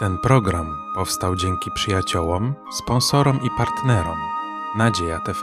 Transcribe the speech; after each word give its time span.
Ten 0.00 0.18
program 0.18 0.76
powstał 0.94 1.36
dzięki 1.36 1.70
przyjaciołom, 1.74 2.54
sponsorom 2.72 3.40
i 3.42 3.48
partnerom 3.58 4.18
Nadzieja 4.76 5.18
TV. 5.18 5.38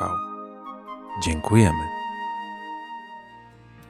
Dziękujemy. 1.25 1.83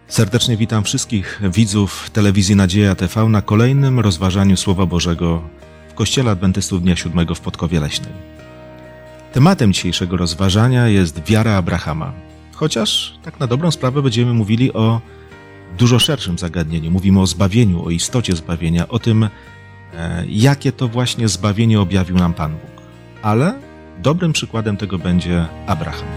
Serdecznie 0.07 0.57
witam 0.57 0.83
wszystkich 0.83 1.41
widzów 1.43 2.09
telewizji 2.09 2.55
Nadzieja 2.55 2.95
TV 2.95 3.29
na 3.29 3.41
kolejnym 3.41 3.99
rozważaniu 3.99 4.57
Słowa 4.57 4.85
Bożego 4.85 5.41
w 5.89 5.93
Kościele 5.93 6.31
Adwentystów 6.31 6.81
Dnia 6.81 6.95
Siódmego 6.95 7.35
w 7.35 7.41
Podkowie 7.41 7.79
Leśnej. 7.79 8.13
Tematem 9.33 9.73
dzisiejszego 9.73 10.17
rozważania 10.17 10.87
jest 10.87 11.23
wiara 11.23 11.51
Abrahama, 11.51 12.13
chociaż 12.55 13.19
tak 13.23 13.39
na 13.39 13.47
dobrą 13.47 13.71
sprawę 13.71 14.01
będziemy 14.01 14.33
mówili 14.33 14.73
o 14.73 15.01
dużo 15.77 15.99
szerszym 15.99 16.37
zagadnieniu. 16.37 16.91
Mówimy 16.91 17.21
o 17.21 17.27
zbawieniu, 17.27 17.85
o 17.85 17.89
istocie 17.89 18.35
zbawienia, 18.35 18.87
o 18.87 18.99
tym, 18.99 19.29
jakie 20.27 20.71
to 20.71 20.87
właśnie 20.87 21.27
zbawienie 21.27 21.81
objawił 21.81 22.15
nam 22.15 22.33
Pan 22.33 22.51
Bóg. 22.51 22.81
Ale 23.21 23.59
dobrym 23.97 24.33
przykładem 24.33 24.77
tego 24.77 24.99
będzie 24.99 25.45
Abraham. 25.67 26.07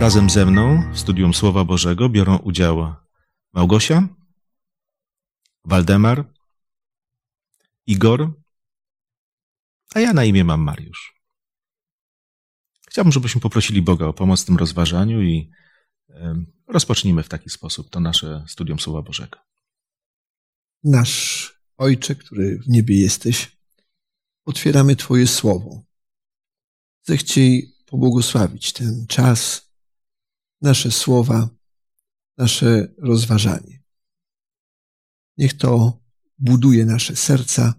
Razem 0.00 0.30
ze 0.30 0.46
mną 0.46 0.82
w 0.92 0.98
studium 0.98 1.34
Słowa 1.34 1.64
Bożego 1.64 2.08
biorą 2.08 2.36
udział 2.36 2.94
Małgosia, 3.52 4.08
Waldemar, 5.64 6.24
Igor, 7.86 8.30
a 9.94 10.00
ja 10.00 10.12
na 10.12 10.24
imię 10.24 10.44
mam 10.44 10.60
Mariusz. 10.60 11.14
Chciałbym, 12.88 13.12
żebyśmy 13.12 13.40
poprosili 13.40 13.82
Boga 13.82 14.06
o 14.06 14.12
pomoc 14.12 14.42
w 14.42 14.46
tym 14.46 14.56
rozważaniu 14.56 15.22
i 15.22 15.50
rozpocznijmy 16.66 17.22
w 17.22 17.28
taki 17.28 17.50
sposób 17.50 17.90
to 17.90 18.00
nasze 18.00 18.44
studium 18.48 18.80
Słowa 18.80 19.02
Bożego. 19.02 19.38
Nasz 20.84 21.54
Ojcze, 21.76 22.14
który 22.14 22.58
w 22.58 22.68
niebie 22.68 23.00
jesteś, 23.00 23.56
otwieramy 24.44 24.96
Twoje 24.96 25.26
słowo. 25.26 25.82
Zechciej 27.02 27.74
pobłogosławić 27.86 28.72
ten 28.72 29.06
czas, 29.08 29.70
nasze 30.60 30.90
słowa, 30.90 31.48
nasze 32.36 32.94
rozważanie. 32.98 33.82
Niech 35.36 35.54
to 35.54 36.02
buduje 36.38 36.86
nasze 36.86 37.16
serca, 37.16 37.74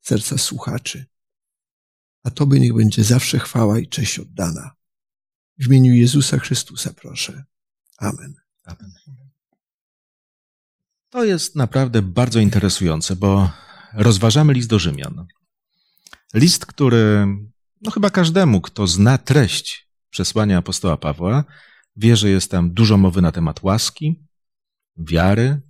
serca 0.00 0.38
słuchaczy. 0.38 1.06
A 2.22 2.30
Tobie 2.30 2.60
niech 2.60 2.74
będzie 2.74 3.04
zawsze 3.04 3.38
chwała 3.38 3.78
i 3.78 3.88
cześć 3.88 4.18
oddana. 4.18 4.70
W 5.58 5.66
imieniu 5.66 5.94
Jezusa 5.94 6.38
Chrystusa 6.38 6.92
proszę. 6.92 7.44
Amen. 7.98 8.34
Amen. 8.64 8.92
To 11.10 11.24
jest 11.24 11.56
naprawdę 11.56 12.02
bardzo 12.02 12.40
interesujące, 12.40 13.16
bo 13.16 13.50
rozważamy 13.92 14.52
list 14.52 14.68
do 14.68 14.78
Rzymian. 14.78 15.26
List, 16.34 16.66
który, 16.66 17.26
no 17.82 17.90
chyba 17.90 18.10
każdemu, 18.10 18.60
kto 18.60 18.86
zna 18.86 19.18
treść 19.18 19.88
przesłania 20.10 20.58
apostoła 20.58 20.96
Pawła, 20.96 21.44
wie, 21.96 22.16
że 22.16 22.28
jest 22.28 22.50
tam 22.50 22.74
dużo 22.74 22.96
mowy 22.96 23.22
na 23.22 23.32
temat 23.32 23.62
łaski, 23.62 24.24
wiary, 24.96 25.60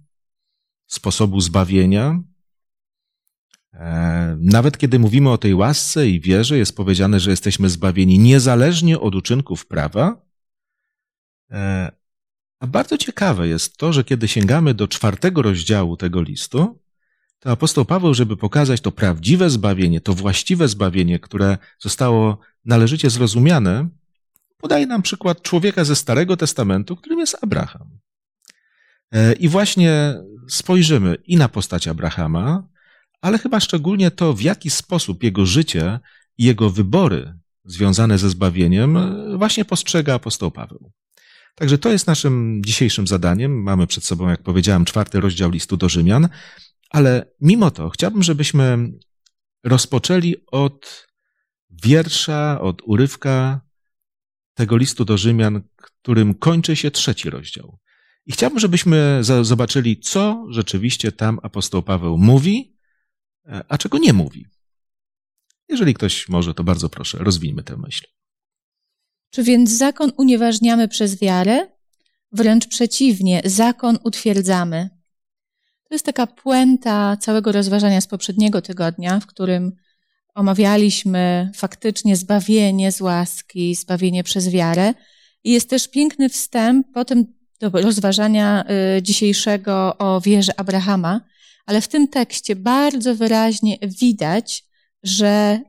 sposobu 0.86 1.40
zbawienia. 1.40 2.22
E, 3.82 4.36
nawet 4.40 4.78
kiedy 4.78 4.98
mówimy 4.98 5.30
o 5.30 5.38
tej 5.38 5.54
łasce 5.54 6.08
i 6.08 6.20
wierze, 6.20 6.58
jest 6.58 6.76
powiedziane, 6.76 7.20
że 7.20 7.30
jesteśmy 7.30 7.68
zbawieni 7.68 8.18
niezależnie 8.18 9.00
od 9.00 9.14
uczynków 9.14 9.66
prawa. 9.66 10.26
E, 11.50 11.92
a 12.60 12.66
bardzo 12.66 12.98
ciekawe 12.98 13.48
jest 13.48 13.76
to, 13.76 13.92
że 13.92 14.04
kiedy 14.04 14.28
sięgamy 14.28 14.74
do 14.74 14.88
czwartego 14.88 15.42
rozdziału 15.42 15.96
tego 15.96 16.22
listu, 16.22 16.82
to 17.38 17.50
apostoł 17.50 17.84
Paweł, 17.84 18.14
żeby 18.14 18.36
pokazać 18.36 18.80
to 18.80 18.92
prawdziwe 18.92 19.50
zbawienie, 19.50 20.00
to 20.00 20.14
właściwe 20.14 20.68
zbawienie, 20.68 21.18
które 21.18 21.58
zostało 21.78 22.38
należycie 22.64 23.10
zrozumiane, 23.10 23.88
podaje 24.56 24.86
nam 24.86 25.02
przykład 25.02 25.42
człowieka 25.42 25.84
ze 25.84 25.96
Starego 25.96 26.36
Testamentu, 26.36 26.96
którym 26.96 27.18
jest 27.18 27.36
Abraham. 27.40 27.98
E, 29.12 29.32
I 29.32 29.48
właśnie 29.48 30.14
spojrzymy 30.48 31.16
i 31.26 31.36
na 31.36 31.48
postać 31.48 31.88
Abrahama, 31.88 32.71
ale 33.22 33.38
chyba 33.38 33.60
szczególnie 33.60 34.10
to, 34.10 34.34
w 34.34 34.42
jaki 34.42 34.70
sposób 34.70 35.22
jego 35.22 35.46
życie 35.46 36.00
i 36.38 36.44
jego 36.44 36.70
wybory 36.70 37.34
związane 37.64 38.18
ze 38.18 38.30
zbawieniem 38.30 38.98
właśnie 39.38 39.64
postrzega 39.64 40.14
apostoł 40.14 40.50
Paweł. 40.50 40.92
Także 41.54 41.78
to 41.78 41.88
jest 41.88 42.06
naszym 42.06 42.62
dzisiejszym 42.66 43.06
zadaniem. 43.06 43.62
Mamy 43.62 43.86
przed 43.86 44.04
sobą, 44.04 44.28
jak 44.28 44.42
powiedziałem, 44.42 44.84
czwarty 44.84 45.20
rozdział 45.20 45.50
listu 45.50 45.76
do 45.76 45.88
Rzymian, 45.88 46.28
ale 46.90 47.32
mimo 47.40 47.70
to 47.70 47.90
chciałbym, 47.90 48.22
żebyśmy 48.22 48.92
rozpoczęli 49.64 50.34
od 50.46 51.06
wiersza, 51.70 52.60
od 52.60 52.82
urywka 52.84 53.60
tego 54.54 54.76
listu 54.76 55.04
do 55.04 55.16
Rzymian, 55.16 55.62
którym 55.76 56.34
kończy 56.34 56.76
się 56.76 56.90
trzeci 56.90 57.30
rozdział. 57.30 57.78
I 58.26 58.32
chciałbym, 58.32 58.58
żebyśmy 58.58 59.18
zobaczyli, 59.42 60.00
co 60.00 60.46
rzeczywiście 60.50 61.12
tam 61.12 61.38
apostoł 61.42 61.82
Paweł 61.82 62.18
mówi, 62.18 62.76
e, 62.76 62.81
a 63.68 63.78
czego 63.78 63.98
nie 63.98 64.12
mówi. 64.12 64.46
Jeżeli 65.68 65.94
ktoś 65.94 66.28
może, 66.28 66.54
to 66.54 66.64
bardzo 66.64 66.88
proszę, 66.88 67.18
rozwijmy 67.18 67.62
tę 67.62 67.76
myśl. 67.76 68.06
Czy 69.30 69.42
więc 69.42 69.70
zakon 69.70 70.12
unieważniamy 70.16 70.88
przez 70.88 71.20
wiarę? 71.20 71.68
Wręcz 72.32 72.66
przeciwnie, 72.66 73.42
zakon 73.44 73.98
utwierdzamy. 74.04 74.90
To 75.88 75.94
jest 75.94 76.06
taka 76.06 76.26
puenta 76.26 77.16
całego 77.16 77.52
rozważania 77.52 78.00
z 78.00 78.06
poprzedniego 78.06 78.62
tygodnia, 78.62 79.20
w 79.20 79.26
którym 79.26 79.72
omawialiśmy 80.34 81.50
faktycznie 81.54 82.16
zbawienie 82.16 82.92
z 82.92 83.00
łaski, 83.00 83.74
zbawienie 83.74 84.24
przez 84.24 84.48
wiarę. 84.48 84.94
I 85.44 85.52
jest 85.52 85.70
też 85.70 85.88
piękny 85.88 86.28
wstęp 86.28 86.86
potem 86.94 87.24
do 87.60 87.70
rozważania 87.70 88.64
y, 88.98 89.02
dzisiejszego 89.02 89.98
o 89.98 90.20
wierze 90.20 90.60
Abrahama, 90.60 91.20
ale 91.66 91.80
w 91.80 91.88
tym 91.88 92.08
tekście 92.08 92.56
bardzo 92.56 93.14
wyraźnie 93.14 93.78
widać, 93.82 94.64
że 95.02 95.60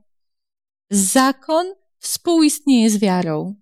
zakon 0.90 1.66
współistnieje 2.00 2.90
z 2.90 2.98
wiarą. 2.98 3.56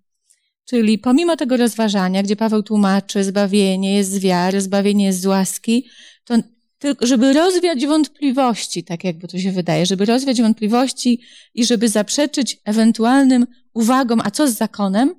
Czyli 0.66 1.00
pomimo 1.00 1.38
tego 1.38 1.58
rozważania, 1.58 2.24
gdzie 2.24 2.36
Paweł 2.36 2.64
tłumaczy, 2.64 3.24
zbawienie 3.24 3.96
jest 3.96 4.12
z 4.12 4.19
wiary, 4.19 4.62
zbawienie 4.62 5.06
jest 5.06 5.22
z 5.22 5.25
łaski, 5.25 5.88
to 6.24 6.36
tylko 6.80 7.08
żeby 7.08 7.34
rozwiać 7.34 7.86
wątpliwości, 7.86 8.84
tak 8.84 9.03
jakby 9.03 9.28
to 9.28 9.40
się 9.40 9.52
wydaje, 9.52 9.86
żeby 9.86 10.06
rozwiać 10.06 10.42
wątpliwości 10.42 11.22
i 11.53 11.66
żeby 11.66 11.90
zaprzeczyć 11.90 12.62
ewentualnym 12.66 13.48
uwagom, 13.74 14.22
a 14.24 14.31
co 14.31 14.48
z 14.48 14.58
zakonem, 14.58 15.16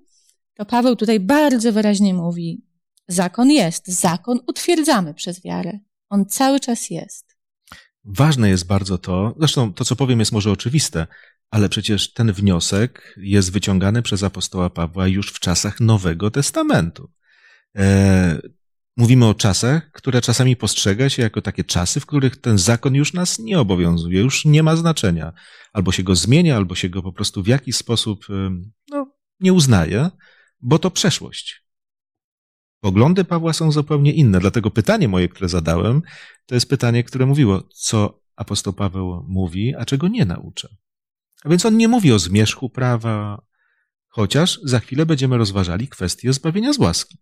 to 0.55 0.65
Paweł 0.65 0.97
tutaj 0.97 1.21
bardzo 1.21 1.73
wyraźnie 1.73 2.15
mówi, 2.15 2.63
zakon 3.09 3.51
jest, 3.51 3.89
zakon 3.89 4.41
utwierdzamy 4.47 5.15
przez 5.15 5.43
wiarę. 5.43 5.79
On 6.13 6.27
cały 6.27 6.61
czas 6.61 6.91
jest. 6.91 7.37
Ważne 8.05 8.49
jest 8.49 8.67
bardzo 8.67 8.99
to, 8.99 9.35
zresztą 9.39 9.75
to, 9.75 9.85
co 9.85 9.97
powiem, 9.97 10.19
jest 10.19 10.33
może 10.33 10.51
oczywiste, 10.51 11.07
ale 11.51 11.69
przecież 11.69 12.13
ten 12.13 12.33
wniosek 12.33 13.15
jest 13.17 13.53
wyciągany 13.53 14.03
przez 14.03 14.23
apostoła 14.23 14.71
Pawła 14.71 15.09
już 15.09 15.33
w 15.33 15.41
czasach 15.41 15.81
Nowego 15.81 16.31
Testamentu. 16.31 17.11
E, 17.77 18.41
mówimy 18.97 19.27
o 19.27 19.35
czasach, 19.35 19.91
które 19.93 20.21
czasami 20.21 20.57
postrzega 20.57 21.09
się 21.09 21.23
jako 21.23 21.43
takie 21.43 21.65
czasy, 21.65 22.01
w 22.01 22.07
których 22.07 22.37
ten 22.37 22.59
zakon 22.59 22.95
już 22.95 23.13
nas 23.13 23.39
nie 23.39 23.61
obowiązuje, 23.61 24.21
już 24.21 24.45
nie 24.45 24.63
ma 24.63 24.77
znaczenia. 24.77 25.33
Albo 25.73 25.93
się 25.93 26.03
go 26.03 26.15
zmienia, 26.15 26.57
albo 26.57 26.75
się 26.75 26.89
go 26.89 27.03
po 27.03 27.13
prostu 27.13 27.43
w 27.43 27.47
jakiś 27.47 27.77
sposób 27.77 28.27
no, 28.91 29.07
nie 29.41 29.53
uznaje, 29.53 30.11
bo 30.61 30.79
to 30.79 30.91
przeszłość. 30.91 31.63
Poglądy 32.83 33.25
Pawła 33.25 33.53
są 33.53 33.73
zupełnie 33.73 34.13
inne, 34.13 34.41
dlatego 34.41 34.71
pytanie 34.71 35.09
moje, 35.09 35.29
które 35.29 35.49
zadałem, 35.49 36.03
to 36.47 36.55
jest 36.55 36.69
pytanie, 36.69 37.05
które 37.05 37.27
mówiło, 37.27 37.63
co 37.75 38.21
apostoł 38.37 38.73
Paweł 38.73 39.25
mówi, 39.29 39.75
a 39.75 39.85
czego 39.85 40.09
nie 40.09 40.25
naucza. 40.25 40.69
A 41.45 41.49
więc 41.49 41.67
on 41.67 41.77
nie 41.77 41.89
mówi 41.89 42.13
o 42.13 42.19
zmierzchu 42.19 42.71
prawa, 42.71 43.43
chociaż 44.09 44.61
za 44.63 44.81
chwilę 44.81 45.07
będziemy 45.07 45.39
rozważali 45.39 45.89
kwestię 45.89 46.33
zbawienia 46.33 46.73
z 46.73 46.79
łaski. 46.79 47.19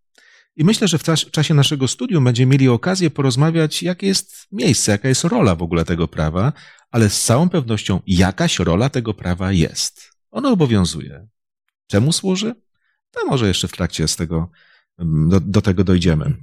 I 0.57 0.65
myślę, 0.65 0.89
że 0.89 0.99
w 0.99 1.03
czasie 1.31 1.55
naszego 1.55 1.89
studium 1.89 2.25
będziemy 2.25 2.53
mieli 2.53 2.69
okazję 2.69 3.11
porozmawiać, 3.11 3.83
jakie 3.83 4.07
jest 4.07 4.47
miejsce, 4.53 4.93
jaka 4.93 5.09
jest 5.09 5.25
rola 5.25 5.57
w 5.57 5.63
ogóle 5.63 5.85
tego 5.85 6.09
prawa, 6.09 6.53
ale 6.91 7.11
z 7.11 7.23
całą 7.23 7.49
pewnością 7.49 8.01
jakaś 8.07 8.59
rola 8.59 8.91
tego 8.91 9.15
prawa 9.15 9.53
jest. 9.53 10.11
Ono 10.31 10.51
obowiązuje. 10.51 11.29
Czemu 11.87 12.13
służy? 12.13 12.55
To 13.11 13.27
może 13.27 13.49
jeszcze 13.49 13.69
w 13.69 13.73
trakcie 13.73 14.09
z 14.09 14.17
tego, 14.17 14.51
do, 15.01 15.41
do 15.41 15.63
tego 15.63 15.85
dojdziemy. 15.85 16.37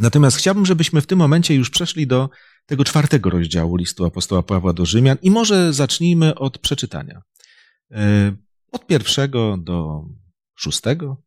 Natomiast 0.00 0.36
chciałbym, 0.36 0.66
żebyśmy 0.66 1.00
w 1.00 1.06
tym 1.06 1.18
momencie 1.18 1.54
już 1.54 1.70
przeszli 1.70 2.06
do 2.06 2.30
tego 2.66 2.84
czwartego 2.84 3.30
rozdziału 3.30 3.76
listu 3.76 4.04
apostoła 4.04 4.42
Pawła 4.42 4.72
do 4.72 4.86
Rzymian 4.86 5.16
i 5.22 5.30
może 5.30 5.72
zacznijmy 5.72 6.34
od 6.34 6.58
przeczytania. 6.58 7.22
E, 7.90 8.32
od 8.72 8.86
pierwszego 8.86 9.56
do 9.56 10.04
szóstego 10.54 11.22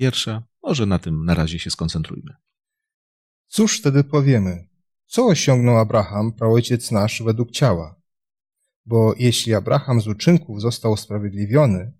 wiersza. 0.00 0.42
Może 0.62 0.86
na 0.86 0.98
tym 0.98 1.24
na 1.24 1.34
razie 1.34 1.58
się 1.58 1.70
skoncentrujmy. 1.70 2.34
Cóż 3.46 3.78
wtedy 3.78 4.04
powiemy? 4.04 4.68
Co 5.06 5.26
osiągnął 5.26 5.78
Abraham, 5.78 6.32
praojciec 6.32 6.90
nasz, 6.90 7.22
według 7.22 7.50
ciała? 7.50 8.00
Bo 8.86 9.14
jeśli 9.18 9.54
Abraham 9.54 10.00
z 10.00 10.08
uczynków 10.08 10.60
został 10.60 10.92
usprawiedliwiony, 10.92 11.92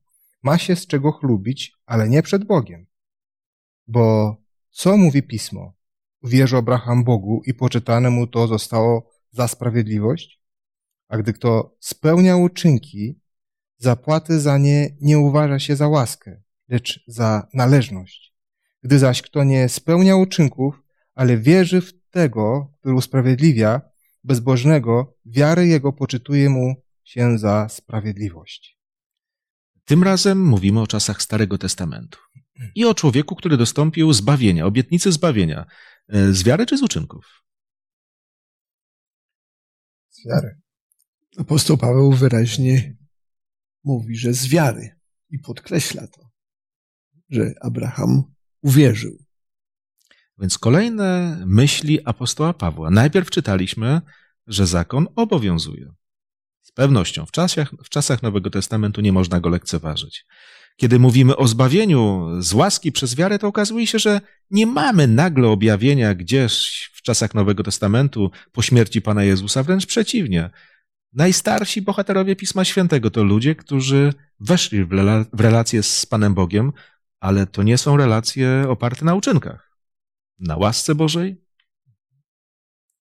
ma 0.42 0.58
się 0.58 0.76
z 0.76 0.86
czego 0.86 1.12
chlubić, 1.12 1.72
ale 1.86 2.08
nie 2.08 2.22
przed 2.22 2.44
Bogiem. 2.44 2.86
Bo 3.86 4.36
co 4.70 4.96
mówi 4.96 5.22
Pismo? 5.22 5.76
Uwierzył 6.22 6.58
Abraham 6.58 7.04
Bogu 7.04 7.42
i 7.46 7.54
poczytane 7.54 8.10
mu 8.10 8.26
to 8.26 8.46
zostało 8.46 9.10
za 9.30 9.48
sprawiedliwość? 9.48 10.42
A 11.08 11.18
gdy 11.18 11.32
kto 11.32 11.76
spełnia 11.80 12.36
uczynki, 12.36 13.20
zapłaty 13.76 14.40
za 14.40 14.58
nie 14.58 14.96
nie 15.00 15.18
uważa 15.18 15.58
się 15.58 15.76
za 15.76 15.88
łaskę, 15.88 16.42
lecz 16.68 17.04
za 17.06 17.48
należność. 17.54 18.34
Gdy 18.82 18.98
zaś 18.98 19.22
kto 19.22 19.44
nie 19.44 19.68
spełnia 19.68 20.16
uczynków, 20.16 20.82
ale 21.14 21.36
wierzy 21.36 21.80
w 21.80 21.92
tego, 22.10 22.72
który 22.78 22.94
usprawiedliwia, 22.94 23.80
bezbożnego, 24.24 25.16
wiary 25.26 25.66
jego 25.66 25.92
poczytuje 25.92 26.50
mu 26.50 26.74
się 27.04 27.38
za 27.38 27.68
sprawiedliwość. 27.68 28.78
Tym 29.84 30.02
razem 30.02 30.44
mówimy 30.44 30.80
o 30.80 30.86
czasach 30.86 31.22
Starego 31.22 31.58
Testamentu 31.58 32.18
i 32.74 32.84
o 32.84 32.94
człowieku, 32.94 33.36
który 33.36 33.56
dostąpił 33.56 34.12
zbawienia, 34.12 34.66
obietnicy 34.66 35.12
zbawienia. 35.12 35.66
E, 36.08 36.32
z 36.32 36.42
wiary 36.42 36.66
czy 36.66 36.78
z 36.78 36.82
uczynków? 36.82 37.42
Z 40.08 40.28
wiary. 40.28 40.60
Apostoł 41.38 41.78
Paweł 41.78 42.12
wyraźnie 42.12 42.96
mówi, 43.84 44.16
że 44.16 44.32
z 44.32 44.48
wiary 44.48 44.96
i 45.30 45.38
podkreśla 45.38 46.06
to, 46.06 46.30
że 47.30 47.54
Abraham 47.60 48.22
uwierzył. 48.62 49.26
Więc 50.38 50.58
kolejne 50.58 51.38
myśli 51.46 52.04
apostoła 52.04 52.52
Pawła. 52.52 52.90
Najpierw 52.90 53.30
czytaliśmy, 53.30 54.00
że 54.46 54.66
zakon 54.66 55.06
obowiązuje. 55.16 55.92
Z 56.62 56.72
pewnością 56.72 57.26
w 57.26 57.30
czasach, 57.30 57.70
w 57.84 57.88
czasach 57.88 58.22
Nowego 58.22 58.50
Testamentu 58.50 59.00
nie 59.00 59.12
można 59.12 59.40
go 59.40 59.48
lekceważyć. 59.48 60.26
Kiedy 60.76 60.98
mówimy 60.98 61.36
o 61.36 61.46
zbawieniu 61.46 62.28
z 62.38 62.52
łaski 62.52 62.92
przez 62.92 63.14
wiarę, 63.14 63.38
to 63.38 63.46
okazuje 63.46 63.86
się, 63.86 63.98
że 63.98 64.20
nie 64.50 64.66
mamy 64.66 65.06
nagle 65.06 65.48
objawienia 65.48 66.14
gdzieś 66.14 66.90
w 66.94 67.02
czasach 67.02 67.34
Nowego 67.34 67.62
Testamentu 67.62 68.30
po 68.52 68.62
śmierci 68.62 69.02
Pana 69.02 69.24
Jezusa, 69.24 69.62
wręcz 69.62 69.86
przeciwnie. 69.86 70.50
Najstarsi 71.12 71.82
bohaterowie 71.82 72.36
Pisma 72.36 72.64
Świętego 72.64 73.10
to 73.10 73.24
ludzie, 73.24 73.54
którzy 73.54 74.12
weszli 74.40 74.84
w, 74.84 74.90
relacje 75.38 75.82
z 75.82 76.06
Panem 76.06 76.34
Bogiem, 76.34 76.72
ale 77.20 77.46
to 77.46 77.62
nie 77.62 77.78
są 77.78 77.96
relacje 77.96 78.64
oparte 78.68 79.04
na 79.04 79.14
uczynkach. 79.14 79.78
Na 80.38 80.56
łasce 80.56 80.94
Bożej 80.94 81.44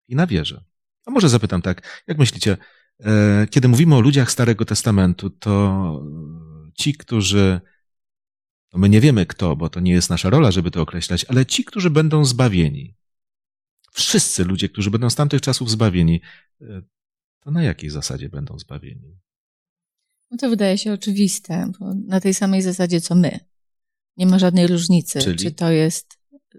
i 0.09 0.17
na 0.17 0.27
wierze. 0.27 0.65
A 1.07 1.11
może 1.11 1.29
zapytam 1.29 1.63
tak, 1.63 2.03
jak 2.07 2.19
myślicie, 2.19 2.57
e, 3.01 3.47
kiedy 3.51 3.69
mówimy 3.69 3.95
o 3.95 4.01
ludziach 4.01 4.31
Starego 4.31 4.65
Testamentu, 4.65 5.31
to 5.31 6.03
ci, 6.75 6.95
którzy, 6.95 7.61
no 8.73 8.79
my 8.79 8.89
nie 8.89 9.01
wiemy 9.01 9.27
kto, 9.27 9.57
bo 9.57 9.69
to 9.69 9.81
nie 9.81 9.93
jest 9.93 10.11
nasza 10.11 10.31
rola, 10.31 10.51
żeby 10.51 10.71
to 10.71 10.83
określać, 10.83 11.25
ale 11.25 11.47
ci, 11.47 11.65
którzy 11.65 11.91
będą 11.91 12.25
zbawieni, 12.25 12.95
wszyscy 13.93 14.45
ludzie, 14.45 14.69
którzy 14.69 14.91
będą 14.91 15.11
z 15.11 15.15
tamtych 15.15 15.41
czasów 15.41 15.71
zbawieni, 15.71 16.21
e, 16.61 16.83
to 17.41 17.51
na 17.51 17.63
jakiej 17.63 17.91
zasadzie 17.91 18.29
będą 18.29 18.59
zbawieni? 18.59 19.19
No 20.31 20.37
to 20.37 20.49
wydaje 20.49 20.79
się 20.79 20.93
oczywiste, 20.93 21.73
bo 21.81 21.95
na 21.95 22.21
tej 22.21 22.35
samej 22.35 22.63
zasadzie 22.63 23.01
co 23.01 23.15
my. 23.15 23.41
Nie 24.17 24.27
ma 24.27 24.39
żadnej 24.39 24.67
różnicy, 24.67 25.21
Czyli? 25.21 25.39
czy 25.39 25.53
to 25.53 25.71
jest 25.71 26.19
e, 26.33 26.59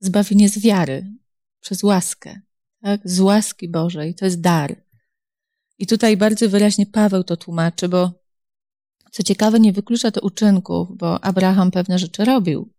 zbawienie 0.00 0.48
z 0.48 0.58
wiary, 0.58 1.12
przez 1.60 1.82
łaskę, 1.82 2.40
tak? 2.82 3.00
z 3.04 3.20
łaski 3.20 3.68
Bożej. 3.68 4.14
To 4.14 4.24
jest 4.24 4.40
dar. 4.40 4.82
I 5.78 5.86
tutaj 5.86 6.16
bardzo 6.16 6.48
wyraźnie 6.48 6.86
Paweł 6.86 7.24
to 7.24 7.36
tłumaczy, 7.36 7.88
bo 7.88 8.25
co 9.16 9.22
ciekawe, 9.22 9.60
nie 9.60 9.72
wyklucza 9.72 10.10
to 10.10 10.20
uczynków, 10.20 10.88
bo 10.96 11.24
Abraham 11.24 11.70
pewne 11.70 11.98
rzeczy 11.98 12.24
robił. 12.24 12.72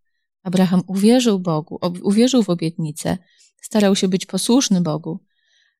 Abraham 0.43 0.83
uwierzył 0.87 1.39
Bogu, 1.39 1.79
uwierzył 2.03 2.43
w 2.43 2.49
obietnicę, 2.49 3.17
starał 3.61 3.95
się 3.95 4.07
być 4.07 4.25
posłuszny 4.25 4.81
Bogu. 4.81 5.19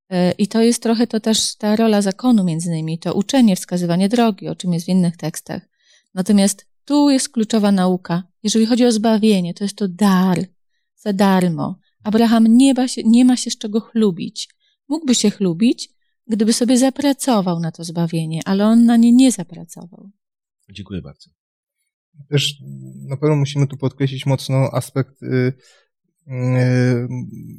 E, 0.09 0.31
I 0.31 0.47
to 0.47 0.61
jest 0.61 0.83
trochę 0.83 1.07
to 1.07 1.19
też 1.19 1.55
ta 1.55 1.75
rola 1.75 2.01
zakonu 2.01 2.43
między 2.43 2.69
innymi, 2.69 2.99
to 2.99 3.13
uczenie, 3.13 3.55
wskazywanie 3.55 4.09
drogi, 4.09 4.47
o 4.47 4.55
czym 4.55 4.73
jest 4.73 4.85
w 4.85 4.89
innych 4.89 5.17
tekstach. 5.17 5.69
Natomiast 6.13 6.65
tu 6.85 7.09
jest 7.09 7.29
kluczowa 7.29 7.71
nauka. 7.71 8.23
Jeżeli 8.43 8.65
chodzi 8.65 8.85
o 8.85 8.91
zbawienie, 8.91 9.53
to 9.53 9.63
jest 9.63 9.75
to 9.75 9.87
dar, 9.87 10.45
za 10.95 11.13
darmo. 11.13 11.79
Abraham 12.03 12.47
nie 12.47 12.73
ma 12.73 12.87
się, 12.87 13.03
nie 13.03 13.25
ma 13.25 13.37
się 13.37 13.51
z 13.51 13.57
czego 13.57 13.79
chlubić. 13.79 14.49
Mógłby 14.87 15.15
się 15.15 15.29
chlubić, 15.29 15.89
gdyby 16.27 16.53
sobie 16.53 16.77
zapracował 16.77 17.59
na 17.59 17.71
to 17.71 17.83
zbawienie, 17.83 18.41
ale 18.45 18.65
on 18.65 18.85
na 18.85 18.97
nie 18.97 19.11
nie 19.11 19.31
zapracował. 19.31 20.09
Dziękuję 20.69 21.01
bardzo. 21.01 21.29
Też 22.29 22.55
na 23.07 23.17
pewno 23.17 23.35
musimy 23.35 23.67
tu 23.67 23.77
podkreślić 23.77 24.25
mocno 24.25 24.69
aspekt 24.73 25.23
y, 25.23 25.27
y, 26.27 26.33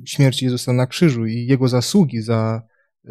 śmierci 0.06 0.44
Jezusa 0.44 0.72
na 0.72 0.86
krzyżu 0.86 1.26
i 1.26 1.46
Jego 1.46 1.68
zasługi 1.68 2.22
za, 2.22 2.62
y, 3.04 3.10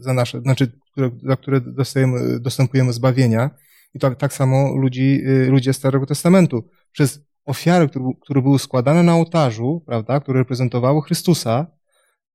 za 0.00 0.12
nasze, 0.12 0.40
znaczy, 0.40 0.72
które, 0.92 1.10
za 1.22 1.36
które 1.36 1.60
dostajemy, 1.60 2.40
dostępujemy 2.40 2.92
zbawienia. 2.92 3.50
I 3.94 3.98
tak, 3.98 4.18
tak 4.18 4.32
samo 4.32 4.76
ludzi, 4.76 5.22
y, 5.26 5.50
ludzie 5.50 5.72
Starego 5.72 6.06
Testamentu. 6.06 6.68
Przez 6.92 7.20
ofiary, 7.44 7.88
które, 7.88 8.04
które 8.20 8.42
były 8.42 8.58
składane 8.58 9.02
na 9.02 9.14
ołtarzu, 9.14 9.82
prawda, 9.86 10.20
które 10.20 10.38
reprezentowały 10.38 11.02
Chrystusa, 11.02 11.66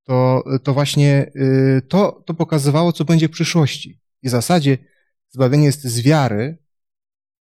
to, 0.03 0.43
to 0.63 0.73
właśnie 0.73 1.31
y, 1.35 1.81
to, 1.87 2.23
to 2.25 2.33
pokazywało, 2.33 2.93
co 2.93 3.05
będzie 3.05 3.27
w 3.27 3.31
przyszłości. 3.31 3.99
I 4.21 4.27
w 4.27 4.31
zasadzie 4.31 4.77
Zbawienie 5.29 5.65
jest 5.65 5.83
z 5.83 6.01
wiary, 6.01 6.57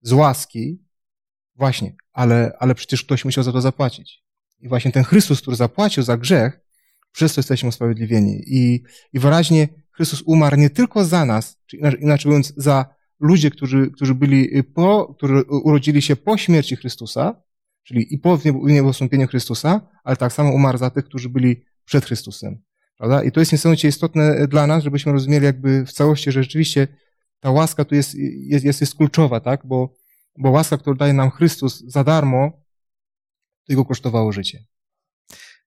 z 0.02 0.12
łaski, 0.12 0.84
właśnie, 1.54 1.96
ale, 2.12 2.52
ale 2.58 2.74
przecież 2.74 3.04
ktoś 3.04 3.24
musiał 3.24 3.44
za 3.44 3.52
to 3.52 3.60
zapłacić. 3.60 4.24
I 4.60 4.68
właśnie 4.68 4.92
ten 4.92 5.04
Chrystus, 5.04 5.40
który 5.40 5.56
zapłacił 5.56 6.02
za 6.02 6.16
grzech, 6.16 6.60
przez 7.12 7.34
to 7.34 7.38
jesteśmy 7.38 7.68
usprawiedliwieni. 7.68 8.42
I, 8.46 8.82
i 9.12 9.18
wyraźnie 9.18 9.68
Chrystus 9.92 10.22
umarł 10.26 10.56
nie 10.56 10.70
tylko 10.70 11.04
za 11.04 11.24
nas, 11.24 11.58
czy 11.66 11.76
inaczej, 11.76 12.28
mówiąc, 12.30 12.52
za 12.56 12.94
ludzi, 13.20 13.50
którzy, 13.50 13.90
którzy 13.90 14.14
byli 14.14 14.64
po, 14.64 15.14
którzy 15.14 15.42
urodzili 15.42 16.02
się 16.02 16.16
po 16.16 16.36
śmierci 16.36 16.76
Chrystusa, 16.76 17.42
czyli 17.82 18.14
i 18.14 18.18
po 18.18 18.38
niebowstąpieniu 18.62 19.26
Chrystusa, 19.26 19.80
ale 20.04 20.16
tak 20.16 20.32
samo 20.32 20.52
umarł 20.52 20.78
za 20.78 20.90
tych, 20.90 21.04
którzy 21.04 21.28
byli 21.28 21.64
przed 21.84 22.04
Chrystusem. 22.04 22.62
Prawda? 22.96 23.24
I 23.24 23.32
to 23.32 23.40
jest 23.40 23.52
niesamowicie 23.52 23.88
istotne 23.88 24.48
dla 24.48 24.66
nas, 24.66 24.84
żebyśmy 24.84 25.12
rozumieli 25.12 25.44
jakby 25.44 25.86
w 25.86 25.92
całości, 25.92 26.32
że 26.32 26.42
rzeczywiście 26.42 26.88
ta 27.42 27.50
łaska 27.50 27.84
tu 27.84 27.94
jest, 27.94 28.14
jest, 28.14 28.64
jest, 28.64 28.80
jest 28.80 28.94
kluczowa, 28.94 29.40
tak? 29.40 29.66
Bo, 29.66 29.94
bo 30.38 30.50
łaska, 30.50 30.78
którą 30.78 30.96
daje 30.96 31.12
nam 31.12 31.30
Chrystus 31.30 31.82
za 31.86 32.04
darmo, 32.04 32.50
to 33.66 33.72
jego 33.72 33.84
kosztowało 33.84 34.32
życie. 34.32 34.64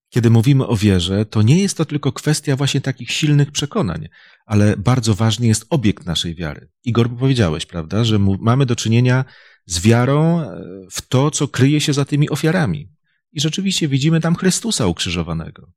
Kiedy 0.09 0.29
mówimy 0.29 0.67
o 0.67 0.75
wierze, 0.75 1.25
to 1.25 1.41
nie 1.41 1.61
jest 1.61 1.77
to 1.77 1.85
tylko 1.85 2.11
kwestia 2.11 2.55
właśnie 2.55 2.81
takich 2.81 3.11
silnych 3.11 3.51
przekonań, 3.51 4.07
ale 4.45 4.77
bardzo 4.77 5.13
ważny 5.13 5.47
jest 5.47 5.65
obiekt 5.69 6.05
naszej 6.05 6.35
wiary. 6.35 6.69
Igor, 6.83 7.17
powiedziałeś, 7.17 7.65
prawda, 7.65 8.03
że 8.03 8.19
mamy 8.19 8.65
do 8.65 8.75
czynienia 8.75 9.25
z 9.65 9.79
wiarą 9.79 10.41
e, 10.41 10.61
w 10.91 11.01
to, 11.01 11.31
co 11.31 11.47
kryje 11.47 11.81
się 11.81 11.93
za 11.93 12.05
tymi 12.05 12.29
ofiarami. 12.29 12.89
I 13.31 13.41
rzeczywiście 13.41 13.87
widzimy 13.87 14.21
tam 14.21 14.35
Chrystusa 14.35 14.87
ukrzyżowanego. 14.87 15.71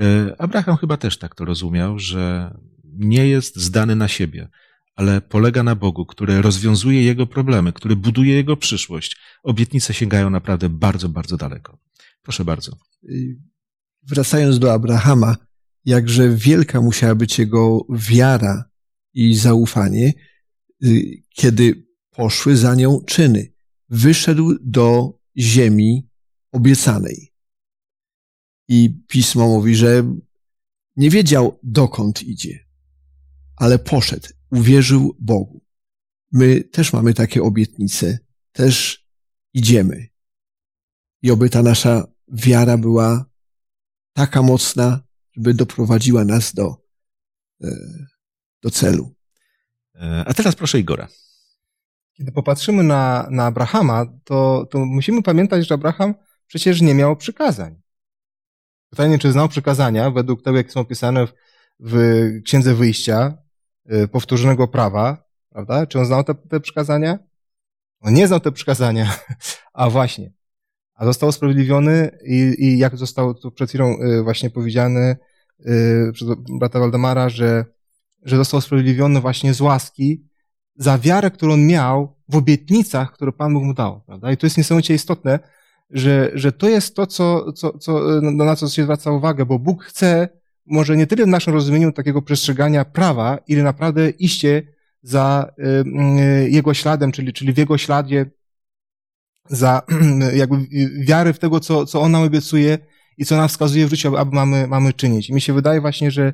E, 0.00 0.34
Abraham 0.38 0.76
chyba 0.76 0.96
też 0.96 1.18
tak 1.18 1.34
to 1.34 1.44
rozumiał, 1.44 1.98
że 1.98 2.54
nie 2.84 3.28
jest 3.28 3.56
zdany 3.56 3.96
na 3.96 4.08
siebie, 4.08 4.48
ale 4.94 5.20
polega 5.20 5.62
na 5.62 5.74
Bogu, 5.74 6.06
który 6.06 6.42
rozwiązuje 6.42 7.02
jego 7.02 7.26
problemy, 7.26 7.72
który 7.72 7.96
buduje 7.96 8.34
jego 8.34 8.56
przyszłość. 8.56 9.16
Obietnice 9.42 9.94
sięgają 9.94 10.30
naprawdę 10.30 10.68
bardzo, 10.68 11.08
bardzo 11.08 11.36
daleko. 11.36 11.78
Proszę 12.22 12.44
bardzo. 12.44 12.76
Wracając 14.02 14.58
do 14.58 14.72
Abrahama, 14.72 15.36
jakże 15.84 16.36
wielka 16.36 16.80
musiała 16.80 17.14
być 17.14 17.38
jego 17.38 17.86
wiara 17.90 18.64
i 19.14 19.34
zaufanie, 19.34 20.12
y, 20.84 21.22
kiedy 21.28 21.86
poszły 22.10 22.56
za 22.56 22.74
nią 22.74 23.00
czyny. 23.06 23.52
Wyszedł 23.88 24.58
do 24.60 25.18
ziemi 25.38 26.08
obiecanej. 26.52 27.32
I 28.68 28.90
pismo 29.08 29.46
mówi, 29.46 29.76
że 29.76 30.16
nie 30.96 31.10
wiedział 31.10 31.58
dokąd 31.62 32.22
idzie, 32.22 32.66
ale 33.56 33.78
poszedł 33.78 34.28
uwierzył 34.52 35.16
Bogu. 35.18 35.62
My 36.32 36.60
też 36.60 36.92
mamy 36.92 37.14
takie 37.14 37.42
obietnice, 37.42 38.18
też 38.52 39.06
idziemy. 39.54 40.06
I 41.22 41.30
oby 41.30 41.50
ta 41.50 41.62
nasza 41.62 42.06
wiara 42.28 42.78
była 42.78 43.24
taka 44.12 44.42
mocna, 44.42 45.00
żeby 45.32 45.54
doprowadziła 45.54 46.24
nas 46.24 46.54
do, 46.54 46.76
e, 47.64 47.68
do 48.62 48.70
celu. 48.70 49.14
E, 49.94 50.24
a 50.26 50.34
teraz 50.34 50.54
proszę 50.54 50.78
Igora. 50.78 51.08
Kiedy 52.12 52.32
popatrzymy 52.32 52.82
na, 52.82 53.28
na 53.30 53.46
Abrahama, 53.46 54.06
to, 54.24 54.66
to 54.70 54.78
musimy 54.78 55.22
pamiętać, 55.22 55.66
że 55.66 55.74
Abraham 55.74 56.14
przecież 56.46 56.80
nie 56.80 56.94
miał 56.94 57.16
przykazań. 57.16 57.82
Pytanie, 58.90 59.18
czy 59.18 59.32
znał 59.32 59.48
przykazania 59.48 60.10
według 60.10 60.42
tego, 60.42 60.56
jak 60.56 60.72
są 60.72 60.80
opisane 60.80 61.26
w, 61.26 61.32
w 61.80 62.42
Księdze 62.44 62.74
Wyjścia, 62.74 63.41
powtórzonego 64.12 64.68
prawa, 64.68 65.24
prawda? 65.50 65.86
Czy 65.86 65.98
on 65.98 66.06
znał 66.06 66.24
te, 66.24 66.34
te 66.34 66.60
przykazania? 66.60 67.18
On 68.00 68.14
nie 68.14 68.26
znał 68.26 68.40
te 68.40 68.52
przykazania, 68.52 69.16
a 69.72 69.90
właśnie. 69.90 70.32
A 70.94 71.04
został 71.04 71.28
usprawiedliwiony 71.28 72.18
i, 72.26 72.54
i 72.58 72.78
jak 72.78 72.96
zostało 72.96 73.34
tu 73.34 73.50
przed 73.50 73.68
chwilą 73.68 73.96
y, 74.02 74.22
właśnie 74.22 74.50
powiedziane 74.50 75.16
y, 75.60 76.10
przez 76.12 76.28
brata 76.58 76.80
Waldemara, 76.80 77.28
że, 77.28 77.64
że 78.22 78.36
został 78.36 78.58
usprawiedliwiony 78.58 79.20
właśnie 79.20 79.54
z 79.54 79.60
łaski 79.60 80.28
za 80.76 80.98
wiarę, 80.98 81.30
którą 81.30 81.56
miał 81.56 82.16
w 82.28 82.36
obietnicach, 82.36 83.12
które 83.12 83.32
Pan 83.32 83.54
Bóg 83.54 83.64
mu 83.64 83.74
dał. 83.74 84.00
Prawda? 84.00 84.32
I 84.32 84.36
to 84.36 84.46
jest 84.46 84.58
niesamowicie 84.58 84.94
istotne, 84.94 85.38
że, 85.90 86.30
że 86.34 86.52
to 86.52 86.68
jest 86.68 86.96
to, 86.96 87.06
co, 87.06 87.52
co, 87.52 87.78
co, 87.78 88.20
na 88.20 88.56
co 88.56 88.68
się 88.68 88.82
zwraca 88.82 89.10
uwagę, 89.10 89.46
bo 89.46 89.58
Bóg 89.58 89.84
chce, 89.84 90.28
może 90.66 90.96
nie 90.96 91.06
tyle 91.06 91.24
w 91.24 91.28
naszym 91.28 91.54
rozumieniu 91.54 91.92
takiego 91.92 92.22
przestrzegania 92.22 92.84
prawa, 92.84 93.38
ile 93.48 93.62
naprawdę 93.62 94.10
iście 94.10 94.62
za 95.02 95.52
y, 95.58 96.50
Jego 96.50 96.74
śladem, 96.74 97.12
czyli, 97.12 97.32
czyli 97.32 97.52
w 97.52 97.58
Jego 97.58 97.78
śladzie, 97.78 98.30
za 99.48 99.82
jakby 100.34 100.56
wiary 101.04 101.32
w 101.32 101.38
tego, 101.38 101.60
co, 101.60 101.86
co 101.86 102.00
On 102.00 102.12
nam 102.12 102.22
obiecuje 102.22 102.78
i 103.18 103.24
co 103.24 103.36
nam 103.36 103.48
wskazuje 103.48 103.86
w 103.86 103.90
życiu, 103.90 104.16
aby 104.16 104.34
mamy, 104.34 104.66
mamy 104.66 104.92
czynić. 104.92 105.28
I 105.28 105.34
mi 105.34 105.40
się 105.40 105.52
wydaje 105.52 105.80
właśnie, 105.80 106.10
że, 106.10 106.32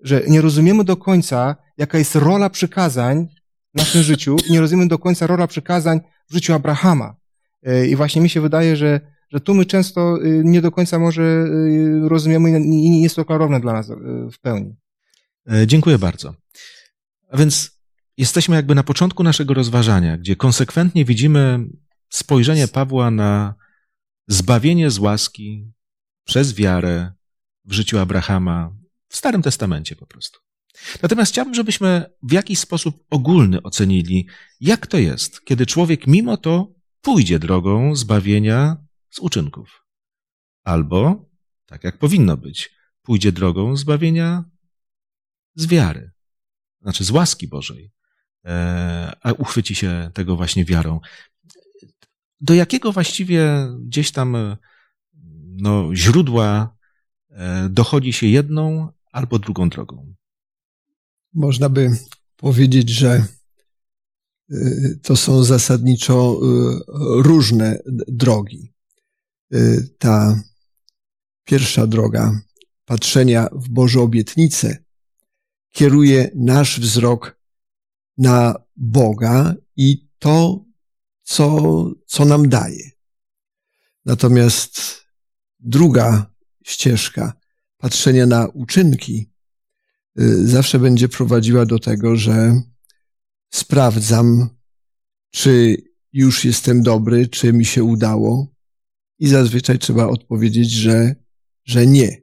że 0.00 0.22
nie 0.28 0.40
rozumiemy 0.40 0.84
do 0.84 0.96
końca, 0.96 1.56
jaka 1.78 1.98
jest 1.98 2.14
rola 2.14 2.50
przykazań 2.50 3.28
w 3.74 3.78
naszym 3.78 4.02
życiu 4.02 4.36
nie 4.50 4.60
rozumiemy 4.60 4.88
do 4.88 4.98
końca 4.98 5.26
rola 5.26 5.46
przykazań 5.46 6.00
w 6.30 6.34
życiu 6.34 6.54
Abrahama. 6.54 7.16
E, 7.62 7.86
I 7.86 7.96
właśnie 7.96 8.22
mi 8.22 8.28
się 8.28 8.40
wydaje, 8.40 8.76
że, 8.76 9.00
że 9.34 9.40
tu 9.40 9.54
my 9.54 9.66
często 9.66 10.18
y, 10.22 10.42
nie 10.44 10.62
do 10.62 10.70
końca 10.70 10.98
może 10.98 11.22
y, 11.22 12.08
rozumiemy 12.08 12.50
i 12.50 12.90
nie 12.90 13.02
jest 13.02 13.16
to 13.16 13.24
klarowne 13.24 13.60
dla 13.60 13.72
nas 13.72 13.90
y, 13.90 13.94
w 14.32 14.38
pełni. 14.38 14.76
E, 15.52 15.66
dziękuję 15.66 15.98
bardzo. 15.98 16.34
A 17.30 17.36
więc 17.36 17.80
jesteśmy 18.16 18.56
jakby 18.56 18.74
na 18.74 18.82
początku 18.82 19.22
naszego 19.22 19.54
rozważania, 19.54 20.18
gdzie 20.18 20.36
konsekwentnie 20.36 21.04
widzimy 21.04 21.66
spojrzenie 22.08 22.68
Pawła 22.68 23.10
na 23.10 23.54
zbawienie 24.28 24.90
z 24.90 24.98
łaski 24.98 25.72
przez 26.24 26.54
wiarę 26.54 27.12
w 27.64 27.72
życiu 27.72 27.98
Abrahama 27.98 28.76
w 29.08 29.16
Starym 29.16 29.42
Testamencie 29.42 29.96
po 29.96 30.06
prostu. 30.06 30.40
Natomiast 31.02 31.32
chciałbym, 31.32 31.54
żebyśmy 31.54 32.04
w 32.22 32.32
jakiś 32.32 32.58
sposób 32.58 33.04
ogólny 33.10 33.62
ocenili, 33.62 34.28
jak 34.60 34.86
to 34.86 34.98
jest, 34.98 35.44
kiedy 35.44 35.66
człowiek 35.66 36.06
mimo 36.06 36.36
to 36.36 36.72
pójdzie 37.00 37.38
drogą 37.38 37.96
zbawienia 37.96 38.83
z 39.14 39.18
uczynków. 39.18 39.86
Albo, 40.64 41.30
tak 41.66 41.84
jak 41.84 41.98
powinno 41.98 42.36
być, 42.36 42.74
pójdzie 43.02 43.32
drogą 43.32 43.76
zbawienia 43.76 44.44
z 45.54 45.66
wiary, 45.66 46.10
znaczy 46.82 47.04
z 47.04 47.10
łaski 47.10 47.48
Bożej, 47.48 47.92
e, 48.44 49.16
a 49.22 49.32
uchwyci 49.32 49.74
się 49.74 50.10
tego 50.14 50.36
właśnie 50.36 50.64
wiarą. 50.64 51.00
Do 52.40 52.54
jakiego 52.54 52.92
właściwie 52.92 53.68
gdzieś 53.80 54.12
tam 54.12 54.56
no, 55.56 55.94
źródła 55.94 56.76
e, 57.30 57.68
dochodzi 57.68 58.12
się 58.12 58.26
jedną 58.26 58.92
albo 59.12 59.38
drugą 59.38 59.68
drogą? 59.68 60.14
Można 61.34 61.68
by 61.68 61.90
powiedzieć, 62.36 62.88
że 62.88 63.26
to 65.02 65.16
są 65.16 65.44
zasadniczo 65.44 66.40
różne 67.22 67.78
drogi. 68.08 68.73
Y, 69.54 69.88
ta 69.98 70.42
pierwsza 71.44 71.86
droga 71.86 72.40
patrzenia 72.84 73.48
w 73.52 73.68
Boże 73.68 74.00
obietnice 74.00 74.84
kieruje 75.70 76.30
nasz 76.34 76.80
wzrok 76.80 77.40
na 78.18 78.54
Boga 78.76 79.54
i 79.76 80.08
to, 80.18 80.64
co, 81.22 81.90
co 82.06 82.24
nam 82.24 82.48
daje. 82.48 82.90
Natomiast 84.04 84.80
druga 85.60 86.34
ścieżka 86.64 87.32
patrzenia 87.76 88.26
na 88.26 88.46
uczynki 88.46 89.34
zawsze 90.44 90.78
będzie 90.78 91.08
prowadziła 91.08 91.66
do 91.66 91.78
tego, 91.78 92.16
że 92.16 92.62
sprawdzam, 93.50 94.48
czy 95.30 95.76
już 96.12 96.44
jestem 96.44 96.82
dobry, 96.82 97.28
czy 97.28 97.52
mi 97.52 97.64
się 97.64 97.84
udało. 97.84 98.53
I 99.18 99.28
zazwyczaj 99.28 99.78
trzeba 99.78 100.06
odpowiedzieć, 100.06 100.70
że, 100.70 101.14
że 101.64 101.86
nie. 101.86 102.22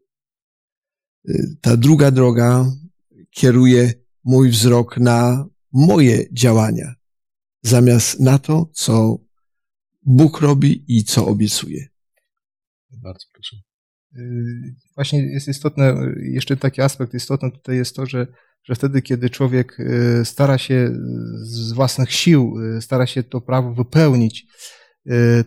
Ta 1.61 1.77
druga 1.77 2.11
droga 2.11 2.71
kieruje 3.31 3.93
mój 4.23 4.49
wzrok 4.49 4.97
na 4.97 5.45
moje 5.73 6.33
działania, 6.33 6.95
zamiast 7.61 8.19
na 8.19 8.39
to, 8.39 8.69
co 8.73 9.17
Bóg 10.05 10.41
robi 10.41 10.85
i 10.87 11.03
co 11.03 11.27
obiecuje. 11.27 11.87
Bardzo 12.91 13.25
proszę. 13.33 13.57
Y, 14.15 14.75
właśnie 14.95 15.19
jest 15.19 15.47
istotne, 15.47 15.95
jeszcze 16.21 16.57
taki 16.57 16.81
aspekt 16.81 17.13
istotny 17.13 17.51
tutaj 17.51 17.75
jest 17.75 17.95
to, 17.95 18.05
że 18.05 18.27
że 18.63 18.75
wtedy, 18.75 19.01
kiedy 19.01 19.29
człowiek 19.29 19.79
y, 19.79 20.25
stara 20.25 20.57
się 20.57 20.91
z 21.41 21.71
własnych 21.71 22.11
sił, 22.11 22.55
y, 22.77 22.81
stara 22.81 23.05
się 23.07 23.23
to 23.23 23.41
prawo 23.41 23.73
wypełnić, 23.73 24.41
y, 24.41 24.45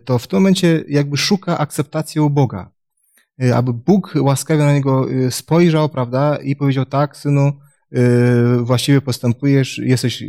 to 0.04 0.18
w 0.18 0.26
tym 0.26 0.38
momencie 0.38 0.84
jakby 0.88 1.16
szuka 1.16 1.58
akceptacji 1.58 2.20
u 2.20 2.30
Boga. 2.30 2.70
Aby 3.54 3.72
Bóg 3.72 4.14
łaskawie 4.20 4.64
na 4.64 4.72
niego 4.72 5.06
spojrzał, 5.30 5.88
prawda, 5.88 6.36
i 6.36 6.56
powiedział 6.56 6.84
tak, 6.84 7.16
synu, 7.16 7.52
właściwie 8.62 9.00
postępujesz, 9.00 9.78
jesteś 9.78 10.24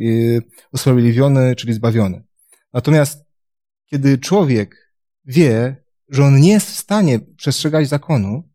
usprawiedliwiony, 0.74 1.56
czyli 1.56 1.74
zbawiony. 1.74 2.24
Natomiast 2.74 3.26
kiedy 3.86 4.18
człowiek 4.18 4.94
wie, 5.26 5.84
że 6.10 6.24
on 6.24 6.40
nie 6.40 6.52
jest 6.52 6.72
w 6.72 6.78
stanie 6.78 7.20
przestrzegać 7.20 7.88
zakonu, 7.88 8.50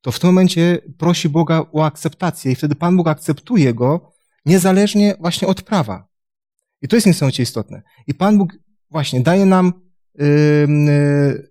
to 0.00 0.12
w 0.12 0.18
tym 0.18 0.28
momencie 0.28 0.78
prosi 0.98 1.28
Boga 1.28 1.64
o 1.72 1.84
akceptację 1.84 2.52
i 2.52 2.54
wtedy 2.54 2.74
Pan 2.74 2.96
Bóg 2.96 3.08
akceptuje 3.08 3.74
go 3.74 4.12
niezależnie 4.46 5.14
właśnie 5.20 5.48
od 5.48 5.62
prawa. 5.62 6.08
I 6.82 6.88
to 6.88 6.96
jest 6.96 7.06
niesamowicie 7.06 7.42
istotne. 7.42 7.82
I 8.06 8.14
Pan 8.14 8.38
Bóg 8.38 8.52
właśnie 8.90 9.20
daje 9.20 9.46
nam 9.46 9.72
yy, 10.14 11.50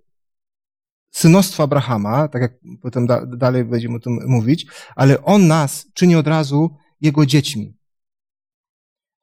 synostwo 1.12 1.64
Abrahama, 1.64 2.28
tak 2.28 2.42
jak 2.42 2.54
potem 2.82 3.08
da, 3.08 3.26
dalej 3.26 3.66
będziemy 3.66 3.96
o 3.96 4.00
tym 4.00 4.20
mówić, 4.28 4.66
ale 4.96 5.24
On 5.24 5.48
nas 5.48 5.88
czyni 5.94 6.16
od 6.16 6.28
razu 6.28 6.76
Jego 7.02 7.26
dziećmi. 7.26 7.78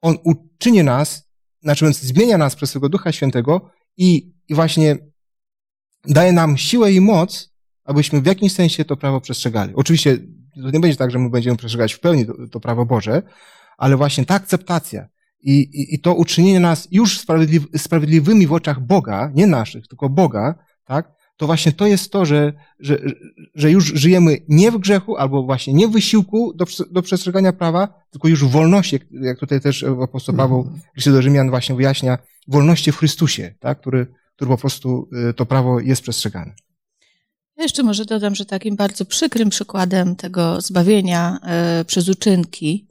On 0.01 0.17
uczyni 0.23 0.83
nas, 0.83 1.29
znaczy 1.61 1.85
więc 1.85 1.99
zmienia 1.99 2.37
nas 2.37 2.55
przez 2.55 2.69
swego 2.69 2.89
Ducha 2.89 3.11
Świętego 3.11 3.71
i, 3.97 4.33
i 4.47 4.55
właśnie 4.55 4.97
daje 6.07 6.31
nam 6.31 6.57
siłę 6.57 6.91
i 6.91 7.01
moc, 7.01 7.53
abyśmy 7.83 8.21
w 8.21 8.25
jakimś 8.25 8.53
sensie 8.53 8.85
to 8.85 8.97
prawo 8.97 9.21
przestrzegali. 9.21 9.73
Oczywiście 9.75 10.17
to 10.61 10.71
nie 10.71 10.79
będzie 10.79 10.97
tak, 10.97 11.11
że 11.11 11.19
my 11.19 11.29
będziemy 11.29 11.57
przestrzegać 11.57 11.93
w 11.93 11.99
pełni 11.99 12.25
to, 12.25 12.33
to 12.51 12.59
prawo 12.59 12.85
Boże, 12.85 13.23
ale 13.77 13.97
właśnie 13.97 14.25
ta 14.25 14.35
akceptacja 14.35 15.07
i, 15.41 15.51
i, 15.51 15.95
i 15.95 15.99
to 15.99 16.13
uczynienie 16.13 16.59
nas 16.59 16.87
już 16.91 17.19
sprawiedliwy, 17.19 17.67
sprawiedliwymi 17.77 18.47
w 18.47 18.53
oczach 18.53 18.79
Boga, 18.85 19.31
nie 19.35 19.47
naszych, 19.47 19.87
tylko 19.87 20.09
Boga, 20.09 20.55
tak, 20.85 21.17
to 21.37 21.45
właśnie 21.45 21.71
to 21.71 21.87
jest 21.87 22.11
to, 22.11 22.25
że, 22.25 22.53
że, 22.79 22.99
że 23.55 23.71
już 23.71 23.85
żyjemy 23.85 24.37
nie 24.47 24.71
w 24.71 24.77
grzechu, 24.77 25.17
albo 25.17 25.43
właśnie 25.43 25.73
nie 25.73 25.87
w 25.87 25.91
wysiłku 25.91 26.53
do, 26.53 26.65
do 26.91 27.01
przestrzegania 27.01 27.53
prawa, 27.53 28.03
tylko 28.11 28.27
już 28.27 28.45
w 28.45 28.49
wolności, 28.49 28.99
jak 29.11 29.39
tutaj 29.39 29.61
też 29.61 29.83
apostoł 30.03 30.35
Paweł 30.35 30.63
w 30.63 30.95
liście 30.95 31.11
do 31.11 31.21
Rzymian 31.21 31.49
właśnie 31.49 31.75
wyjaśnia, 31.75 32.17
wolności 32.47 32.91
w 32.91 32.97
Chrystusie, 32.97 33.55
tak, 33.59 33.79
który, 33.79 34.07
który 34.35 34.49
po 34.49 34.57
prostu 34.57 35.09
y, 35.29 35.33
to 35.33 35.45
prawo 35.45 35.79
jest 35.79 36.01
przestrzegane. 36.01 36.53
Ja 37.57 37.63
jeszcze 37.63 37.83
może 37.83 38.05
dodam, 38.05 38.35
że 38.35 38.45
takim 38.45 38.75
bardzo 38.75 39.05
przykrym 39.05 39.49
przykładem 39.49 40.15
tego 40.15 40.61
zbawienia 40.61 41.39
e, 41.43 41.85
przez 41.85 42.09
uczynki 42.09 42.86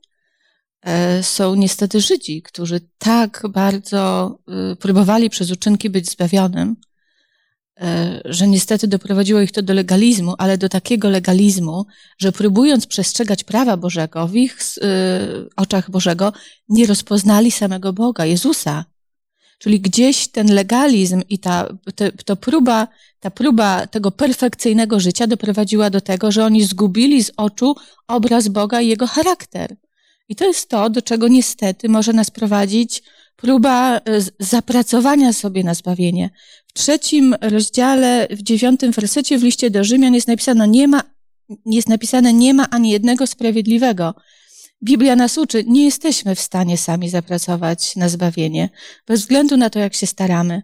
są 1.22 1.54
niestety 1.54 2.00
Żydzi, 2.00 2.42
którzy 2.42 2.80
tak 2.98 3.42
bardzo 3.50 4.38
e, 4.48 4.76
próbowali 4.76 5.30
przez 5.30 5.50
uczynki 5.50 5.90
być 5.90 6.10
zbawionym, 6.10 6.76
że 8.24 8.48
niestety 8.48 8.88
doprowadziło 8.88 9.40
ich 9.40 9.52
to 9.52 9.62
do 9.62 9.74
legalizmu, 9.74 10.34
ale 10.38 10.58
do 10.58 10.68
takiego 10.68 11.10
legalizmu, 11.10 11.86
że 12.18 12.32
próbując 12.32 12.86
przestrzegać 12.86 13.44
prawa 13.44 13.76
Bożego, 13.76 14.26
w 14.28 14.36
ich 14.36 14.58
oczach 15.56 15.90
Bożego 15.90 16.32
nie 16.68 16.86
rozpoznali 16.86 17.50
samego 17.50 17.92
Boga, 17.92 18.26
Jezusa. 18.26 18.84
Czyli 19.58 19.80
gdzieś 19.80 20.28
ten 20.28 20.54
legalizm 20.54 21.22
i 21.28 21.38
ta 21.38 21.68
te, 21.94 22.12
to 22.12 22.36
próba, 22.36 22.88
ta 23.20 23.30
próba 23.30 23.86
tego 23.86 24.10
perfekcyjnego 24.10 25.00
życia 25.00 25.26
doprowadziła 25.26 25.90
do 25.90 26.00
tego, 26.00 26.32
że 26.32 26.44
oni 26.44 26.64
zgubili 26.64 27.24
z 27.24 27.32
oczu 27.36 27.74
obraz 28.08 28.48
Boga 28.48 28.80
i 28.80 28.88
jego 28.88 29.06
charakter. 29.06 29.76
I 30.28 30.36
to 30.36 30.44
jest 30.44 30.68
to, 30.68 30.90
do 30.90 31.02
czego 31.02 31.28
niestety 31.28 31.88
może 31.88 32.12
nas 32.12 32.30
prowadzić 32.30 33.02
próba 33.36 33.96
e, 33.96 34.00
zapracowania 34.38 35.32
sobie 35.32 35.64
na 35.64 35.74
zbawienie. 35.74 36.30
W 36.66 36.72
trzecim 36.72 37.34
rozdziale, 37.40 38.26
w 38.30 38.42
dziewiątym 38.42 38.92
wersecie 38.92 39.38
w 39.38 39.42
liście 39.42 39.70
do 39.70 39.84
Rzymian 39.84 40.14
jest 40.14 40.28
napisane, 40.28 40.68
nie 40.68 40.88
ma, 40.88 41.02
jest 41.66 41.88
napisane, 41.88 42.32
nie 42.32 42.54
ma 42.54 42.70
ani 42.70 42.90
jednego 42.90 43.26
sprawiedliwego. 43.26 44.14
Biblia 44.84 45.16
nas 45.16 45.38
uczy, 45.38 45.64
nie 45.66 45.84
jesteśmy 45.84 46.34
w 46.34 46.40
stanie 46.40 46.78
sami 46.78 47.10
zapracować 47.10 47.96
na 47.96 48.08
zbawienie, 48.08 48.68
bez 49.06 49.20
względu 49.20 49.56
na 49.56 49.70
to, 49.70 49.78
jak 49.78 49.94
się 49.94 50.06
staramy. 50.06 50.62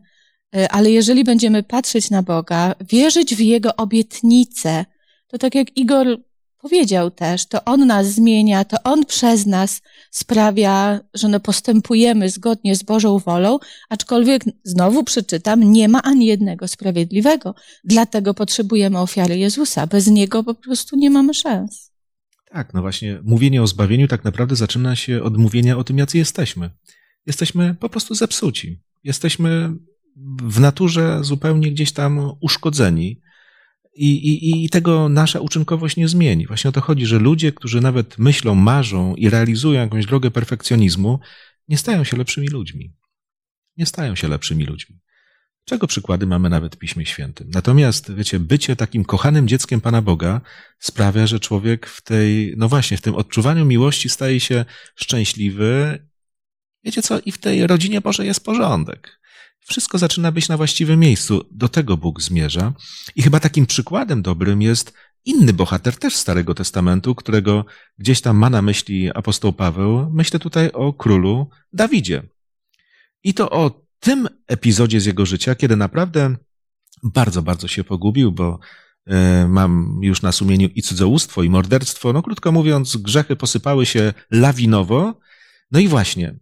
E, 0.57 0.73
ale 0.73 0.91
jeżeli 0.91 1.25
będziemy 1.25 1.63
patrzeć 1.63 2.11
na 2.11 2.23
Boga, 2.23 2.75
wierzyć 2.91 3.35
w 3.35 3.41
Jego 3.41 3.77
obietnice, 3.77 4.85
to 5.27 5.39
tak 5.39 5.55
jak 5.55 5.77
Igor 5.77 6.19
powiedział 6.63 7.11
też, 7.11 7.47
to 7.47 7.65
On 7.65 7.87
nas 7.87 8.07
zmienia, 8.07 8.65
to 8.65 8.77
On 8.85 9.07
przez 9.07 9.47
nas 9.47 9.83
sprawia, 10.11 11.01
że 11.15 11.29
no 11.29 11.41
postępujemy 11.41 12.31
zgodnie 12.31 12.77
z 12.77 12.83
Bożą 12.83 13.19
wolą, 13.19 13.59
aczkolwiek 13.89 14.45
znowu 14.65 15.05
przeczytam, 15.05 15.73
nie 15.73 15.89
ma 15.89 16.03
ani 16.03 16.27
jednego 16.27 16.69
sprawiedliwego. 16.69 17.55
Dlatego 17.85 18.35
potrzebujemy 18.35 18.99
ofiary 18.99 19.39
Jezusa. 19.39 19.87
Bez 19.87 20.07
Niego 20.07 20.45
po 20.45 20.55
prostu 20.55 20.97
nie 20.97 21.11
mamy 21.11 21.35
szans. 21.35 21.93
Tak, 22.51 22.75
no 22.75 22.81
właśnie, 22.81 23.21
mówienie 23.25 23.63
o 23.63 23.67
zbawieniu 23.67 24.09
tak 24.09 24.25
naprawdę 24.25 24.57
zaczyna 24.57 24.97
się 24.97 25.23
od 25.23 25.37
mówienia 25.37 25.79
o 25.79 25.85
tym, 25.85 25.99
jacy 25.99 26.19
jesteśmy. 26.19 26.71
Jesteśmy 27.27 27.75
po 27.75 27.89
prostu 27.89 28.15
zepsuci. 28.15 28.83
Jesteśmy 29.05 29.75
w 30.43 30.61
naturze 30.61 31.19
zupełnie 31.23 31.71
gdzieś 31.71 31.93
tam 31.93 32.33
uszkodzeni. 32.41 33.21
I, 33.95 34.11
i, 34.11 34.65
I 34.65 34.69
tego 34.69 35.09
nasza 35.09 35.41
uczynkowość 35.41 35.97
nie 35.97 36.09
zmieni. 36.09 36.47
Właśnie 36.47 36.69
o 36.69 36.73
to 36.73 36.81
chodzi, 36.81 37.07
że 37.07 37.19
ludzie, 37.19 37.53
którzy 37.53 37.81
nawet 37.81 38.19
myślą, 38.19 38.55
marzą 38.55 39.15
i 39.15 39.31
realizują 39.31 39.81
jakąś 39.81 40.07
drogę 40.07 40.31
perfekcjonizmu, 40.31 41.21
nie 41.69 41.79
stają 41.79 42.05
się 42.05 42.17
lepszymi 42.17 42.49
ludźmi. 42.49 42.95
Nie 43.77 43.87
stają 43.87 44.15
się 44.15 44.29
lepszymi 44.29 44.65
ludźmi. 44.65 44.99
Czego 45.65 45.87
przykłady 45.87 46.27
mamy 46.27 46.51
nawet 46.51 46.77
w 46.77 46.79
Piśmie 46.79 47.07
Świętym. 47.07 47.51
Natomiast, 47.55 48.15
wiecie, 48.15 48.41
bycie 48.41 48.77
takim 48.77 49.05
kochanym 49.05 49.49
dzieckiem 49.49 49.81
Pana 49.81 50.03
Boga 50.03 50.41
sprawia, 50.79 51.27
że 51.27 51.41
człowiek 51.41 51.87
w 51.87 52.03
tej, 52.03 52.55
no 52.57 52.69
właśnie, 52.69 52.97
w 52.97 53.01
tym 53.01 53.15
odczuwaniu 53.15 53.65
miłości 53.65 54.09
staje 54.09 54.41
się 54.41 54.65
szczęśliwy. 54.97 55.99
Wiecie 56.85 57.03
co? 57.03 57.21
I 57.21 57.33
w 57.33 57.39
tej 57.39 57.67
rodzinie 57.67 58.01
Bożej 58.01 58.27
jest 58.27 58.45
porządek 58.45 59.22
wszystko 59.69 59.99
zaczyna 59.99 60.33
być 60.33 60.49
na 60.49 60.57
właściwym 60.57 61.01
miejscu. 61.01 61.45
Do 61.51 61.69
tego 61.69 61.97
Bóg 61.97 62.23
zmierza. 62.23 62.73
I 63.17 63.23
chyba 63.23 63.41
takim 63.41 63.67
przykładem 63.67 64.23
dobrym 64.23 64.63
jest 64.63 64.93
inny 65.25 65.53
bohater 65.53 65.97
też 65.97 66.17
Starego 66.17 66.55
Testamentu, 66.55 67.15
którego 67.15 67.65
gdzieś 67.99 68.21
tam 68.21 68.37
ma 68.37 68.51
na 68.51 68.63
myśli 68.63 69.11
apostoł 69.15 69.53
Paweł. 69.53 70.11
Myślę 70.13 70.41
tutaj 70.41 70.71
o 70.73 70.93
królu 70.93 71.51
Dawidzie. 71.73 72.23
I 73.25 73.35
to 73.35 73.51
o 73.51 73.83
tym 74.01 74.29
epizodzie 74.47 75.01
z 75.01 75.07
jego 75.07 75.27
życia, 75.27 75.55
kiedy 75.55 75.77
naprawdę 75.77 76.37
bardzo, 77.03 77.43
bardzo 77.43 77.69
się 77.69 77.85
pogubił, 77.85 78.33
bo 78.33 78.59
e, 79.07 79.49
mam 79.49 80.01
już 80.03 80.23
na 80.23 80.33
sumieniu 80.33 80.69
i 80.75 80.83
cudzołóstwo, 80.83 81.43
i 81.43 81.51
morderstwo. 81.51 82.13
No 82.13 82.23
krótko 82.23 82.53
mówiąc, 82.53 82.97
grzechy 82.97 83.37
posypały 83.37 83.87
się 83.87 84.15
lawinowo. 84.31 85.21
No 85.71 85.81
i 85.81 85.89
właśnie, 85.89 86.39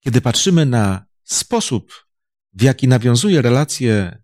kiedy 0.00 0.20
patrzymy 0.20 0.66
na 0.66 1.04
sposób, 1.24 2.03
w 2.54 2.62
jaki 2.62 2.88
nawiązuje 2.88 3.42
relacje, 3.42 4.18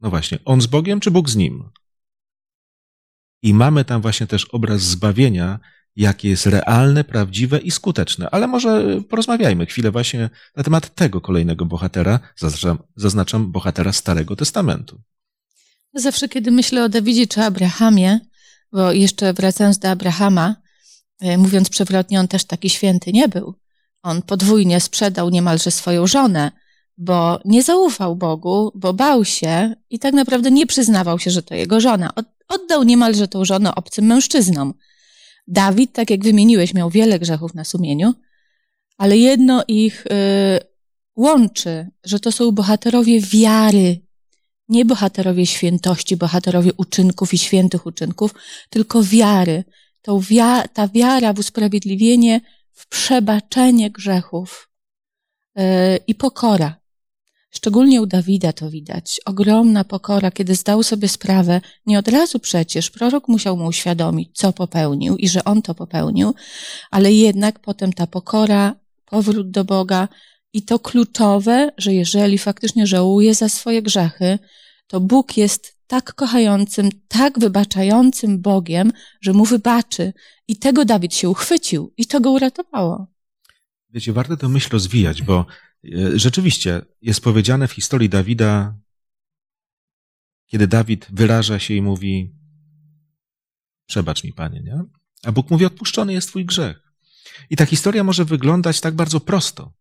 no 0.00 0.10
właśnie, 0.10 0.38
on 0.44 0.60
z 0.60 0.66
Bogiem 0.66 1.00
czy 1.00 1.10
Bóg 1.10 1.30
z 1.30 1.36
nim. 1.36 1.70
I 3.42 3.54
mamy 3.54 3.84
tam 3.84 4.02
właśnie 4.02 4.26
też 4.26 4.44
obraz 4.44 4.80
zbawienia, 4.80 5.60
jakie 5.96 6.28
jest 6.28 6.46
realne, 6.46 7.04
prawdziwe 7.04 7.58
i 7.58 7.70
skuteczne. 7.70 8.30
Ale 8.30 8.46
może 8.46 9.00
porozmawiajmy 9.08 9.66
chwilę 9.66 9.90
właśnie 9.90 10.30
na 10.56 10.62
temat 10.62 10.94
tego 10.94 11.20
kolejnego 11.20 11.64
bohatera, 11.64 12.20
zaznaczam, 12.36 12.78
zaznaczam 12.96 13.52
bohatera 13.52 13.92
Starego 13.92 14.36
Testamentu. 14.36 15.00
Zawsze, 15.94 16.28
kiedy 16.28 16.50
myślę 16.50 16.84
o 16.84 16.88
Dawidzie 16.88 17.26
czy 17.26 17.42
Abrahamie, 17.42 18.20
bo 18.72 18.92
jeszcze 18.92 19.32
wracając 19.32 19.78
do 19.78 19.90
Abrahama, 19.90 20.56
e, 21.20 21.38
mówiąc 21.38 21.68
przewrotnie, 21.68 22.20
on 22.20 22.28
też 22.28 22.44
taki 22.44 22.70
święty 22.70 23.12
nie 23.12 23.28
był. 23.28 23.54
On 24.02 24.22
podwójnie 24.22 24.80
sprzedał 24.80 25.30
niemalże 25.30 25.70
swoją 25.70 26.06
żonę, 26.06 26.52
bo 26.96 27.40
nie 27.44 27.62
zaufał 27.62 28.16
Bogu, 28.16 28.72
bo 28.74 28.92
bał 28.92 29.24
się 29.24 29.74
i 29.90 29.98
tak 29.98 30.14
naprawdę 30.14 30.50
nie 30.50 30.66
przyznawał 30.66 31.18
się, 31.18 31.30
że 31.30 31.42
to 31.42 31.54
jego 31.54 31.80
żona. 31.80 32.10
Oddał 32.48 32.82
niemalże 32.82 33.28
tą 33.28 33.44
żonę 33.44 33.74
obcym 33.74 34.04
mężczyznom. 34.04 34.74
Dawid, 35.46 35.92
tak 35.92 36.10
jak 36.10 36.24
wymieniłeś, 36.24 36.74
miał 36.74 36.90
wiele 36.90 37.18
grzechów 37.18 37.54
na 37.54 37.64
sumieniu, 37.64 38.14
ale 38.98 39.18
jedno 39.18 39.64
ich 39.68 40.06
y, 40.06 40.10
łączy, 41.16 41.88
że 42.04 42.20
to 42.20 42.32
są 42.32 42.52
bohaterowie 42.52 43.20
wiary. 43.20 44.00
Nie 44.68 44.84
bohaterowie 44.84 45.46
świętości, 45.46 46.16
bohaterowie 46.16 46.72
uczynków 46.76 47.34
i 47.34 47.38
świętych 47.38 47.86
uczynków, 47.86 48.34
tylko 48.70 49.02
wiary. 49.02 49.64
Wia 50.20 50.68
ta 50.68 50.88
wiara 50.88 51.32
w 51.32 51.38
usprawiedliwienie, 51.38 52.40
w 52.72 52.88
przebaczenie 52.88 53.90
grzechów 53.90 54.68
y, 55.58 55.62
i 56.06 56.14
pokora. 56.14 56.83
Szczególnie 57.56 58.02
u 58.02 58.06
Dawida 58.06 58.52
to 58.52 58.70
widać. 58.70 59.20
Ogromna 59.24 59.84
pokora, 59.84 60.30
kiedy 60.30 60.54
zdał 60.54 60.82
sobie 60.82 61.08
sprawę, 61.08 61.60
nie 61.86 61.98
od 61.98 62.08
razu 62.08 62.38
przecież 62.38 62.90
prorok 62.90 63.28
musiał 63.28 63.56
mu 63.56 63.66
uświadomić, 63.66 64.30
co 64.32 64.52
popełnił 64.52 65.16
i 65.16 65.28
że 65.28 65.44
on 65.44 65.62
to 65.62 65.74
popełnił, 65.74 66.34
ale 66.90 67.12
jednak 67.12 67.58
potem 67.58 67.92
ta 67.92 68.06
pokora, 68.06 68.74
powrót 69.04 69.50
do 69.50 69.64
Boga 69.64 70.08
i 70.52 70.62
to 70.62 70.78
kluczowe, 70.78 71.72
że 71.78 71.94
jeżeli 71.94 72.38
faktycznie 72.38 72.86
żałuje 72.86 73.34
za 73.34 73.48
swoje 73.48 73.82
grzechy, 73.82 74.38
to 74.86 75.00
Bóg 75.00 75.36
jest 75.36 75.76
tak 75.86 76.14
kochającym, 76.14 76.88
tak 77.08 77.38
wybaczającym 77.38 78.42
Bogiem, 78.42 78.92
że 79.20 79.32
mu 79.32 79.44
wybaczy. 79.44 80.12
I 80.48 80.56
tego 80.56 80.84
Dawid 80.84 81.14
się 81.14 81.28
uchwycił 81.28 81.92
i 81.96 82.06
to 82.06 82.20
go 82.20 82.30
uratowało. 82.30 83.06
Wiecie, 83.90 84.12
warto 84.12 84.36
tę 84.36 84.48
myśl 84.48 84.68
rozwijać, 84.72 85.22
bo 85.22 85.46
rzeczywiście 86.14 86.82
jest 87.02 87.20
powiedziane 87.20 87.68
w 87.68 87.72
historii 87.72 88.08
Dawida, 88.08 88.78
kiedy 90.46 90.66
Dawid 90.66 91.06
wyraża 91.12 91.58
się 91.58 91.74
i 91.74 91.82
mówi: 91.82 92.34
Przebacz 93.86 94.24
mi, 94.24 94.32
panie, 94.32 94.62
nie? 94.62 94.84
A 95.22 95.32
Bóg 95.32 95.50
mówi: 95.50 95.64
Odpuszczony 95.64 96.12
jest 96.12 96.28
twój 96.28 96.44
grzech. 96.44 96.92
I 97.50 97.56
ta 97.56 97.66
historia 97.66 98.04
może 98.04 98.24
wyglądać 98.24 98.80
tak 98.80 98.94
bardzo 98.94 99.20
prosto. 99.20 99.72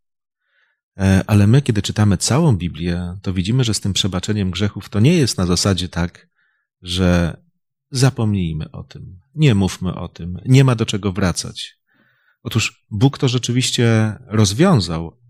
E, 0.97 1.23
ale 1.27 1.47
my, 1.47 1.61
kiedy 1.61 1.81
czytamy 1.81 2.17
całą 2.17 2.57
Biblię, 2.57 3.17
to 3.21 3.33
widzimy, 3.33 3.63
że 3.63 3.73
z 3.73 3.79
tym 3.79 3.93
przebaczeniem 3.93 4.51
grzechów 4.51 4.89
to 4.89 4.99
nie 4.99 5.13
jest 5.13 5.37
na 5.37 5.45
zasadzie 5.45 5.89
tak, 5.89 6.27
że 6.81 7.37
zapomnijmy 7.91 8.71
o 8.71 8.83
tym, 8.83 9.19
nie 9.35 9.55
mówmy 9.55 9.95
o 9.95 10.07
tym, 10.07 10.37
nie 10.45 10.63
ma 10.63 10.75
do 10.75 10.85
czego 10.85 11.13
wracać. 11.13 11.77
Otóż 12.43 12.85
Bóg 12.91 13.17
to 13.17 13.27
rzeczywiście 13.27 14.15
rozwiązał, 14.27 15.22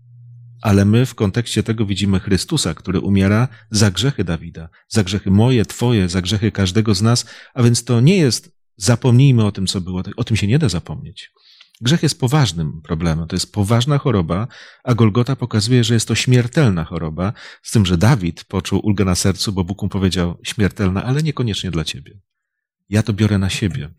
ale 0.64 0.84
my 0.84 1.06
w 1.06 1.14
kontekście 1.14 1.62
tego 1.62 1.86
widzimy 1.86 2.20
Chrystusa, 2.20 2.74
który 2.74 3.00
umiera 3.00 3.48
za 3.70 3.90
grzechy 3.90 4.24
Dawida, 4.24 4.68
za 4.88 5.04
grzechy 5.04 5.30
moje, 5.30 5.64
Twoje, 5.64 6.08
za 6.08 6.22
grzechy 6.22 6.52
każdego 6.52 6.94
z 6.94 7.02
nas, 7.02 7.26
a 7.54 7.62
więc 7.62 7.84
to 7.84 8.00
nie 8.00 8.16
jest 8.16 8.56
zapomnijmy 8.76 9.44
o 9.44 9.52
tym, 9.52 9.66
co 9.66 9.80
było, 9.80 10.02
o 10.16 10.24
tym 10.24 10.36
się 10.36 10.46
nie 10.46 10.58
da 10.58 10.68
zapomnieć. 10.68 11.32
Grzech 11.80 12.02
jest 12.02 12.20
poważnym 12.20 12.82
problemem, 12.82 13.28
to 13.28 13.36
jest 13.36 13.52
poważna 13.52 13.98
choroba, 13.98 14.48
a 14.84 14.94
Golgota 14.94 15.36
pokazuje, 15.36 15.84
że 15.84 15.94
jest 15.94 16.08
to 16.08 16.14
śmiertelna 16.14 16.84
choroba, 16.84 17.32
z 17.62 17.70
tym, 17.70 17.86
że 17.86 17.98
Dawid 17.98 18.44
poczuł 18.44 18.80
ulgę 18.86 19.04
na 19.04 19.14
sercu, 19.14 19.52
bo 19.52 19.64
Bóg 19.64 19.82
mu 19.82 19.88
powiedział 19.88 20.38
śmiertelna, 20.42 21.04
ale 21.04 21.22
niekoniecznie 21.22 21.70
dla 21.70 21.84
ciebie. 21.84 22.20
Ja 22.88 23.02
to 23.02 23.12
biorę 23.12 23.38
na 23.38 23.50
siebie. 23.50 23.94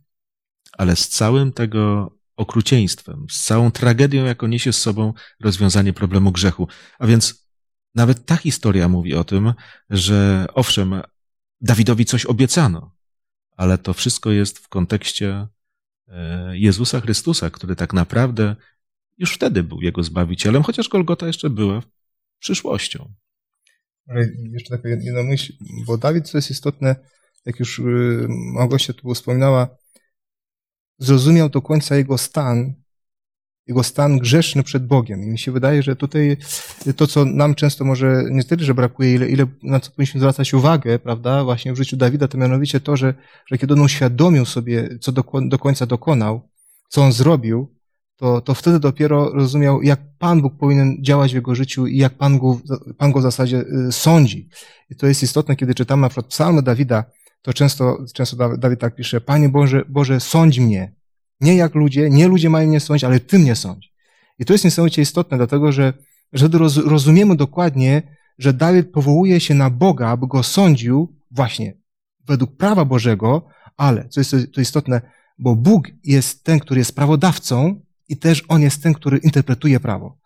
Ale 0.78 0.96
z 0.96 1.10
całym 1.10 1.52
tego 1.52 2.12
okrucieństwem, 2.36 3.26
z 3.30 3.44
całą 3.44 3.72
tragedią, 3.72 4.26
jaką 4.26 4.48
niesie 4.48 4.74
z 4.74 4.82
sobą 4.82 5.14
rozwiązanie 5.42 5.94
problemu 5.94 6.32
grzechu. 6.32 6.68
A 7.00 7.08
więc 7.08 7.48
nawet 7.96 8.26
ta 8.26 8.38
historia 8.38 8.90
mówi 8.90 9.14
o 9.14 9.24
tym, 9.24 9.54
że 9.90 10.46
owszem, 10.54 11.02
Dawidowi 11.62 12.06
coś 12.06 12.26
obiecano, 12.26 12.96
ale 13.52 13.78
to 13.78 13.94
wszystko 13.94 14.32
jest 14.32 14.60
w 14.60 14.68
kontekście 14.68 15.48
e, 16.08 16.58
Jezusa 16.58 17.02
Chrystusa, 17.02 17.50
który 17.50 17.76
tak 17.76 17.94
naprawdę 17.94 18.56
już 19.18 19.34
wtedy 19.34 19.64
był 19.64 19.82
jego 19.82 20.04
zbawicielem, 20.04 20.64
chociaż 20.64 20.90
Golgota 20.90 21.28
jeszcze 21.28 21.50
była 21.50 21.82
przyszłością. 22.40 23.14
Ale 24.08 24.30
jeszcze 24.52 24.78
taka 24.78 24.90
jedna 24.90 25.24
myśl, 25.24 25.54
bo 25.86 25.98
Dawid, 25.98 26.30
co 26.30 26.38
jest 26.38 26.52
istotne, 26.52 26.96
jak 27.46 27.60
już 27.60 27.80
y, 27.80 28.28
Małgosia 28.30 28.94
tu 28.94 29.14
wspominała, 29.14 29.78
zrozumiał 30.98 31.50
do 31.50 31.62
końca 31.62 31.96
jego 31.96 32.18
stan, 32.18 32.74
jego 33.68 33.84
stan 33.84 34.18
grzeszny 34.18 34.64
przed 34.64 34.88
Bogiem. 34.88 35.24
I 35.24 35.28
mi 35.28 35.40
się 35.40 35.52
wydaje, 35.52 35.84
że 35.84 35.96
tutaj 35.96 36.38
to, 36.96 37.08
co 37.08 37.26
nam 37.26 37.56
często 37.56 37.86
może 37.86 38.24
nie 38.32 38.44
tyle, 38.44 38.64
że 38.64 38.74
brakuje, 38.74 39.14
ile, 39.14 39.30
ile 39.30 39.46
na 39.64 39.80
co 39.80 39.92
powinniśmy 39.92 40.20
zwracać 40.20 40.54
uwagę, 40.54 41.00
prawda, 41.00 41.44
właśnie 41.44 41.74
w 41.74 41.78
życiu 41.78 41.98
Dawida, 41.98 42.28
to 42.28 42.38
mianowicie 42.38 42.80
to, 42.80 42.98
że, 42.98 43.14
że 43.52 43.58
kiedy 43.58 43.74
on 43.74 43.80
uświadomił 43.80 44.46
sobie, 44.46 44.90
co 45.02 45.12
do, 45.12 45.24
do 45.48 45.60
końca 45.60 45.86
dokonał, 45.86 46.50
co 46.90 47.04
on 47.04 47.12
zrobił, 47.12 47.76
to, 48.18 48.42
to 48.42 48.54
wtedy 48.54 48.80
dopiero 48.80 49.30
rozumiał, 49.34 49.82
jak 49.82 50.00
Pan 50.20 50.42
Bóg 50.42 50.58
powinien 50.58 50.98
działać 51.02 51.32
w 51.32 51.36
jego 51.36 51.56
życiu 51.56 51.88
i 51.88 51.98
jak 51.98 52.14
Pan 52.14 52.40
go, 52.40 52.60
Pan 52.98 53.12
go 53.12 53.20
w 53.20 53.24
zasadzie 53.24 53.66
y, 53.88 53.92
sądzi. 53.92 54.50
I 54.90 54.96
to 54.96 55.08
jest 55.08 55.24
istotne, 55.24 55.56
kiedy 55.56 55.76
czytamy 55.76 56.02
na 56.02 56.10
przykład 56.10 56.26
psalmy 56.26 56.62
Dawida, 56.62 57.04
to 57.46 57.54
często, 57.54 57.98
często 58.14 58.58
Dawid 58.58 58.80
tak 58.80 58.96
pisze, 58.96 59.22
Panie 59.22 59.50
Boże, 59.50 59.84
Boże, 59.90 60.20
sądź 60.20 60.60
mnie. 60.60 60.96
Nie 61.42 61.56
jak 61.56 61.76
ludzie, 61.76 62.10
nie 62.10 62.28
ludzie 62.28 62.50
mają 62.50 62.68
mnie 62.68 62.80
sądzić, 62.80 63.04
ale 63.04 63.20
Ty 63.20 63.40
mnie 63.40 63.56
sądź. 63.56 63.94
I 64.40 64.46
to 64.46 64.54
jest 64.54 64.66
niesamowicie 64.66 65.02
istotne, 65.02 65.38
dlatego 65.38 65.72
że, 65.72 65.94
że 66.34 66.50
rozumiemy 66.86 67.36
dokładnie, 67.36 68.18
że 68.38 68.54
Dawid 68.54 68.92
powołuje 68.92 69.40
się 69.40 69.54
na 69.54 69.70
Boga, 69.70 70.08
aby 70.08 70.28
go 70.28 70.44
sądził 70.44 71.16
właśnie 71.32 71.78
według 72.28 72.58
prawa 72.58 72.86
Bożego, 72.86 73.48
ale, 73.78 74.10
co 74.10 74.20
jest 74.20 74.36
to 74.54 74.62
istotne, 74.62 75.02
bo 75.40 75.56
Bóg 75.56 75.88
jest 76.04 76.44
ten, 76.44 76.60
który 76.60 76.80
jest 76.80 76.96
prawodawcą 76.96 77.82
i 78.10 78.18
też 78.18 78.44
On 78.48 78.62
jest 78.62 78.84
ten, 78.84 78.94
który 78.94 79.18
interpretuje 79.18 79.80
prawo. 79.80 80.18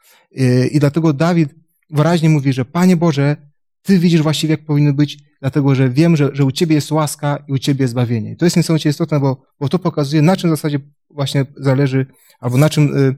I 0.72 0.80
dlatego 0.80 1.14
Dawid 1.14 1.50
wyraźnie 1.90 2.30
mówi, 2.30 2.54
że 2.54 2.66
Panie 2.66 2.98
Boże, 2.98 3.38
Ty 3.82 4.00
widzisz 4.00 4.22
właściwie, 4.22 4.52
jak 4.52 4.66
powinno 4.66 4.94
być, 4.94 5.29
dlatego 5.42 5.76
że 5.76 5.90
wiem, 5.90 6.16
że, 6.16 6.30
że 6.34 6.46
u 6.46 6.52
Ciebie 6.52 6.76
jest 6.76 6.92
łaska 6.92 7.44
i 7.48 7.54
u 7.54 7.58
Ciebie 7.58 7.84
jest 7.84 7.92
zbawienie. 7.92 8.32
I 8.32 8.38
to 8.38 8.46
jest 8.46 8.58
niesamowicie 8.58 8.90
istotne, 8.90 9.20
bo, 9.20 9.42
bo 9.60 9.70
to 9.70 9.80
pokazuje, 9.80 10.22
na 10.22 10.38
czym 10.38 10.50
w 10.50 10.54
zasadzie 10.54 10.80
właśnie 11.10 11.46
zależy, 11.58 12.06
albo 12.40 12.58
na 12.58 12.70
czym, 12.70 12.98
y, 12.98 13.16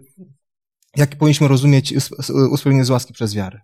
jak 0.95 1.15
powinniśmy 1.15 1.47
rozumieć 1.47 1.93
usprawiedliwienie 2.51 2.85
z 2.85 2.89
łaski 2.89 3.13
przez 3.13 3.33
wiarę. 3.33 3.61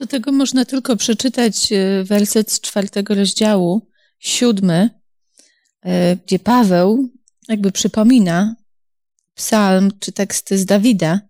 Do 0.00 0.06
tego 0.06 0.32
można 0.32 0.64
tylko 0.64 0.96
przeczytać 0.96 1.72
y, 1.72 2.04
werset 2.04 2.52
z 2.52 2.60
czwartego 2.60 3.14
rozdziału, 3.14 3.88
siódmy, 4.18 4.90
y, 5.86 5.90
gdzie 6.26 6.38
Paweł 6.38 7.08
jakby 7.48 7.72
przypomina 7.72 8.54
psalm 9.34 9.90
czy 10.00 10.12
teksty 10.12 10.58
z 10.58 10.64
Dawida. 10.64 11.20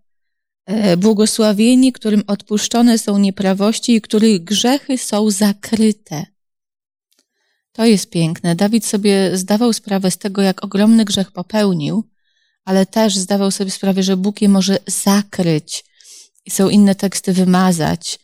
Błogosławieni, 0.98 1.92
którym 1.92 2.22
odpuszczone 2.26 2.98
są 2.98 3.18
nieprawości 3.18 3.94
i 3.94 4.00
których 4.00 4.44
grzechy 4.44 4.98
są 4.98 5.30
zakryte. 5.30 6.26
To 7.78 7.84
jest 7.84 8.10
piękne. 8.10 8.54
Dawid 8.54 8.86
sobie 8.86 9.36
zdawał 9.36 9.72
sprawę 9.72 10.10
z 10.10 10.18
tego, 10.18 10.42
jak 10.42 10.64
ogromny 10.64 11.04
grzech 11.04 11.32
popełnił, 11.32 12.04
ale 12.64 12.86
też 12.86 13.16
zdawał 13.16 13.50
sobie 13.50 13.70
sprawę, 13.70 14.02
że 14.02 14.16
Bóg 14.16 14.42
je 14.42 14.48
może 14.48 14.78
zakryć 14.86 15.84
i 16.46 16.50
są 16.50 16.68
inne 16.68 16.94
teksty 16.94 17.32
wymazać. 17.32 18.18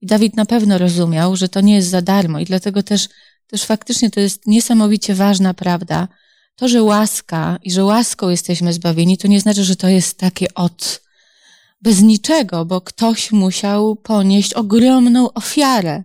I 0.00 0.06
Dawid 0.06 0.36
na 0.36 0.46
pewno 0.46 0.78
rozumiał, 0.78 1.36
że 1.36 1.48
to 1.48 1.60
nie 1.60 1.74
jest 1.74 1.88
za 1.88 2.02
darmo 2.02 2.38
i 2.40 2.44
dlatego 2.44 2.82
też, 2.82 3.08
też 3.46 3.64
faktycznie 3.64 4.10
to 4.10 4.20
jest 4.20 4.46
niesamowicie 4.46 5.14
ważna 5.14 5.54
prawda. 5.54 6.08
To, 6.56 6.68
że 6.68 6.82
łaska 6.82 7.58
i 7.62 7.70
że 7.70 7.84
łaską 7.84 8.28
jesteśmy 8.28 8.72
zbawieni, 8.72 9.18
to 9.18 9.28
nie 9.28 9.40
znaczy, 9.40 9.64
że 9.64 9.76
to 9.76 9.88
jest 9.88 10.18
takie 10.18 10.54
od 10.54 11.02
bez 11.82 12.02
niczego, 12.02 12.64
bo 12.64 12.80
ktoś 12.80 13.32
musiał 13.32 13.96
ponieść 13.96 14.54
ogromną 14.54 15.32
ofiarę. 15.32 16.02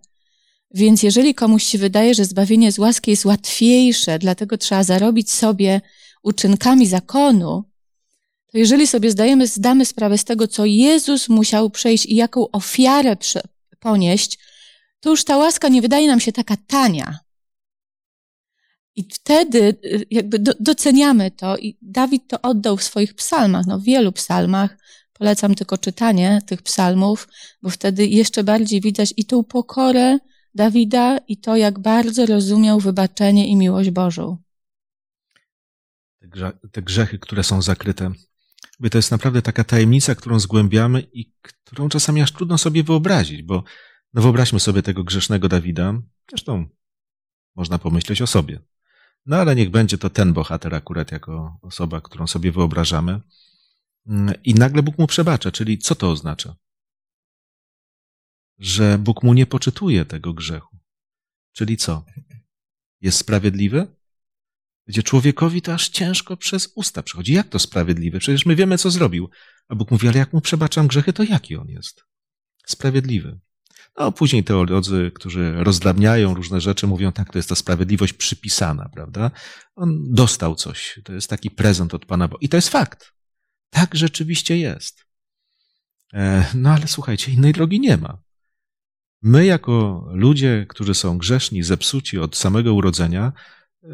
Więc 0.76 1.04
jeżeli 1.04 1.36
komuś 1.36 1.64
się 1.64 1.78
wydaje, 1.78 2.16
że 2.16 2.26
zbawienie 2.26 2.72
z 2.72 2.80
łaski 2.80 3.12
jest 3.12 3.26
łatwiejsze, 3.26 4.20
dlatego 4.20 4.58
trzeba 4.58 4.84
zarobić 4.84 5.32
sobie 5.32 5.82
uczynkami 6.24 6.88
zakonu, 6.88 7.64
to 8.52 8.58
jeżeli 8.58 8.88
sobie 8.88 9.12
zdajemy, 9.12 9.48
zdamy 9.48 9.86
sprawę 9.86 10.18
z 10.18 10.24
tego, 10.24 10.48
co 10.48 10.66
Jezus 10.66 11.30
musiał 11.30 11.70
przejść 11.70 12.06
i 12.06 12.16
jaką 12.16 12.52
ofiarę 12.52 13.18
ponieść, 13.80 14.40
to 15.00 15.10
już 15.10 15.24
ta 15.24 15.38
łaska 15.38 15.68
nie 15.68 15.82
wydaje 15.82 16.08
nam 16.08 16.20
się 16.20 16.32
taka 16.32 16.58
tania. 16.68 17.20
I 18.96 19.04
wtedy 19.14 19.76
y, 19.86 20.06
jakby 20.12 20.40
doceniamy 20.40 21.32
to 21.32 21.58
i 21.58 21.78
Dawid 21.82 22.28
to 22.28 22.42
oddał 22.42 22.78
w 22.78 22.84
swoich 22.84 23.14
psalmach, 23.14 23.66
no 23.68 23.80
w 23.80 23.84
wielu 23.84 24.12
psalmach. 24.12 24.78
Polecam 25.14 25.56
tylko 25.56 25.78
czytanie 25.78 26.42
tych 26.46 26.62
psalmów, 26.62 27.28
bo 27.62 27.70
wtedy 27.70 28.08
jeszcze 28.08 28.44
bardziej 28.44 28.82
widać 28.82 29.14
i 29.18 29.26
tą 29.26 29.44
pokorę 29.44 30.20
Dawida 30.56 31.18
i 31.18 31.38
to, 31.38 31.56
jak 31.56 31.80
bardzo 31.80 32.26
rozumiał 32.26 32.80
wybaczenie 32.80 33.48
i 33.48 33.56
miłość 33.56 33.90
Bożą. 33.90 34.38
Te 36.72 36.82
grzechy, 36.82 37.20
które 37.20 37.44
są 37.44 37.62
zakryte. 37.62 38.12
To 38.92 38.98
jest 38.98 39.12
naprawdę 39.12 39.42
taka 39.42 39.64
tajemnica, 39.64 40.16
którą 40.16 40.40
zgłębiamy 40.40 41.08
i 41.14 41.34
którą 41.42 41.90
czasami 41.90 42.22
aż 42.22 42.32
trudno 42.32 42.58
sobie 42.58 42.84
wyobrazić, 42.84 43.44
bo 43.44 43.64
no 44.14 44.22
wyobraźmy 44.22 44.60
sobie 44.60 44.84
tego 44.84 45.04
grzesznego 45.04 45.50
Dawida. 45.50 45.94
Zresztą 46.30 46.66
można 47.56 47.80
pomyśleć 47.80 48.22
o 48.22 48.28
sobie. 48.28 48.60
No 49.26 49.38
ale 49.38 49.56
niech 49.56 49.70
będzie 49.70 49.98
to 49.98 50.10
ten 50.10 50.34
bohater 50.34 50.76
akurat 50.76 51.12
jako 51.12 51.60
osoba, 51.62 52.02
którą 52.02 52.28
sobie 52.28 52.52
wyobrażamy. 52.52 53.22
I 54.44 54.54
nagle 54.54 54.84
Bóg 54.84 54.98
mu 54.98 55.08
przebacza, 55.08 55.52
czyli 55.52 55.78
co 55.78 55.96
to 55.96 56.12
oznacza? 56.12 56.56
Że 58.60 58.98
Bóg 58.98 59.24
mu 59.24 59.34
nie 59.34 59.46
poczytuje 59.46 60.06
tego 60.06 60.34
grzechu. 60.34 60.78
Czyli 61.52 61.78
co? 61.78 62.06
Jest 63.02 63.18
sprawiedliwy? 63.18 63.88
Gdzie 64.88 65.04
człowiekowi 65.04 65.62
to 65.62 65.74
aż 65.74 65.90
ciężko 65.90 66.38
przez 66.38 66.72
usta 66.76 67.04
przechodzi. 67.04 67.34
Jak 67.34 67.50
to 67.50 67.60
sprawiedliwe? 67.60 68.20
Przecież 68.20 68.46
my 68.46 68.56
wiemy, 68.56 68.78
co 68.78 68.92
zrobił. 68.92 69.30
A 69.68 69.76
Bóg 69.76 69.92
mówi, 69.92 70.08
ale 70.08 70.18
jak 70.18 70.34
mu 70.34 70.42
przebaczam 70.42 70.88
grzechy, 70.88 71.14
to 71.14 71.24
jaki 71.24 71.56
on 71.56 71.68
jest? 71.68 72.04
Sprawiedliwy. 72.66 73.40
No, 73.98 74.12
później 74.12 74.44
teolodzy, 74.44 75.12
którzy 75.16 75.54
rozdabniają 75.64 76.34
różne 76.34 76.62
rzeczy, 76.62 76.88
mówią, 76.88 77.12
tak, 77.12 77.32
to 77.32 77.40
jest 77.40 77.50
ta 77.50 77.56
sprawiedliwość 77.56 78.14
przypisana, 78.14 78.90
prawda? 78.94 79.32
On 79.76 80.14
dostał 80.14 80.56
coś. 80.56 81.00
To 81.04 81.14
jest 81.14 81.30
taki 81.30 81.52
prezent 81.52 81.94
od 81.94 82.06
Pana 82.06 82.28
Boga. 82.28 82.40
I 82.42 82.50
to 82.50 82.58
jest 82.58 82.70
fakt. 82.70 83.14
Tak 83.70 83.96
rzeczywiście 83.96 84.58
jest. 84.58 85.06
E, 86.14 86.46
no 86.54 86.70
ale 86.70 86.88
słuchajcie, 86.88 87.32
innej 87.32 87.54
drogi 87.54 87.80
nie 87.80 87.98
ma. 87.98 88.25
My, 89.28 89.46
jako 89.46 90.06
ludzie, 90.12 90.66
którzy 90.70 90.94
są 90.94 91.18
grzeszni, 91.18 91.64
zepsuci 91.64 92.20
od 92.20 92.36
samego 92.36 92.74
urodzenia, 92.74 93.34
e, 93.84 93.88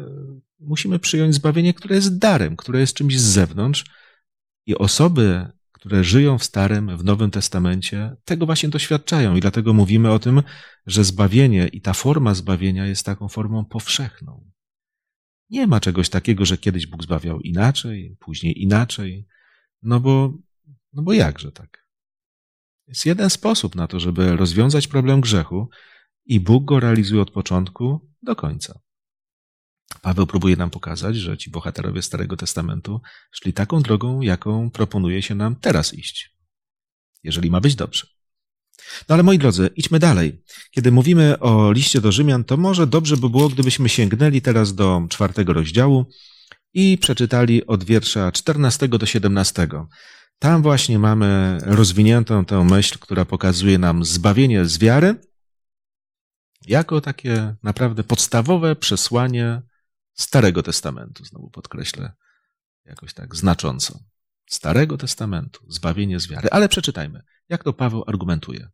musimy 0.60 0.98
przyjąć 0.98 1.34
zbawienie, 1.34 1.74
które 1.74 1.94
jest 1.94 2.18
darem, 2.18 2.56
które 2.56 2.80
jest 2.80 2.94
czymś 2.94 3.20
z 3.20 3.24
zewnątrz. 3.24 3.84
I 4.66 4.76
osoby, 4.76 5.46
które 5.72 6.04
żyją 6.04 6.38
w 6.38 6.44
Starym, 6.44 6.96
w 6.96 7.04
Nowym 7.04 7.30
Testamencie, 7.30 8.16
tego 8.24 8.46
właśnie 8.46 8.68
doświadczają. 8.68 9.36
I 9.36 9.40
dlatego 9.40 9.72
mówimy 9.72 10.10
o 10.10 10.18
tym, 10.18 10.42
że 10.86 11.04
zbawienie 11.04 11.68
i 11.68 11.80
ta 11.80 11.92
forma 11.92 12.34
zbawienia 12.34 12.86
jest 12.86 13.06
taką 13.06 13.28
formą 13.28 13.64
powszechną. 13.64 14.50
Nie 15.50 15.66
ma 15.66 15.80
czegoś 15.80 16.08
takiego, 16.08 16.44
że 16.44 16.58
kiedyś 16.58 16.86
Bóg 16.86 17.02
zbawiał 17.02 17.40
inaczej, 17.40 18.16
później 18.20 18.62
inaczej. 18.62 19.26
No 19.82 20.00
bo, 20.00 20.38
no 20.92 21.02
bo 21.02 21.12
jakże 21.12 21.52
tak? 21.52 21.81
Jest 22.88 23.06
jeden 23.06 23.30
sposób 23.30 23.74
na 23.74 23.86
to, 23.86 24.00
żeby 24.00 24.36
rozwiązać 24.36 24.88
problem 24.88 25.20
grzechu 25.20 25.68
i 26.26 26.40
Bóg 26.40 26.64
go 26.64 26.80
realizuje 26.80 27.22
od 27.22 27.30
początku 27.30 28.10
do 28.22 28.36
końca. 28.36 28.80
Paweł 30.02 30.26
próbuje 30.26 30.56
nam 30.56 30.70
pokazać, 30.70 31.16
że 31.16 31.38
ci 31.38 31.50
bohaterowie 31.50 32.02
Starego 32.02 32.36
Testamentu 32.36 33.00
szli 33.30 33.52
taką 33.52 33.82
drogą, 33.82 34.20
jaką 34.20 34.70
proponuje 34.70 35.22
się 35.22 35.34
nam 35.34 35.56
teraz 35.56 35.94
iść, 35.94 36.36
jeżeli 37.22 37.50
ma 37.50 37.60
być 37.60 37.74
dobrze. 37.74 38.06
No 39.08 39.14
ale 39.14 39.22
moi 39.22 39.38
drodzy, 39.38 39.70
idźmy 39.76 39.98
dalej. 39.98 40.42
Kiedy 40.70 40.92
mówimy 40.92 41.38
o 41.38 41.72
liście 41.72 42.00
do 42.00 42.12
Rzymian, 42.12 42.44
to 42.44 42.56
może 42.56 42.86
dobrze 42.86 43.16
by 43.16 43.30
było, 43.30 43.48
gdybyśmy 43.48 43.88
sięgnęli 43.88 44.42
teraz 44.42 44.74
do 44.74 45.02
czwartego 45.08 45.52
rozdziału 45.52 46.06
i 46.74 46.98
przeczytali 46.98 47.66
od 47.66 47.84
wiersza 47.84 48.32
14 48.32 48.88
do 48.88 49.06
17. 49.06 49.68
Tam 50.42 50.62
właśnie 50.62 50.98
mamy 50.98 51.58
rozwiniętą 51.62 52.44
tę 52.44 52.64
myśl, 52.64 52.98
która 52.98 53.24
pokazuje 53.24 53.78
nam 53.78 54.04
zbawienie 54.04 54.64
z 54.64 54.78
wiary, 54.78 55.14
jako 56.66 57.00
takie 57.00 57.54
naprawdę 57.62 58.04
podstawowe 58.04 58.76
przesłanie 58.76 59.62
Starego 60.14 60.62
Testamentu, 60.62 61.24
znowu 61.24 61.50
podkreślę 61.50 62.12
jakoś 62.84 63.14
tak 63.14 63.36
znacząco. 63.36 63.98
Starego 64.46 64.96
Testamentu, 64.98 65.64
zbawienie 65.68 66.20
z 66.20 66.28
wiary. 66.28 66.48
Ale 66.50 66.68
przeczytajmy, 66.68 67.22
jak 67.48 67.64
to 67.64 67.72
Paweł 67.72 68.04
argumentuje. 68.06 68.68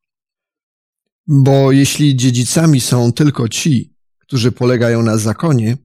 Bo 1.26 1.72
jeśli 1.72 2.16
dziedzicami 2.16 2.80
są 2.80 3.12
tylko 3.12 3.48
ci, 3.48 3.94
którzy 4.18 4.52
polegają 4.52 5.02
na 5.02 5.16
zakonie, 5.16 5.76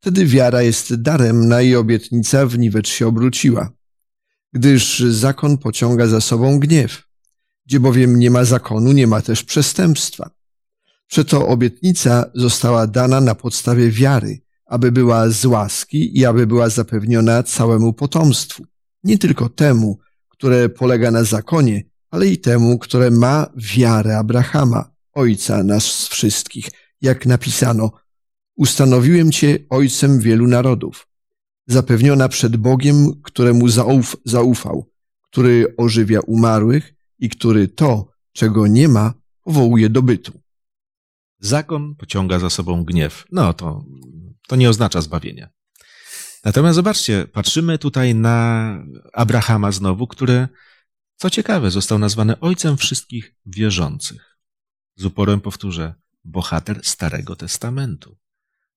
wtedy 0.00 0.26
wiara 0.26 0.62
jest 0.62 0.94
darem, 0.94 1.48
na 1.48 1.60
jej 1.60 1.76
obietnica 1.76 2.46
w 2.46 2.58
niwecz 2.58 2.88
się 2.88 3.06
obróciła. 3.06 3.77
Gdyż 4.52 4.98
zakon 4.98 5.58
pociąga 5.58 6.06
za 6.06 6.20
sobą 6.20 6.58
gniew. 6.58 7.02
Gdzie 7.66 7.80
bowiem 7.80 8.18
nie 8.18 8.30
ma 8.30 8.44
zakonu, 8.44 8.92
nie 8.92 9.06
ma 9.06 9.22
też 9.22 9.44
przestępstwa. 9.44 10.30
Przeto 11.06 11.48
obietnica 11.48 12.30
została 12.34 12.86
dana 12.86 13.20
na 13.20 13.34
podstawie 13.34 13.90
wiary, 13.90 14.40
aby 14.66 14.92
była 14.92 15.30
z 15.30 15.44
łaski 15.44 16.18
i 16.18 16.26
aby 16.26 16.46
była 16.46 16.68
zapewniona 16.68 17.42
całemu 17.42 17.92
potomstwu. 17.92 18.64
Nie 19.04 19.18
tylko 19.18 19.48
temu, 19.48 19.98
które 20.28 20.68
polega 20.68 21.10
na 21.10 21.24
zakonie, 21.24 21.84
ale 22.10 22.26
i 22.26 22.38
temu, 22.38 22.78
które 22.78 23.10
ma 23.10 23.46
wiarę 23.56 24.18
Abrahama, 24.18 24.90
ojca 25.12 25.62
nas 25.62 26.08
wszystkich. 26.08 26.68
Jak 27.00 27.26
napisano, 27.26 27.90
ustanowiłem 28.56 29.32
cię 29.32 29.58
ojcem 29.70 30.20
wielu 30.20 30.46
narodów. 30.46 31.07
Zapewniona 31.68 32.28
przed 32.28 32.56
Bogiem, 32.56 33.22
któremu 33.22 33.68
zauf 33.68 34.16
zaufał, 34.24 34.90
który 35.30 35.74
ożywia 35.76 36.20
umarłych 36.20 36.94
i 37.18 37.28
który 37.28 37.68
to, 37.68 38.08
czego 38.32 38.66
nie 38.66 38.88
ma, 38.88 39.14
powołuje 39.42 39.88
do 39.90 40.02
bytu. 40.02 40.40
Zakon 41.40 41.94
pociąga 41.94 42.38
za 42.38 42.50
sobą 42.50 42.84
gniew. 42.84 43.24
No 43.32 43.54
to, 43.54 43.84
to 44.48 44.56
nie 44.56 44.70
oznacza 44.70 45.00
zbawienia. 45.00 45.48
Natomiast 46.44 46.74
zobaczcie, 46.74 47.26
patrzymy 47.32 47.78
tutaj 47.78 48.14
na 48.14 48.78
Abrahama 49.12 49.72
znowu, 49.72 50.06
który, 50.06 50.48
co 51.16 51.30
ciekawe, 51.30 51.70
został 51.70 51.98
nazwany 51.98 52.40
ojcem 52.40 52.76
wszystkich 52.76 53.34
wierzących. 53.46 54.38
Z 54.96 55.04
uporem 55.04 55.40
powtórzę, 55.40 55.94
bohater 56.24 56.80
Starego 56.84 57.36
Testamentu. 57.36 58.18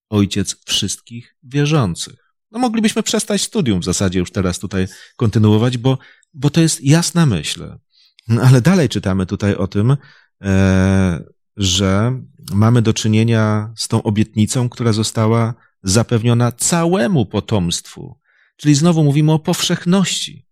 Ojciec 0.09 0.55
wszystkich 0.65 1.35
wierzących. 1.43 2.30
No 2.51 2.59
moglibyśmy 2.59 3.03
przestać 3.03 3.41
studium 3.41 3.79
w 3.79 3.83
zasadzie 3.83 4.19
już 4.19 4.31
teraz 4.31 4.59
tutaj 4.59 4.87
kontynuować, 5.15 5.77
bo, 5.77 5.97
bo 6.33 6.49
to 6.49 6.61
jest 6.61 6.83
jasna 6.83 7.25
myśl. 7.25 7.77
No, 8.27 8.41
ale 8.41 8.61
dalej 8.61 8.89
czytamy 8.89 9.25
tutaj 9.25 9.55
o 9.55 9.67
tym, 9.67 9.97
e, 10.41 11.23
że 11.57 12.21
mamy 12.53 12.81
do 12.81 12.93
czynienia 12.93 13.73
z 13.77 13.87
tą 13.87 14.03
obietnicą, 14.03 14.69
która 14.69 14.93
została 14.93 15.53
zapewniona 15.83 16.51
całemu 16.51 17.25
potomstwu. 17.25 18.19
Czyli 18.55 18.75
znowu 18.75 19.03
mówimy 19.03 19.31
o 19.31 19.39
powszechności 19.39 20.47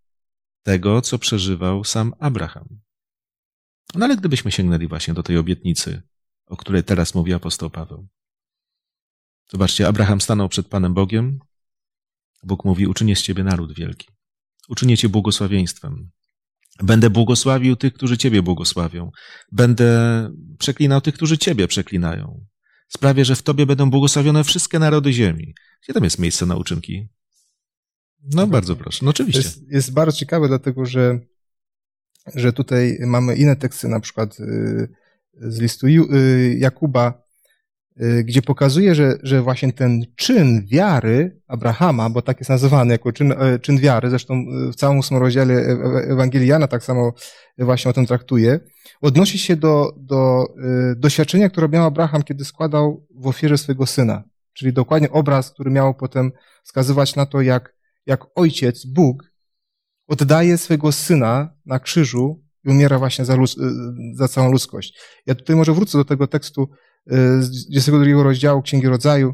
tego, 0.63 1.01
co 1.01 1.19
przeżywał 1.19 1.83
sam 1.83 2.13
Abraham. 2.19 2.79
No 3.95 4.05
ale 4.05 4.17
gdybyśmy 4.17 4.51
sięgnęli 4.51 4.87
właśnie 4.87 5.13
do 5.13 5.23
tej 5.23 5.37
obietnicy, 5.37 6.01
o 6.45 6.57
której 6.57 6.83
teraz 6.83 7.15
mówi 7.15 7.33
apostoł 7.33 7.69
Paweł. 7.69 8.07
Zobaczcie, 9.51 9.87
Abraham 9.87 10.21
stanął 10.21 10.49
przed 10.49 10.67
Panem 10.67 10.93
Bogiem. 10.93 11.39
Bóg 12.43 12.65
mówi: 12.65 12.87
Uczynię 12.87 13.15
z 13.15 13.21
ciebie 13.21 13.43
naród 13.43 13.75
wielki. 13.75 14.07
Uczynię 14.69 14.97
cię 14.97 15.09
błogosławieństwem. 15.09 16.09
Będę 16.83 17.09
błogosławił 17.09 17.75
tych, 17.75 17.93
którzy 17.93 18.17
Ciebie 18.17 18.41
błogosławią. 18.41 19.11
Będę 19.51 19.89
przeklinał 20.59 21.01
tych, 21.01 21.13
którzy 21.13 21.37
Ciebie 21.37 21.67
przeklinają. 21.67 22.45
Sprawię, 22.87 23.25
że 23.25 23.35
w 23.35 23.43
Tobie 23.43 23.65
będą 23.65 23.89
błogosławione 23.89 24.43
wszystkie 24.43 24.79
narody 24.79 25.13
ziemi. 25.13 25.53
Gdzie 25.83 25.93
tam 25.93 26.03
jest 26.03 26.19
miejsce 26.19 26.45
na 26.45 26.55
uczynki? 26.55 27.09
No 28.23 28.47
bardzo 28.47 28.75
proszę, 28.75 29.05
no 29.05 29.09
oczywiście. 29.09 29.41
Jest, 29.41 29.71
jest 29.71 29.93
bardzo 29.93 30.17
ciekawe, 30.17 30.47
dlatego 30.47 30.85
że, 30.85 31.19
że 32.35 32.53
tutaj 32.53 32.97
mamy 33.01 33.35
inne 33.35 33.55
teksty, 33.55 33.87
na 33.87 33.99
przykład 33.99 34.39
y, 34.39 34.89
z 35.33 35.59
listu 35.59 35.87
y, 35.87 36.57
Jakuba, 36.59 37.23
gdzie 38.23 38.41
pokazuje, 38.41 38.95
że, 38.95 39.17
że 39.23 39.41
właśnie 39.41 39.73
ten 39.73 40.01
czyn 40.15 40.67
wiary 40.67 41.41
Abrahama, 41.47 42.09
bo 42.09 42.21
tak 42.21 42.39
jest 42.39 42.49
nazywany 42.49 42.91
jako 42.91 43.11
czyn, 43.11 43.31
e, 43.31 43.59
czyn 43.59 43.77
wiary, 43.77 44.09
zresztą 44.09 44.33
y, 44.69 44.71
w 44.71 44.75
całym 44.75 44.97
ósmym 44.97 45.21
rozdziale 45.21 45.53
e, 45.53 45.57
e, 45.57 46.11
Ewangelii 46.11 46.47
Jana 46.47 46.67
tak 46.67 46.83
samo 46.83 47.13
właśnie 47.57 47.91
o 47.91 47.93
tym 47.93 48.05
traktuje, 48.05 48.59
odnosi 49.01 49.39
się 49.39 49.55
do, 49.55 49.93
do 49.97 50.45
y, 50.91 50.95
doświadczenia, 50.95 51.49
które 51.49 51.69
miał 51.69 51.85
Abraham, 51.85 52.23
kiedy 52.23 52.45
składał 52.45 53.07
w 53.15 53.27
ofierze 53.27 53.57
swojego 53.57 53.85
syna. 53.85 54.23
Czyli 54.53 54.73
dokładnie 54.73 55.11
obraz, 55.11 55.51
który 55.51 55.71
miał 55.71 55.93
potem 55.93 56.31
wskazywać 56.63 57.15
na 57.15 57.25
to, 57.25 57.41
jak, 57.41 57.75
jak 58.05 58.25
ojciec, 58.35 58.85
Bóg, 58.85 59.23
oddaje 60.07 60.57
swojego 60.57 60.91
syna 60.91 61.53
na 61.65 61.79
krzyżu 61.79 62.43
i 62.65 62.69
umiera 62.69 62.99
właśnie 62.99 63.25
za, 63.25 63.37
za 64.13 64.27
całą 64.27 64.51
ludzkość. 64.51 64.99
Ja 65.25 65.35
tutaj 65.35 65.55
może 65.55 65.73
wrócę 65.73 65.97
do 65.97 66.05
tego 66.05 66.27
tekstu 66.27 66.69
z 67.39 67.67
22 67.67 68.23
rozdziału 68.23 68.61
Księgi 68.61 68.87
Rodzaju. 68.87 69.33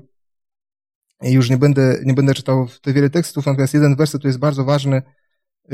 Już 1.21 1.49
nie 1.49 1.57
będę, 1.57 1.99
nie 2.05 2.13
będę 2.13 2.33
czytał 2.33 2.67
te 2.81 2.93
wiele 2.93 3.09
tekstów, 3.09 3.45
natomiast 3.45 3.73
jeden 3.73 3.95
werset 3.95 4.21
tu 4.21 4.27
jest 4.27 4.39
bardzo 4.39 4.65
ważny, 4.65 5.01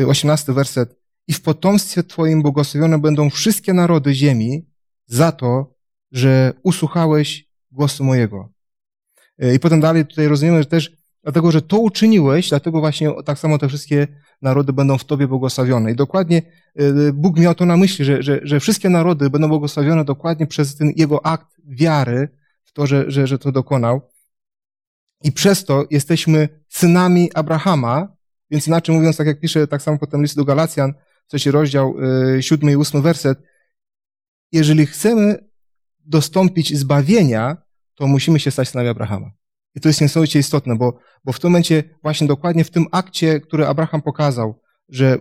18 0.07 0.53
werset. 0.53 0.95
I 1.27 1.33
w 1.33 1.41
potomstwie 1.41 2.03
Twoim 2.03 2.41
błogosławione 2.41 2.99
będą 2.99 3.29
wszystkie 3.29 3.73
narody 3.73 4.13
ziemi 4.13 4.69
za 5.05 5.31
to, 5.31 5.75
że 6.11 6.53
usłuchałeś 6.63 7.49
głosu 7.71 8.03
mojego. 8.03 8.53
I 9.55 9.59
potem 9.59 9.81
dalej 9.81 10.05
tutaj 10.05 10.27
rozumiemy, 10.27 10.59
że 10.59 10.65
też 10.65 10.91
dlatego, 11.23 11.51
że 11.51 11.61
to 11.61 11.79
uczyniłeś, 11.79 12.49
dlatego 12.49 12.79
właśnie 12.79 13.11
tak 13.25 13.39
samo 13.39 13.57
te 13.57 13.67
wszystkie 13.67 14.07
narody 14.41 14.73
będą 14.73 14.97
w 14.97 15.05
Tobie 15.05 15.27
błogosławione. 15.27 15.91
I 15.91 15.95
dokładnie 15.95 16.41
y, 16.81 17.13
Bóg 17.13 17.39
miał 17.39 17.55
to 17.55 17.65
na 17.65 17.77
myśli, 17.77 18.05
że, 18.05 18.23
że, 18.23 18.39
że 18.43 18.59
wszystkie 18.59 18.89
narody 18.89 19.29
będą 19.29 19.47
błogosławione 19.47 20.05
dokładnie 20.05 20.47
przez 20.47 20.75
ten 20.75 20.91
Jego 20.95 21.25
akt 21.25 21.47
wiary 21.65 22.29
w 22.63 22.71
to, 22.71 22.87
że, 22.87 23.11
że, 23.11 23.27
że 23.27 23.39
to 23.39 23.51
dokonał. 23.51 24.01
I 25.23 25.31
przez 25.31 25.65
to 25.65 25.85
jesteśmy 25.89 26.49
synami 26.69 27.29
Abrahama, 27.33 28.15
więc 28.51 28.67
inaczej 28.67 28.95
mówiąc, 28.95 29.17
tak 29.17 29.27
jak 29.27 29.39
pisze 29.39 29.67
tak 29.67 29.81
samo 29.81 29.97
potem 29.97 30.21
list 30.21 30.35
do 30.35 30.45
Galacjan, 30.45 30.93
trzeci 31.27 31.51
rozdział, 31.51 31.95
y, 32.37 32.43
siódmy 32.43 32.71
i 32.71 32.75
ósmy 32.75 33.01
werset, 33.01 33.39
jeżeli 34.51 34.85
chcemy 34.85 35.49
dostąpić 36.05 36.77
zbawienia, 36.77 37.57
to 37.95 38.07
musimy 38.07 38.39
się 38.39 38.51
stać 38.51 38.69
synami 38.69 38.89
Abrahama. 38.89 39.31
I 39.75 39.81
to 39.81 39.89
jest 39.89 40.01
niesamowicie 40.01 40.39
istotne, 40.39 40.75
bo, 40.75 40.99
bo 41.25 41.31
w 41.31 41.39
tym 41.39 41.49
momencie, 41.49 41.83
właśnie 42.03 42.27
dokładnie 42.27 42.63
w 42.63 42.71
tym 42.71 42.85
akcie, 42.91 43.39
który 43.39 43.67
Abraham 43.67 44.01
pokazał, 44.01 44.61
że, 44.89 45.17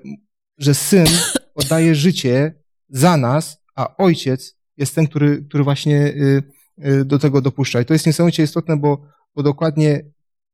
że 0.58 0.74
syn 0.74 1.06
oddaje 1.54 1.94
życie 1.94 2.54
za 2.88 3.16
nas, 3.16 3.62
a 3.74 3.96
ojciec 3.96 4.56
jest 4.76 4.94
ten, 4.94 5.06
który, 5.06 5.44
który 5.48 5.64
właśnie 5.64 5.96
y, 5.96 6.42
y, 6.84 7.04
do 7.04 7.18
tego 7.18 7.40
dopuszcza. 7.40 7.80
I 7.80 7.84
to 7.84 7.92
jest 7.92 8.06
niesamowicie 8.06 8.42
istotne, 8.42 8.76
bo, 8.76 9.06
bo 9.34 9.42
dokładnie 9.42 10.04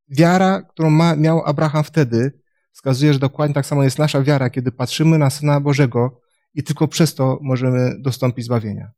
wiara, 0.08 0.62
którą 0.62 0.90
ma, 0.90 1.16
miał 1.16 1.42
Abraham 1.46 1.84
wtedy, 1.84 2.32
wskazuje, 2.72 3.12
że 3.12 3.18
dokładnie 3.18 3.54
tak 3.54 3.66
samo 3.66 3.82
jest 3.82 3.98
nasza 3.98 4.22
wiara, 4.22 4.50
kiedy 4.50 4.72
patrzymy 4.72 5.18
na 5.18 5.30
Syna 5.30 5.60
Bożego 5.60 6.20
i 6.54 6.62
tylko 6.62 6.88
przez 6.88 7.14
to 7.14 7.38
możemy 7.42 7.94
dostąpić 7.98 8.44
zbawienia. 8.44 8.90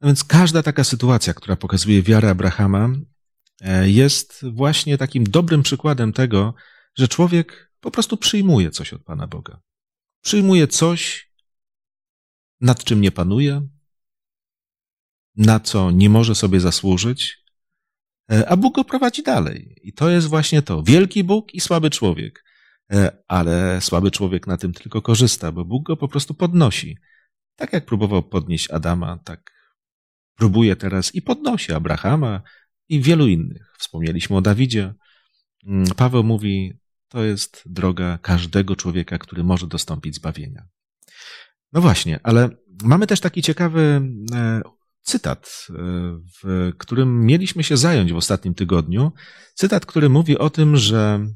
No 0.00 0.08
więc 0.08 0.24
każda 0.24 0.62
taka 0.62 0.84
sytuacja, 0.84 1.34
która 1.34 1.56
pokazuje 1.56 2.02
wiarę 2.02 2.30
Abrahama, 2.30 2.88
jest 3.84 4.46
właśnie 4.52 4.98
takim 4.98 5.24
dobrym 5.24 5.62
przykładem 5.62 6.12
tego, 6.12 6.54
że 6.98 7.08
człowiek 7.08 7.72
po 7.80 7.90
prostu 7.90 8.16
przyjmuje 8.16 8.70
coś 8.70 8.92
od 8.92 9.02
Pana 9.02 9.26
Boga. 9.26 9.60
Przyjmuje 10.20 10.68
coś, 10.68 11.30
nad 12.60 12.84
czym 12.84 13.00
nie 13.00 13.10
panuje, 13.10 13.68
na 15.36 15.60
co 15.60 15.90
nie 15.90 16.10
może 16.10 16.34
sobie 16.34 16.60
zasłużyć, 16.60 17.44
e, 18.30 18.48
a 18.48 18.56
Bóg 18.56 18.74
go 18.74 18.84
prowadzi 18.84 19.22
dalej. 19.22 19.80
I 19.82 19.92
to 19.92 20.10
jest 20.10 20.26
właśnie 20.26 20.62
to. 20.62 20.82
Wielki 20.82 21.24
Bóg 21.24 21.54
i 21.54 21.60
słaby 21.60 21.90
człowiek. 21.90 22.44
E, 22.92 23.16
ale 23.28 23.80
słaby 23.80 24.10
człowiek 24.10 24.46
na 24.46 24.56
tym 24.56 24.72
tylko 24.72 25.02
korzysta, 25.02 25.52
bo 25.52 25.64
Bóg 25.64 25.86
go 25.86 25.96
po 25.96 26.08
prostu 26.08 26.34
podnosi. 26.34 26.98
Tak 27.56 27.72
jak 27.72 27.86
próbował 27.86 28.22
podnieść 28.22 28.70
Adama, 28.70 29.18
tak 29.24 29.52
próbuje 30.36 30.76
teraz 30.76 31.14
i 31.14 31.22
podnosi 31.22 31.72
Abrahama, 31.72 32.42
i 32.88 33.00
wielu 33.00 33.26
innych. 33.26 33.74
Wspomnieliśmy 33.78 34.36
o 34.36 34.40
Dawidzie. 34.40 34.94
Mm, 35.66 35.86
Paweł 35.96 36.24
mówi, 36.24 36.78
to 37.08 37.24
jest 37.24 37.62
droga 37.66 38.18
każdego 38.18 38.76
człowieka, 38.76 39.18
który 39.18 39.44
może 39.44 39.66
dostąpić 39.66 40.14
zbawienia. 40.14 40.66
No 41.72 41.80
właśnie, 41.80 42.20
ale 42.22 42.48
mamy 42.82 43.06
też 43.06 43.20
taki 43.20 43.42
ciekawy 43.42 44.02
e, 44.34 44.62
cytat, 45.02 45.66
e, 45.70 45.74
w 46.42 46.72
którym 46.78 47.26
mieliśmy 47.26 47.64
się 47.64 47.76
zająć 47.76 48.12
w 48.12 48.16
ostatnim 48.16 48.54
tygodniu. 48.54 49.12
Cytat, 49.54 49.86
który 49.86 50.08
mówi 50.08 50.38
o 50.38 50.50
tym, 50.50 50.76
że 50.76 51.26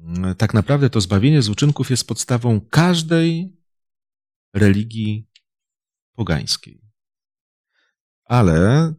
mm, 0.00 0.34
tak 0.34 0.54
naprawdę 0.54 0.90
to 0.90 1.00
zbawienie 1.00 1.42
z 1.42 1.48
uczynków 1.48 1.90
jest 1.90 2.08
podstawą 2.08 2.60
każdej 2.70 3.56
religii 4.54 5.28
pogańskiej. 6.14 6.80
Ale 8.24 8.94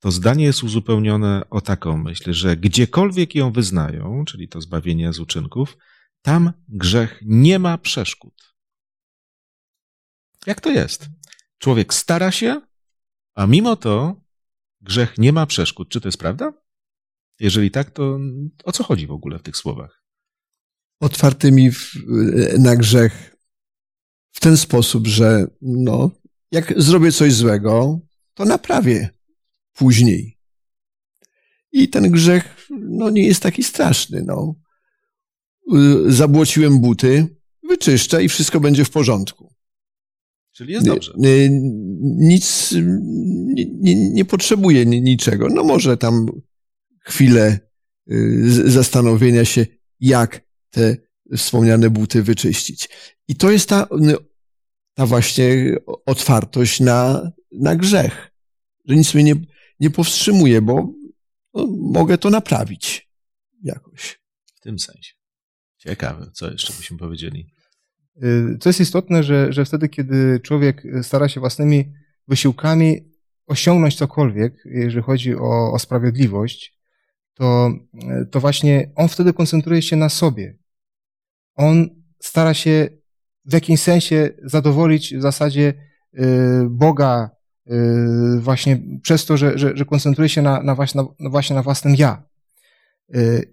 to 0.00 0.10
zdanie 0.10 0.44
jest 0.44 0.62
uzupełnione 0.62 1.42
o 1.50 1.60
taką 1.60 1.96
myśl, 1.96 2.32
że 2.32 2.56
gdziekolwiek 2.56 3.34
ją 3.34 3.52
wyznają, 3.52 4.24
czyli 4.24 4.48
to 4.48 4.60
zbawienie 4.60 5.12
z 5.12 5.20
uczynków, 5.20 5.76
tam 6.22 6.52
grzech 6.68 7.20
nie 7.22 7.58
ma 7.58 7.78
przeszkód. 7.78 8.54
Jak 10.46 10.60
to 10.60 10.70
jest? 10.70 11.06
Człowiek 11.58 11.94
stara 11.94 12.32
się, 12.32 12.60
a 13.34 13.46
mimo 13.46 13.76
to 13.76 14.20
grzech 14.80 15.18
nie 15.18 15.32
ma 15.32 15.46
przeszkód. 15.46 15.88
Czy 15.88 16.00
to 16.00 16.08
jest 16.08 16.18
prawda? 16.18 16.52
Jeżeli 17.40 17.70
tak, 17.70 17.90
to 17.90 18.18
o 18.64 18.72
co 18.72 18.84
chodzi 18.84 19.06
w 19.06 19.12
ogóle 19.12 19.38
w 19.38 19.42
tych 19.42 19.56
słowach? 19.56 20.02
Otwartymi 21.00 21.72
w, 21.72 21.92
na 22.58 22.76
grzech 22.76 23.36
w 24.32 24.40
ten 24.40 24.56
sposób, 24.56 25.06
że 25.06 25.46
no, 25.62 26.10
jak 26.52 26.82
zrobię 26.82 27.12
coś 27.12 27.32
złego, 27.32 28.00
to 28.34 28.44
naprawię 28.44 29.17
później. 29.78 30.38
I 31.72 31.88
ten 31.88 32.10
grzech 32.10 32.68
no, 32.70 33.10
nie 33.10 33.22
jest 33.22 33.42
taki 33.42 33.62
straszny. 33.62 34.24
No. 34.26 34.54
Zabłociłem 36.06 36.80
buty, 36.80 37.26
wyczyszczę 37.68 38.24
i 38.24 38.28
wszystko 38.28 38.60
będzie 38.60 38.84
w 38.84 38.90
porządku. 38.90 39.54
Czyli 40.52 40.72
jest 40.72 40.86
dobrze. 40.86 41.12
Nic 41.16 42.74
nie, 43.54 43.66
nie, 43.66 44.10
nie 44.10 44.24
potrzebuję 44.24 44.86
niczego. 44.86 45.48
No 45.48 45.64
może 45.64 45.96
tam 45.96 46.26
chwilę 47.00 47.60
y, 48.12 48.70
zastanowienia 48.70 49.44
się, 49.44 49.66
jak 50.00 50.40
te 50.70 50.96
wspomniane 51.36 51.90
buty 51.90 52.22
wyczyścić. 52.22 52.88
I 53.28 53.36
to 53.36 53.50
jest 53.50 53.68
ta, 53.68 53.88
ta 54.94 55.06
właśnie 55.06 55.76
otwartość 56.06 56.80
na, 56.80 57.30
na 57.52 57.76
grzech, 57.76 58.30
że 58.84 58.96
nic 58.96 59.14
mnie 59.14 59.24
nie, 59.24 59.34
nie 59.80 59.90
powstrzymuje, 59.90 60.62
bo 60.62 60.92
no, 61.54 61.66
mogę 61.80 62.18
to 62.18 62.30
naprawić 62.30 63.10
jakoś. 63.62 64.20
W 64.54 64.60
tym 64.60 64.78
sensie. 64.78 65.12
Ciekawe, 65.78 66.30
co 66.32 66.50
jeszcze 66.50 66.72
byśmy 66.72 66.98
powiedzieli. 66.98 67.50
Y, 68.22 68.58
co 68.60 68.68
jest 68.68 68.80
istotne, 68.80 69.22
że, 69.22 69.52
że 69.52 69.64
wtedy, 69.64 69.88
kiedy 69.88 70.40
człowiek 70.40 70.82
stara 71.02 71.28
się 71.28 71.40
własnymi 71.40 71.92
wysiłkami 72.28 73.12
osiągnąć 73.46 73.96
cokolwiek, 73.96 74.62
jeżeli 74.64 75.02
chodzi 75.02 75.36
o, 75.36 75.72
o 75.72 75.78
sprawiedliwość, 75.78 76.78
to, 77.34 77.70
to 78.30 78.40
właśnie 78.40 78.92
on 78.96 79.08
wtedy 79.08 79.32
koncentruje 79.32 79.82
się 79.82 79.96
na 79.96 80.08
sobie. 80.08 80.58
On 81.54 81.88
stara 82.22 82.54
się 82.54 82.88
w 83.44 83.52
jakimś 83.52 83.80
sensie 83.80 84.30
zadowolić 84.42 85.14
w 85.14 85.22
zasadzie 85.22 85.74
y, 86.14 86.20
Boga 86.70 87.30
y, 87.32 87.37
właśnie 88.38 88.82
przez 89.02 89.26
to, 89.26 89.36
że, 89.36 89.58
że, 89.58 89.76
że 89.76 89.84
koncentruje 89.84 90.28
się 90.28 90.42
na, 90.42 90.62
na, 90.62 90.74
właśnie, 90.74 91.02
na, 91.20 91.30
właśnie 91.30 91.56
na 91.56 91.62
własnym 91.62 91.94
ja. 91.94 92.22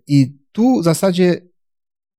I 0.08 0.38
tu 0.52 0.82
w 0.82 0.84
zasadzie 0.84 1.42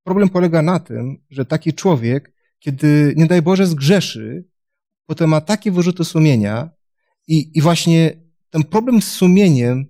problem 0.03 0.29
polega 0.29 0.61
na 0.61 0.79
tym, 0.79 1.17
że 1.29 1.45
taki 1.45 1.73
człowiek 1.73 2.37
kiedy, 2.59 3.13
nie 3.17 3.25
daj 3.25 3.41
Boże, 3.41 3.67
zgrzeszy, 3.67 4.45
potem 5.05 5.29
ma 5.29 5.41
takie 5.41 5.71
wyrzuty 5.71 6.05
sumienia 6.05 6.69
i, 7.27 7.57
i 7.57 7.61
właśnie 7.61 8.21
ten 8.49 8.63
problem 8.63 9.01
z 9.01 9.11
sumieniem 9.11 9.85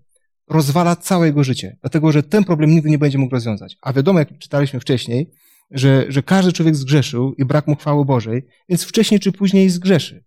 rozwala 0.50 0.96
całe 0.96 1.28
jego 1.28 1.44
życie, 1.44 1.78
dlatego 1.82 2.12
że 2.12 2.24
ten 2.24 2.44
problem 2.44 2.72
nigdy 2.72 2.90
nie 2.90 2.98
będzie 2.98 3.18
mógł 3.18 3.34
rozwiązać. 3.34 3.78
A 3.82 3.94
wiadomo, 3.94 4.20
jak 4.20 4.38
czytaliśmy 4.38 4.80
wcześniej, 4.80 5.32
że, 5.72 6.06
że 6.10 6.24
każdy 6.24 6.54
człowiek 6.54 6.76
zgrzeszył 6.76 7.34
i 7.34 7.46
brak 7.46 7.68
mu 7.68 7.76
chwały 7.76 8.06
Bożej, 8.06 8.48
więc 8.70 8.84
wcześniej 8.84 9.20
czy 9.20 9.32
później 9.32 9.70
zgrzeszy. 9.70 10.24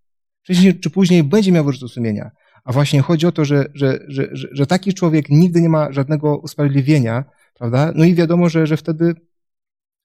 Wcześniej 0.51 0.81
czy 0.81 0.91
później 0.91 1.25
będzie 1.25 1.53
miał 1.53 1.65
wyrzuty 1.65 1.89
sumienia. 1.89 2.31
A 2.65 2.73
właśnie 2.73 3.01
chodzi 3.01 3.27
o 3.27 3.33
to, 3.33 3.45
że, 3.45 3.67
że, 3.75 3.99
że, 4.09 4.29
że, 4.33 4.67
taki 4.67 4.95
człowiek 4.95 5.29
nigdy 5.29 5.63
nie 5.63 5.69
ma 5.69 5.93
żadnego 5.93 6.37
usprawiedliwienia, 6.37 7.25
prawda? 7.59 7.93
No 7.95 8.05
i 8.05 8.15
wiadomo, 8.15 8.49
że, 8.49 8.67
że 8.67 8.77
wtedy 8.77 9.15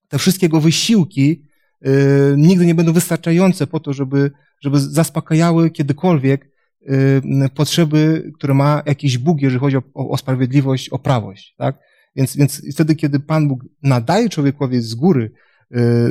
te 0.10 0.18
wszystkie 0.18 0.46
jego 0.46 0.62
wysiłki 0.62 1.46
Y, 1.88 2.36
nigdy 2.38 2.66
nie 2.66 2.76
będą 2.76 2.94
wystarczające 2.94 3.68
po 3.68 3.80
to, 3.80 3.94
żeby, 3.94 4.32
żeby 4.62 4.80
zaspokajały 4.80 5.72
kiedykolwiek 5.72 6.50
y, 6.82 7.50
potrzeby, 7.56 8.32
które 8.36 8.54
ma 8.54 8.84
jakiś 8.86 9.18
Bóg, 9.18 9.42
jeżeli 9.42 9.60
chodzi 9.60 9.78
o, 9.78 9.84
o 9.94 10.18
sprawiedliwość, 10.18 10.90
o 10.90 11.00
prawość. 11.00 11.56
Tak? 11.58 11.80
Więc, 12.16 12.38
więc 12.38 12.62
wtedy, 12.74 12.96
kiedy 12.96 13.20
Pan 13.20 13.48
Bóg 13.48 13.66
nadaje 13.84 14.30
człowiekowi 14.30 14.82
z 14.82 14.96
góry 14.96 15.32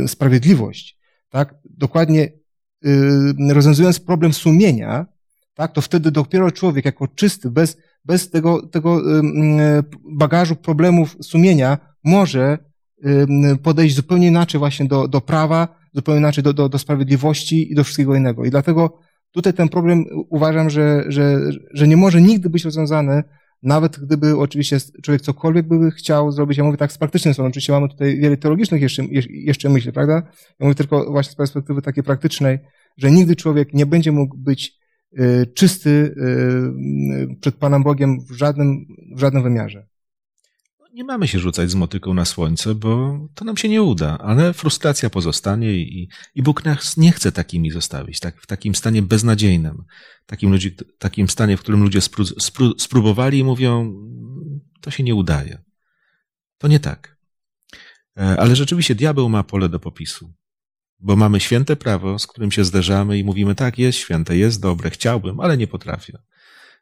y, 0.04 0.08
sprawiedliwość, 0.08 0.98
tak? 1.30 1.54
dokładnie 1.64 2.32
rozwiązując 3.48 4.00
problem 4.00 4.32
sumienia, 4.32 5.06
tak? 5.54 5.72
to 5.72 5.80
wtedy 5.80 6.10
dopiero 6.10 6.50
człowiek 6.50 6.84
jako 6.84 7.08
czysty, 7.08 7.50
bez, 7.50 7.76
bez 8.04 8.30
tego, 8.30 8.66
tego 8.66 9.02
bagażu 10.12 10.56
problemów 10.56 11.16
sumienia 11.22 11.78
może 12.04 12.58
podejść 13.62 13.96
zupełnie 13.96 14.26
inaczej 14.26 14.58
właśnie 14.58 14.86
do, 14.86 15.08
do 15.08 15.20
prawa, 15.20 15.68
zupełnie 15.94 16.18
inaczej 16.18 16.44
do, 16.44 16.52
do, 16.52 16.68
do 16.68 16.78
sprawiedliwości 16.78 17.72
i 17.72 17.74
do 17.74 17.84
wszystkiego 17.84 18.14
innego. 18.14 18.44
I 18.44 18.50
dlatego 18.50 18.98
tutaj 19.32 19.52
ten 19.52 19.68
problem 19.68 20.04
uważam, 20.30 20.70
że, 20.70 21.04
że, 21.08 21.40
że 21.74 21.88
nie 21.88 21.96
może 21.96 22.22
nigdy 22.22 22.50
być 22.50 22.64
rozwiązany, 22.64 23.22
nawet 23.62 24.00
gdyby 24.00 24.38
oczywiście 24.38 24.78
człowiek 25.02 25.22
cokolwiek 25.22 25.68
by 25.68 25.90
chciał 25.90 26.32
zrobić, 26.32 26.58
ja 26.58 26.64
mówię 26.64 26.76
tak 26.76 26.92
z 26.92 26.98
praktycznej 26.98 27.34
strony, 27.34 27.48
oczywiście 27.48 27.72
mamy 27.72 27.88
tutaj 27.88 28.18
wiele 28.18 28.36
teologicznych 28.36 28.82
jeszcze, 28.82 29.02
jeszcze 29.30 29.68
myśli, 29.68 29.92
prawda? 29.92 30.14
Ja 30.60 30.66
mówię 30.66 30.74
tylko 30.74 31.10
właśnie 31.10 31.32
z 31.32 31.36
perspektywy 31.36 31.82
takiej 31.82 32.04
praktycznej, 32.04 32.58
że 32.96 33.10
nigdy 33.10 33.36
człowiek 33.36 33.74
nie 33.74 33.86
będzie 33.86 34.12
mógł 34.12 34.36
być 34.36 34.78
y, 35.18 35.46
czysty 35.54 35.90
y, 35.90 37.36
przed 37.40 37.54
Panem 37.54 37.82
Bogiem 37.82 38.20
w 38.20 38.32
żadnym, 38.32 38.86
w 39.16 39.20
żadnym 39.20 39.42
wymiarze 39.42 39.86
nie 40.94 41.04
mamy 41.04 41.28
się 41.28 41.38
rzucać 41.38 41.70
z 41.70 41.74
motyką 41.74 42.14
na 42.14 42.24
słońce, 42.24 42.74
bo 42.74 43.18
to 43.34 43.44
nam 43.44 43.56
się 43.56 43.68
nie 43.68 43.82
uda, 43.82 44.18
ale 44.18 44.52
frustracja 44.52 45.10
pozostanie 45.10 45.74
i, 45.74 46.08
i 46.34 46.42
Bóg 46.42 46.64
nas 46.64 46.96
nie 46.96 47.12
chce 47.12 47.32
takimi 47.32 47.70
zostawić, 47.70 48.20
tak, 48.20 48.40
w 48.40 48.46
takim 48.46 48.74
stanie 48.74 49.02
beznadziejnym, 49.02 49.84
takim, 50.26 50.52
ludzi, 50.52 50.76
takim 50.98 51.28
stanie, 51.28 51.56
w 51.56 51.60
którym 51.60 51.82
ludzie 51.82 52.00
spró, 52.00 52.24
spró, 52.24 52.72
spróbowali 52.78 53.38
i 53.38 53.44
mówią, 53.44 53.94
to 54.80 54.90
się 54.90 55.02
nie 55.02 55.14
udaje. 55.14 55.62
To 56.58 56.68
nie 56.68 56.80
tak. 56.80 57.16
E, 58.16 58.40
ale 58.40 58.56
rzeczywiście 58.56 58.94
diabeł 58.94 59.28
ma 59.28 59.42
pole 59.42 59.68
do 59.68 59.80
popisu, 59.80 60.32
bo 61.00 61.16
mamy 61.16 61.40
święte 61.40 61.76
prawo, 61.76 62.18
z 62.18 62.26
którym 62.26 62.52
się 62.52 62.64
zderzamy 62.64 63.18
i 63.18 63.24
mówimy, 63.24 63.54
tak, 63.54 63.78
jest 63.78 63.98
święte, 63.98 64.36
jest 64.36 64.60
dobre, 64.60 64.90
chciałbym, 64.90 65.40
ale 65.40 65.56
nie 65.56 65.66
potrafię. 65.66 66.18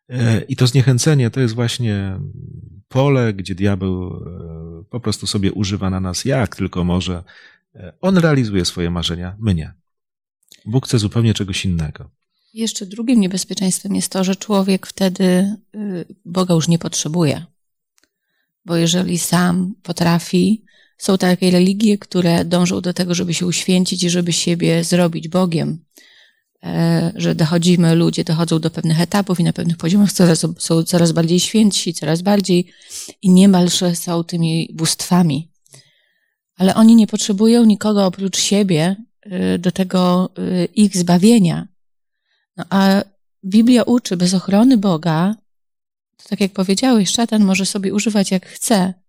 E, 0.09 0.43
I 0.43 0.57
to 0.57 0.67
zniechęcenie 0.67 1.31
to 1.31 1.41
jest 1.41 1.55
właśnie 1.55 2.21
pole, 2.89 3.35
gdzie 3.35 3.55
diabeł 3.55 4.07
e, 4.07 4.85
po 4.91 5.01
prostu 5.01 5.27
sobie 5.27 5.53
używa 5.53 5.91
na 5.91 6.01
nas 6.01 6.25
jak 6.25 6.57
tylko 6.57 6.85
może. 6.85 7.25
E, 7.75 7.93
on 8.01 8.19
realizuje 8.19 8.65
swoje 8.65 8.91
marzenia, 8.91 9.37
my 9.39 9.55
nie. 9.55 9.73
Bóg 10.65 10.87
chce 10.87 10.99
zupełnie 10.99 11.35
czegoś 11.35 11.65
innego. 11.65 12.11
Jeszcze 12.55 12.87
drugim 12.87 13.21
niebezpieczeństwem 13.21 13.95
jest 13.95 14.13
to, 14.13 14.25
że 14.25 14.37
człowiek 14.37 14.87
wtedy 14.87 15.57
y, 15.75 16.05
Boga 16.25 16.55
już 16.55 16.69
nie 16.69 16.79
potrzebuje. 16.79 17.47
Bo 18.65 18.77
jeżeli 18.77 19.19
sam 19.19 19.75
potrafi, 19.83 20.65
są 21.03 21.19
takie 21.19 21.51
religie, 21.51 21.99
które 21.99 22.45
dążą 22.45 22.81
do 22.81 22.93
tego, 22.95 23.15
żeby 23.15 23.35
się 23.35 23.47
uświęcić 23.47 24.03
i 24.03 24.11
żeby 24.11 24.33
siebie 24.33 24.85
zrobić 24.85 25.29
Bogiem. 25.29 25.85
E, 26.65 27.13
że 27.17 27.35
dochodzimy, 27.35 27.95
ludzie 27.95 28.25
dochodzą 28.25 28.59
do 28.59 28.71
pewnych 28.71 29.01
etapów 29.01 29.41
i 29.41 29.45
na 29.45 29.53
pewnych 29.53 29.77
poziomach 29.77 30.13
coraz, 30.13 30.47
są 30.59 30.85
coraz 30.85 31.13
bardziej 31.13 31.41
świętsi, 31.41 31.95
coraz 31.95 32.23
bardziej 32.23 32.73
i 33.23 33.31
niemalże 33.31 33.97
są 33.97 34.25
tymi 34.25 34.71
bóstwami. 34.75 35.51
Ale 36.57 36.75
oni 36.75 36.97
nie 36.97 37.07
potrzebują 37.07 37.65
nikogo 37.65 38.07
oprócz 38.07 38.39
siebie 38.39 38.97
e, 39.23 39.59
do 39.59 39.73
tego 39.73 40.31
e, 40.39 40.65
ich 40.65 40.97
zbawienia. 40.97 41.69
No 42.57 42.65
a 42.71 43.03
Biblia 43.45 43.83
uczy, 43.83 44.17
bez 44.17 44.35
ochrony 44.35 44.77
Boga, 44.77 45.35
to 46.17 46.29
tak 46.29 46.41
jak 46.41 46.53
powiedziałeś, 46.53 47.11
szatan 47.11 47.45
może 47.45 47.67
sobie 47.67 47.95
używać 47.95 48.31
jak 48.31 48.47
chce. 48.47 49.02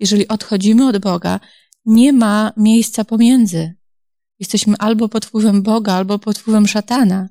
Jeżeli 0.00 0.28
odchodzimy 0.28 0.88
od 0.88 0.98
Boga, 0.98 1.40
nie 1.84 2.12
ma 2.12 2.52
miejsca 2.56 3.04
pomiędzy. 3.04 3.74
Jesteśmy 4.38 4.76
albo 4.78 5.08
pod 5.08 5.26
wpływem 5.26 5.62
Boga, 5.62 5.94
albo 5.94 6.18
pod 6.18 6.38
wpływem 6.38 6.66
szatana. 6.66 7.28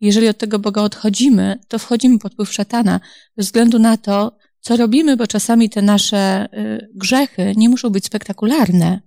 Jeżeli 0.00 0.28
od 0.28 0.38
tego 0.38 0.58
Boga 0.58 0.82
odchodzimy, 0.82 1.58
to 1.68 1.78
wchodzimy 1.78 2.18
pod 2.18 2.32
wpływ 2.32 2.52
szatana, 2.52 3.00
bez 3.36 3.46
względu 3.46 3.78
na 3.78 3.96
to, 3.96 4.36
co 4.60 4.76
robimy, 4.76 5.16
bo 5.16 5.26
czasami 5.26 5.70
te 5.70 5.82
nasze 5.82 6.48
y, 6.54 6.88
grzechy 6.94 7.54
nie 7.56 7.68
muszą 7.68 7.90
być 7.90 8.04
spektakularne. 8.04 9.00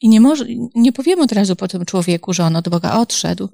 I 0.00 0.08
nie, 0.08 0.20
może, 0.20 0.44
nie 0.74 0.92
powiemy 0.92 1.22
od 1.22 1.32
razu 1.32 1.56
po 1.56 1.68
tym 1.68 1.84
człowieku, 1.84 2.32
że 2.32 2.44
on 2.44 2.56
od 2.56 2.68
Boga 2.68 2.98
odszedł, 2.98 3.48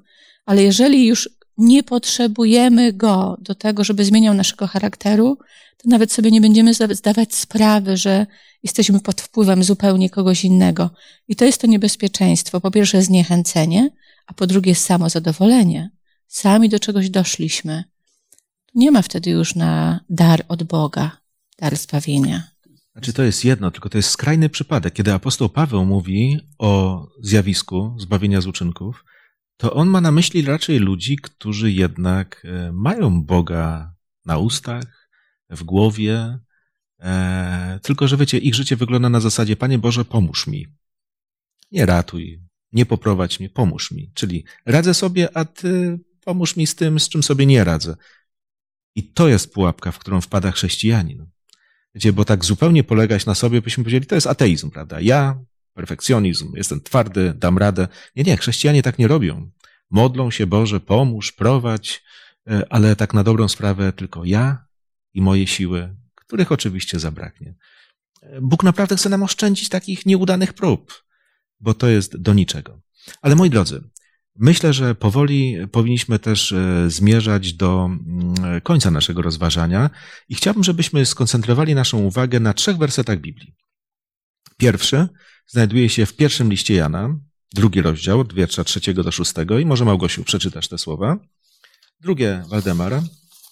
ale 0.45 0.63
jeżeli 0.63 1.07
już 1.07 1.29
nie 1.57 1.83
potrzebujemy 1.83 2.93
go 2.93 3.37
do 3.41 3.55
tego, 3.55 3.83
żeby 3.83 4.05
zmieniał 4.05 4.33
naszego 4.33 4.67
charakteru, 4.67 5.37
to 5.77 5.89
nawet 5.89 6.11
sobie 6.11 6.31
nie 6.31 6.41
będziemy 6.41 6.73
zdawać 6.73 7.35
sprawy, 7.35 7.97
że 7.97 8.25
jesteśmy 8.67 8.99
pod 8.99 9.21
wpływem 9.21 9.63
zupełnie 9.63 10.09
kogoś 10.09 10.45
innego. 10.45 10.89
I 11.27 11.35
to 11.35 11.45
jest 11.45 11.61
to 11.61 11.67
niebezpieczeństwo. 11.67 12.61
Po 12.61 12.71
pierwsze 12.71 13.01
zniechęcenie, 13.01 13.89
a 14.27 14.33
po 14.33 14.47
drugie 14.47 14.75
samozadowolenie. 14.75 15.91
Sami 16.27 16.69
do 16.69 16.79
czegoś 16.79 17.09
doszliśmy. 17.09 17.83
Nie 18.75 18.91
ma 18.91 19.01
wtedy 19.01 19.29
już 19.29 19.55
na 19.55 19.99
dar 20.09 20.45
od 20.47 20.63
Boga, 20.63 21.17
dar 21.59 21.75
zbawienia. 21.75 22.43
Znaczy 22.91 23.13
to 23.13 23.23
jest 23.23 23.45
jedno, 23.45 23.71
tylko 23.71 23.89
to 23.89 23.97
jest 23.97 24.09
skrajny 24.09 24.49
przypadek. 24.49 24.93
Kiedy 24.93 25.13
apostoł 25.13 25.49
Paweł 25.49 25.85
mówi 25.85 26.39
o 26.57 27.03
zjawisku 27.21 27.95
zbawienia 27.99 28.41
z 28.41 28.47
uczynków, 28.47 29.05
to 29.57 29.73
on 29.73 29.87
ma 29.87 30.01
na 30.01 30.11
myśli 30.11 30.41
raczej 30.41 30.79
ludzi, 30.79 31.15
którzy 31.15 31.71
jednak 31.71 32.45
e, 32.45 32.71
mają 32.71 33.23
Boga 33.23 33.95
na 34.25 34.37
ustach, 34.37 35.09
w 35.49 35.63
głowie, 35.63 36.39
e, 36.99 37.79
tylko 37.83 38.07
że 38.07 38.17
wiecie, 38.17 38.37
ich 38.37 38.55
życie 38.55 38.75
wygląda 38.75 39.09
na 39.09 39.19
zasadzie, 39.19 39.55
Panie 39.55 39.77
Boże, 39.77 40.05
pomóż 40.05 40.47
mi. 40.47 40.67
Nie 41.71 41.85
ratuj, 41.85 42.41
nie 42.71 42.85
poprowadź 42.85 43.39
mnie, 43.39 43.49
pomóż 43.49 43.91
mi. 43.91 44.11
Czyli 44.13 44.45
radzę 44.65 44.93
sobie, 44.93 45.37
a 45.37 45.45
Ty 45.45 45.99
pomóż 46.25 46.55
mi 46.55 46.67
z 46.67 46.75
tym, 46.75 46.99
z 46.99 47.09
czym 47.09 47.23
sobie 47.23 47.45
nie 47.45 47.63
radzę. 47.63 47.95
I 48.95 49.03
to 49.03 49.27
jest 49.27 49.53
pułapka, 49.53 49.91
w 49.91 49.99
którą 49.99 50.21
wpada 50.21 50.51
chrześcijanin. 50.51 51.25
Wiecie, 51.95 52.13
bo 52.13 52.25
tak 52.25 52.45
zupełnie 52.45 52.83
polegać 52.83 53.25
na 53.25 53.35
sobie, 53.35 53.61
byśmy 53.61 53.83
powiedzieli, 53.83 54.05
to 54.05 54.15
jest 54.15 54.27
ateizm, 54.27 54.71
prawda? 54.71 55.01
Ja 55.01 55.39
perfekcjonizm, 55.73 56.51
jestem 56.55 56.81
twardy, 56.81 57.33
dam 57.33 57.57
radę. 57.57 57.87
Nie, 58.15 58.23
nie, 58.23 58.37
chrześcijanie 58.37 58.83
tak 58.83 58.99
nie 58.99 59.07
robią. 59.07 59.51
Modlą 59.89 60.31
się, 60.31 60.47
Boże, 60.47 60.79
pomóż, 60.79 61.31
prowadź, 61.31 62.03
e, 62.47 62.65
ale 62.69 62.95
tak 62.95 63.13
na 63.13 63.23
dobrą 63.23 63.47
sprawę 63.47 63.93
tylko 63.93 64.25
ja 64.25 64.65
i 65.13 65.21
moje 65.21 65.47
siły, 65.47 65.95
których 66.27 66.51
oczywiście 66.51 66.99
zabraknie. 66.99 67.55
Bóg 68.41 68.63
naprawdę 68.63 68.95
chce 68.95 69.09
nam 69.09 69.23
oszczędzić 69.23 69.69
takich 69.69 70.05
nieudanych 70.05 70.53
prób. 70.53 71.03
bo 71.59 71.73
to 71.73 71.87
jest 71.87 72.17
do 72.17 72.33
niczego. 72.33 72.81
Ale 73.21 73.35
moi 73.35 73.49
drodzy, 73.49 73.83
myślę, 74.35 74.73
że 74.73 74.95
powoli 74.95 75.67
powinniśmy 75.71 76.19
też 76.19 76.51
e, 76.51 76.89
zmierzać 76.89 77.53
do 77.53 77.85
mm, 77.85 78.61
końca 78.61 78.91
naszego 78.91 79.21
rozważania 79.21 79.89
i 80.29 80.35
chciałbym, 80.35 80.63
żebyśmy 80.63 81.05
skoncentrowali 81.05 81.75
naszą 81.75 81.97
uwagę 81.97 82.39
na 82.39 82.53
trzech 82.53 82.77
wersetach 82.77 83.19
Biblii. 83.19 83.55
Pierwszy 84.57 85.07
znajduje 85.47 85.89
się 85.89 86.05
w 86.05 86.15
pierwszym 86.15 86.49
liście 86.49 86.73
Jana, 86.73 87.19
drugi 87.53 87.81
rozdział, 87.81 88.19
od 88.19 88.33
wiersza 88.33 88.63
trzeciego 88.63 89.03
do 89.03 89.11
szóstego 89.11 89.59
i 89.59 89.65
może 89.65 89.85
Małgosiu 89.85 90.23
przeczytasz 90.23 90.67
te 90.67 90.77
słowa. 90.77 91.17
Drugie 91.99 92.43
Waldemar, 92.49 93.01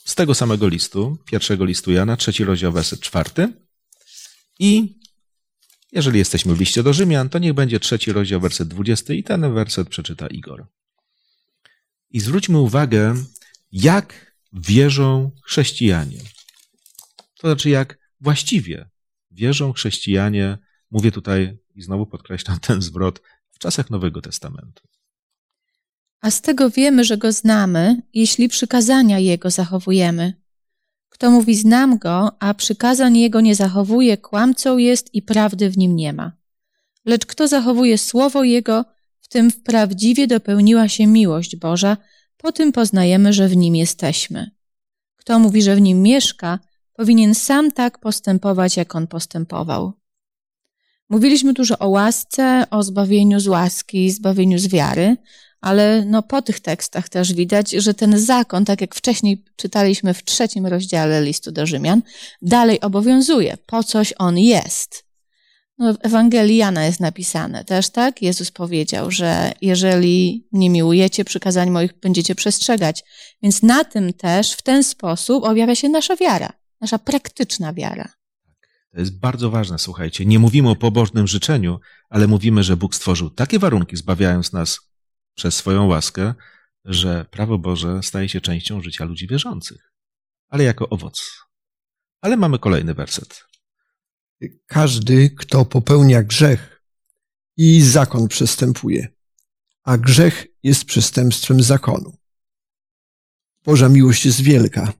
z 0.05 0.15
tego 0.15 0.35
samego 0.35 0.67
listu, 0.67 1.17
pierwszego 1.25 1.65
listu 1.65 1.91
Jana, 1.91 2.17
trzeci 2.17 2.43
rozdział, 2.43 2.71
werset 2.71 2.99
czwarty. 2.99 3.53
I 4.59 4.99
jeżeli 5.91 6.19
jesteśmy 6.19 6.55
w 6.55 6.59
liście 6.59 6.83
do 6.83 6.93
Rzymian, 6.93 7.29
to 7.29 7.39
niech 7.39 7.53
będzie 7.53 7.79
trzeci 7.79 8.11
rozdział, 8.11 8.41
werset 8.41 8.67
dwudziesty 8.67 9.15
i 9.15 9.23
ten 9.23 9.53
werset 9.53 9.89
przeczyta 9.89 10.27
Igor. 10.27 10.67
I 12.09 12.19
zwróćmy 12.19 12.59
uwagę, 12.59 13.15
jak 13.71 14.35
wierzą 14.53 15.31
chrześcijanie. 15.43 16.19
To 17.17 17.47
znaczy, 17.47 17.69
jak 17.69 17.99
właściwie 18.21 18.89
wierzą 19.31 19.73
chrześcijanie, 19.73 20.57
mówię 20.91 21.11
tutaj 21.11 21.57
i 21.75 21.81
znowu 21.81 22.05
podkreślam 22.05 22.59
ten 22.59 22.81
zwrot, 22.81 23.21
w 23.51 23.59
czasach 23.59 23.89
Nowego 23.89 24.21
Testamentu. 24.21 24.87
A 26.25 26.31
z 26.31 26.41
tego 26.41 26.69
wiemy, 26.69 27.03
że 27.03 27.17
go 27.17 27.31
znamy, 27.31 28.01
jeśli 28.13 28.49
przykazania 28.49 29.19
jego 29.19 29.49
zachowujemy. 29.49 30.33
Kto 31.09 31.31
mówi 31.31 31.55
znam 31.55 31.97
go, 31.97 32.31
a 32.39 32.53
przykazań 32.53 33.17
jego 33.17 33.41
nie 33.41 33.55
zachowuje, 33.55 34.17
kłamcą 34.17 34.77
jest 34.77 35.13
i 35.13 35.21
prawdy 35.21 35.69
w 35.69 35.77
nim 35.77 35.95
nie 35.95 36.13
ma. 36.13 36.31
Lecz 37.05 37.25
kto 37.25 37.47
zachowuje 37.47 37.97
słowo 37.97 38.43
jego, 38.43 38.85
w 39.19 39.27
tym 39.27 39.51
wprawdziwie 39.51 40.27
dopełniła 40.27 40.87
się 40.87 41.07
miłość 41.07 41.55
Boża, 41.55 41.97
po 42.37 42.51
tym 42.51 42.71
poznajemy, 42.71 43.33
że 43.33 43.47
w 43.47 43.57
nim 43.57 43.75
jesteśmy. 43.75 44.51
Kto 45.15 45.39
mówi, 45.39 45.61
że 45.61 45.75
w 45.75 45.81
nim 45.81 46.01
mieszka, 46.01 46.59
powinien 46.93 47.35
sam 47.35 47.71
tak 47.71 47.99
postępować, 47.99 48.77
jak 48.77 48.95
on 48.95 49.07
postępował. 49.07 49.93
Mówiliśmy 51.09 51.53
dużo 51.53 51.79
o 51.79 51.89
łasce, 51.89 52.63
o 52.71 52.83
zbawieniu 52.83 53.39
z 53.39 53.47
łaski, 53.47 54.11
zbawieniu 54.11 54.59
z 54.59 54.67
wiary, 54.67 55.17
ale 55.65 56.05
no 56.05 56.23
po 56.23 56.41
tych 56.41 56.59
tekstach 56.59 57.09
też 57.09 57.33
widać, 57.33 57.71
że 57.71 57.93
ten 57.93 58.19
zakon, 58.19 58.65
tak 58.65 58.81
jak 58.81 58.95
wcześniej 58.95 59.43
czytaliśmy 59.55 60.13
w 60.13 60.23
trzecim 60.23 60.65
rozdziale 60.65 61.21
listu 61.21 61.51
do 61.51 61.65
Rzymian, 61.65 62.01
dalej 62.41 62.81
obowiązuje. 62.81 63.57
Po 63.65 63.83
coś 63.83 64.13
on 64.17 64.37
jest. 64.37 65.05
No, 65.77 65.93
w 65.93 65.97
Ewangelii 66.01 66.57
Jana 66.57 66.85
jest 66.85 66.99
napisane 66.99 67.63
też, 67.63 67.89
tak? 67.89 68.21
Jezus 68.21 68.51
powiedział, 68.51 69.11
że 69.11 69.51
jeżeli 69.61 70.47
nie 70.51 70.69
miłujecie 70.69 71.25
przykazań 71.25 71.69
moich, 71.69 71.99
będziecie 71.99 72.35
przestrzegać. 72.35 73.03
Więc 73.43 73.63
na 73.63 73.83
tym 73.83 74.13
też, 74.13 74.53
w 74.53 74.61
ten 74.61 74.83
sposób 74.83 75.43
objawia 75.43 75.75
się 75.75 75.89
nasza 75.89 76.15
wiara, 76.15 76.53
nasza 76.81 76.99
praktyczna 76.99 77.73
wiara. 77.73 78.09
To 78.91 78.99
jest 78.99 79.19
bardzo 79.19 79.49
ważne, 79.49 79.79
słuchajcie. 79.79 80.25
Nie 80.25 80.39
mówimy 80.39 80.69
o 80.69 80.75
pobożnym 80.75 81.27
życzeniu, 81.27 81.79
ale 82.09 82.27
mówimy, 82.27 82.63
że 82.63 82.77
Bóg 82.77 82.95
stworzył 82.95 83.29
takie 83.29 83.59
warunki, 83.59 83.97
zbawiając 83.97 84.53
nas 84.53 84.79
przez 85.35 85.55
swoją 85.55 85.87
łaskę, 85.87 86.33
że 86.85 87.25
prawo 87.31 87.57
Boże 87.57 88.03
staje 88.03 88.29
się 88.29 88.41
częścią 88.41 88.81
życia 88.81 89.05
ludzi 89.05 89.27
wierzących, 89.27 89.93
ale 90.49 90.63
jako 90.63 90.89
owoc. 90.89 91.45
Ale 92.21 92.37
mamy 92.37 92.59
kolejny 92.59 92.93
werset. 92.93 93.45
Każdy, 94.65 95.29
kto 95.29 95.65
popełnia 95.65 96.23
grzech 96.23 96.81
i 97.57 97.81
zakon 97.81 98.27
przestępuje, 98.27 99.07
a 99.83 99.97
grzech 99.97 100.47
jest 100.63 100.85
przestępstwem 100.85 101.63
zakonu. 101.63 102.17
Boża 103.63 103.89
miłość 103.89 104.25
jest 104.25 104.41
wielka. 104.41 104.93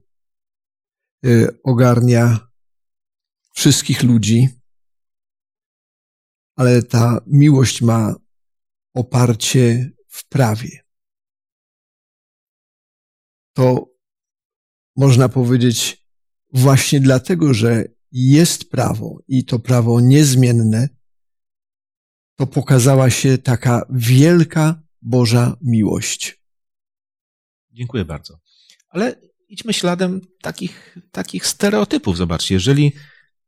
Y, 1.26 1.62
ogarnia 1.62 2.48
wszystkich 3.52 4.02
ludzi, 4.02 4.48
ale 6.56 6.82
ta 6.82 7.20
miłość 7.26 7.82
ma 7.82 8.14
oparcie 8.94 9.90
w 10.16 10.28
prawie. 10.28 10.80
To 13.52 13.90
można 14.96 15.28
powiedzieć 15.28 16.06
właśnie 16.52 17.00
dlatego, 17.00 17.54
że 17.54 17.84
jest 18.12 18.70
prawo 18.70 19.18
i 19.28 19.44
to 19.44 19.58
prawo 19.58 20.00
niezmienne, 20.00 20.88
to 22.36 22.46
pokazała 22.46 23.10
się 23.10 23.38
taka 23.38 23.86
wielka 23.90 24.82
Boża 25.02 25.56
miłość. 25.62 26.42
Dziękuję 27.70 28.04
bardzo. 28.04 28.40
Ale 28.88 29.20
idźmy 29.48 29.72
śladem 29.72 30.20
takich, 30.42 30.98
takich 31.10 31.46
stereotypów. 31.46 32.16
Zobaczcie, 32.16 32.54
jeżeli 32.54 32.92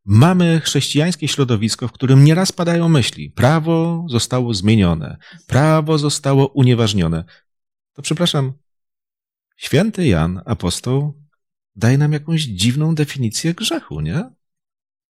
Mamy 0.05 0.61
chrześcijańskie 0.61 1.27
środowisko, 1.27 1.87
w 1.87 1.91
którym 1.91 2.23
nieraz 2.23 2.51
padają 2.51 2.89
myśli. 2.89 3.31
Prawo 3.31 4.05
zostało 4.09 4.53
zmienione, 4.53 5.17
prawo 5.47 5.97
zostało 5.97 6.47
unieważnione. 6.47 7.23
To 7.93 8.01
przepraszam, 8.01 8.53
święty 9.57 10.07
Jan, 10.07 10.41
apostoł, 10.45 11.23
daje 11.75 11.97
nam 11.97 12.13
jakąś 12.13 12.41
dziwną 12.41 12.95
definicję 12.95 13.53
grzechu, 13.53 14.01
nie? 14.01 14.29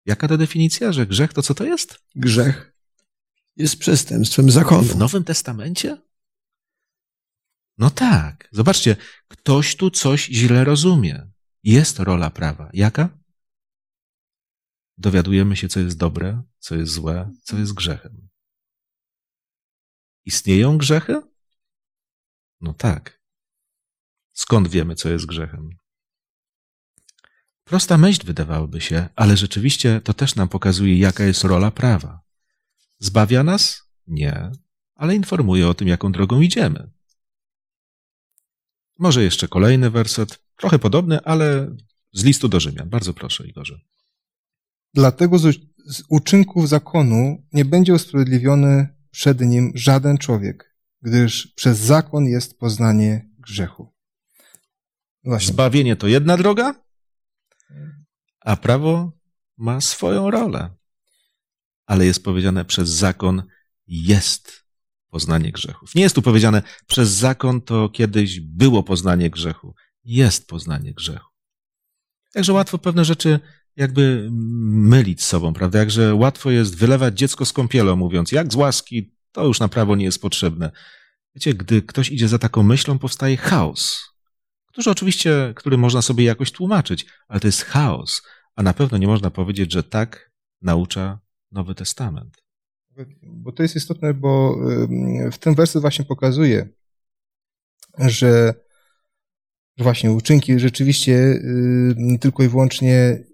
Jaka 0.06 0.28
to 0.28 0.38
definicja, 0.38 0.92
że 0.92 1.06
grzech 1.06 1.32
to 1.32 1.42
co 1.42 1.54
to 1.54 1.64
jest? 1.64 1.98
Grzech 2.14 2.72
jest 3.56 3.78
przestępstwem 3.78 4.50
zakonu. 4.50 4.82
W 4.82 4.96
Nowym 4.96 5.24
Testamencie? 5.24 5.96
No 7.78 7.90
tak. 7.90 8.48
Zobaczcie, 8.52 8.96
ktoś 9.28 9.76
tu 9.76 9.90
coś 9.90 10.26
źle 10.26 10.64
rozumie. 10.64 11.30
Jest 11.64 11.98
rola 11.98 12.30
prawa. 12.30 12.70
Jaka? 12.72 13.19
Dowiadujemy 15.00 15.56
się, 15.56 15.68
co 15.68 15.80
jest 15.80 15.98
dobre, 15.98 16.42
co 16.58 16.76
jest 16.76 16.92
złe, 16.92 17.30
co 17.42 17.58
jest 17.58 17.74
grzechem. 17.74 18.28
Istnieją 20.24 20.78
grzechy? 20.78 21.22
No 22.60 22.74
tak. 22.74 23.20
Skąd 24.32 24.68
wiemy, 24.68 24.94
co 24.94 25.08
jest 25.08 25.26
grzechem? 25.26 25.70
Prosta 27.64 27.98
myśl 27.98 28.26
wydawałoby 28.26 28.80
się, 28.80 29.08
ale 29.16 29.36
rzeczywiście 29.36 30.00
to 30.00 30.14
też 30.14 30.34
nam 30.34 30.48
pokazuje, 30.48 30.98
jaka 30.98 31.24
jest 31.24 31.44
rola 31.44 31.70
prawa. 31.70 32.20
Zbawia 32.98 33.42
nas? 33.42 33.82
Nie, 34.06 34.52
ale 34.94 35.14
informuje 35.14 35.68
o 35.68 35.74
tym, 35.74 35.88
jaką 35.88 36.12
drogą 36.12 36.40
idziemy. 36.40 36.90
Może 38.98 39.22
jeszcze 39.22 39.48
kolejny 39.48 39.90
werset, 39.90 40.44
trochę 40.56 40.78
podobny, 40.78 41.20
ale 41.24 41.76
z 42.12 42.24
listu 42.24 42.48
do 42.48 42.60
Rzymian. 42.60 42.88
Bardzo 42.88 43.14
proszę, 43.14 43.46
Igorze. 43.48 43.80
Dlatego 44.94 45.38
z, 45.38 45.56
z 45.86 46.02
uczynków 46.08 46.68
zakonu 46.68 47.46
nie 47.52 47.64
będzie 47.64 47.94
usprawiedliwiony 47.94 48.88
przed 49.10 49.40
nim 49.40 49.72
żaden 49.74 50.18
człowiek, 50.18 50.76
gdyż 51.02 51.46
przez 51.46 51.78
zakon 51.78 52.26
jest 52.26 52.58
poznanie 52.58 53.30
grzechu. 53.38 53.94
Właśnie. 55.24 55.52
Zbawienie 55.52 55.96
to 55.96 56.06
jedna 56.06 56.36
droga, 56.36 56.74
a 58.40 58.56
prawo 58.56 59.12
ma 59.56 59.80
swoją 59.80 60.30
rolę. 60.30 60.76
Ale 61.86 62.06
jest 62.06 62.24
powiedziane 62.24 62.64
przez 62.64 62.88
zakon 62.88 63.42
jest 63.86 64.64
poznanie 65.10 65.52
grzechów. 65.52 65.94
Nie 65.94 66.02
jest 66.02 66.14
tu 66.14 66.22
powiedziane 66.22 66.62
przez 66.86 67.08
zakon 67.08 67.60
to 67.60 67.88
kiedyś 67.88 68.40
było 68.40 68.82
poznanie 68.82 69.30
grzechu. 69.30 69.74
Jest 70.04 70.46
poznanie 70.46 70.94
grzechu. 70.94 71.30
Także 72.32 72.52
łatwo 72.52 72.78
pewne 72.78 73.04
rzeczy 73.04 73.40
jakby 73.76 74.28
mylić 74.32 75.22
z 75.22 75.26
sobą, 75.26 75.52
prawda? 75.52 75.78
Jakże 75.78 76.14
łatwo 76.14 76.50
jest 76.50 76.76
wylewać 76.76 77.18
dziecko 77.18 77.44
z 77.44 77.52
kąpielą, 77.52 77.96
mówiąc, 77.96 78.32
jak 78.32 78.52
z 78.52 78.56
łaski, 78.56 79.14
to 79.32 79.46
już 79.46 79.60
na 79.60 79.68
prawo 79.68 79.96
nie 79.96 80.04
jest 80.04 80.22
potrzebne. 80.22 80.70
Wiecie, 81.34 81.54
gdy 81.54 81.82
ktoś 81.82 82.10
idzie 82.10 82.28
za 82.28 82.38
taką 82.38 82.62
myślą, 82.62 82.98
powstaje 82.98 83.36
chaos, 83.36 84.02
który 84.66 84.90
oczywiście, 84.90 85.52
który 85.56 85.78
można 85.78 86.02
sobie 86.02 86.24
jakoś 86.24 86.52
tłumaczyć, 86.52 87.06
ale 87.28 87.40
to 87.40 87.48
jest 87.48 87.64
chaos, 87.64 88.22
a 88.56 88.62
na 88.62 88.72
pewno 88.72 88.98
nie 88.98 89.06
można 89.06 89.30
powiedzieć, 89.30 89.72
że 89.72 89.82
tak 89.82 90.32
naucza 90.62 91.20
Nowy 91.52 91.74
Testament. 91.74 92.36
Bo 93.22 93.52
to 93.52 93.62
jest 93.62 93.76
istotne, 93.76 94.14
bo 94.14 94.56
w 95.32 95.38
tym 95.38 95.54
wersie 95.54 95.80
właśnie 95.80 96.04
pokazuje, 96.04 96.68
że 97.98 98.54
właśnie 99.78 100.12
uczynki 100.12 100.58
rzeczywiście 100.58 101.42
tylko 102.20 102.42
i 102.42 102.48
wyłącznie 102.48 103.24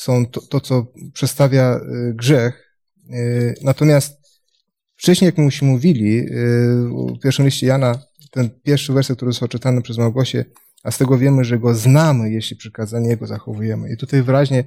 są 0.00 0.26
to, 0.26 0.40
to 0.40 0.60
co 0.60 0.86
przedstawia 1.12 1.76
y, 1.76 2.14
grzech. 2.14 2.76
Y, 3.10 3.54
natomiast 3.62 4.20
wcześniej, 4.96 5.26
jak 5.26 5.38
myśmy 5.38 5.68
mówili, 5.68 6.18
y, 6.18 6.26
w 6.88 7.20
pierwszym 7.22 7.44
liście 7.44 7.66
Jana, 7.66 7.98
ten 8.30 8.50
pierwszy 8.62 8.92
werset, 8.92 9.16
który 9.16 9.32
został 9.32 9.48
czytany 9.48 9.82
przez 9.82 9.98
Małgosię, 9.98 10.44
a 10.82 10.90
z 10.90 10.98
tego 10.98 11.18
wiemy, 11.18 11.44
że 11.44 11.58
go 11.58 11.74
znamy, 11.74 12.30
jeśli 12.30 12.56
przykazanie 12.56 13.08
jego 13.08 13.26
zachowujemy. 13.26 13.92
I 13.92 13.96
tutaj 13.96 14.22
wyraźnie 14.22 14.64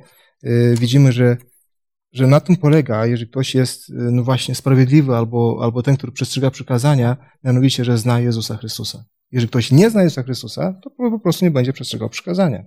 widzimy, 0.80 1.12
że 1.12 1.38
że 2.12 2.28
na 2.28 2.40
tym 2.40 2.56
polega, 2.56 3.06
jeżeli 3.06 3.32
ktoś 3.32 3.56
jest, 3.56 3.90
no 3.90 4.24
właśnie, 4.24 4.56
sprawiedliwy 4.56 5.16
albo, 5.16 5.60
albo 5.62 5.84
ten, 5.84 5.98
który 5.98 6.12
przestrzega 6.12 6.52
przykazania, 6.52 7.18
mianowicie, 7.44 7.86
że 7.86 7.98
zna 7.98 8.20
Jezusa 8.20 8.58
Chrystusa. 8.58 9.06
Jeżeli 9.32 9.50
ktoś 9.50 9.72
nie 9.72 9.90
zna 9.90 10.04
Jezusa 10.04 10.24
Chrystusa, 10.24 10.74
to 10.84 10.90
po 10.90 11.20
prostu 11.20 11.46
nie 11.46 11.52
będzie 11.52 11.74
przestrzegał 11.74 12.10
przykazania. 12.10 12.64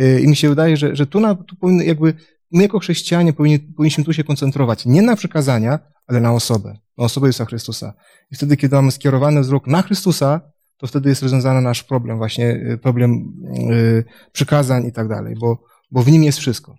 Y, 0.00 0.20
I 0.20 0.28
mi 0.28 0.36
się 0.36 0.48
wydaje, 0.48 0.76
że, 0.76 0.96
że 0.96 1.06
tu, 1.06 1.20
na, 1.20 1.34
tu 1.34 1.56
powinny 1.56 1.84
jakby, 1.84 2.14
my 2.50 2.62
jako 2.62 2.78
chrześcijanie 2.78 3.32
powinni, 3.32 3.58
powinniśmy 3.58 4.04
tu 4.04 4.12
się 4.12 4.24
koncentrować 4.24 4.86
nie 4.86 5.02
na 5.02 5.16
przykazania, 5.16 5.78
ale 6.06 6.20
na 6.20 6.32
osobę, 6.32 6.78
na 6.98 7.04
osobę 7.04 7.26
Jezusa 7.26 7.44
Chrystusa. 7.44 7.94
I 8.30 8.36
wtedy, 8.36 8.56
kiedy 8.56 8.76
mamy 8.76 8.92
skierowany 8.92 9.40
wzrok 9.40 9.66
na 9.66 9.82
Chrystusa, 9.82 10.40
to 10.76 10.86
wtedy 10.86 11.08
jest 11.08 11.22
rozwiązany 11.22 11.60
nasz 11.60 11.82
problem, 11.82 12.16
właśnie 12.16 12.50
y, 12.50 12.78
problem 12.82 13.32
yy, 13.68 14.04
przykazań 14.32 14.86
i 14.86 14.92
tak 14.92 15.08
dalej, 15.08 15.34
bo, 15.40 15.64
bo 15.90 16.02
w 16.02 16.10
nim 16.10 16.24
jest 16.24 16.38
wszystko. 16.38 16.76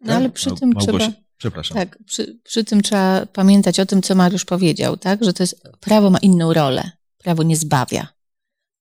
No 0.00 0.14
ale 0.14 0.30
przy 0.30 0.54
tym 0.54 0.70
Małgosia, 0.74 0.98
trzeba. 0.98 1.24
Przepraszam. 1.36 1.76
Tak, 1.76 1.98
przy, 2.06 2.40
przy 2.44 2.64
tym 2.64 2.82
trzeba 2.82 3.26
pamiętać 3.26 3.80
o 3.80 3.86
tym, 3.86 4.02
co 4.02 4.14
Mariusz 4.14 4.44
powiedział, 4.44 4.96
tak? 4.96 5.24
Że 5.24 5.32
to 5.32 5.42
jest 5.42 5.62
prawo 5.80 6.10
ma 6.10 6.18
inną 6.18 6.52
rolę. 6.52 6.90
Prawo 7.18 7.42
nie 7.42 7.56
zbawia. 7.56 8.08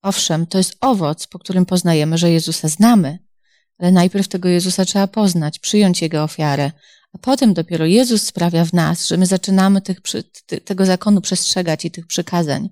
Owszem, 0.02 0.48
to 0.48 0.58
jest 0.58 0.78
owoc, 0.82 1.28
po 1.28 1.40
którym 1.40 1.66
poznajemy, 1.66 2.18
że 2.18 2.32
Jezusa 2.32 2.68
znamy, 2.68 3.20
ale 3.84 3.92
najpierw 3.92 4.28
tego 4.28 4.50
Jezusa 4.50 4.86
trzeba 4.86 5.08
poznać, 5.08 5.60
przyjąć 5.60 6.02
Jego 6.02 6.24
ofiarę, 6.24 6.72
a 7.14 7.18
potem 7.18 7.54
dopiero 7.54 7.86
Jezus 7.86 8.22
sprawia 8.22 8.66
w 8.66 8.74
nas, 8.74 9.08
że 9.08 9.18
my 9.18 9.26
zaczynamy 9.26 9.82
tych, 9.82 9.98
ty, 10.46 10.62
tego 10.62 10.86
zakonu 10.86 11.22
przestrzegać 11.22 11.86
i 11.86 11.92
tych 11.92 12.08
przykazań. 12.08 12.70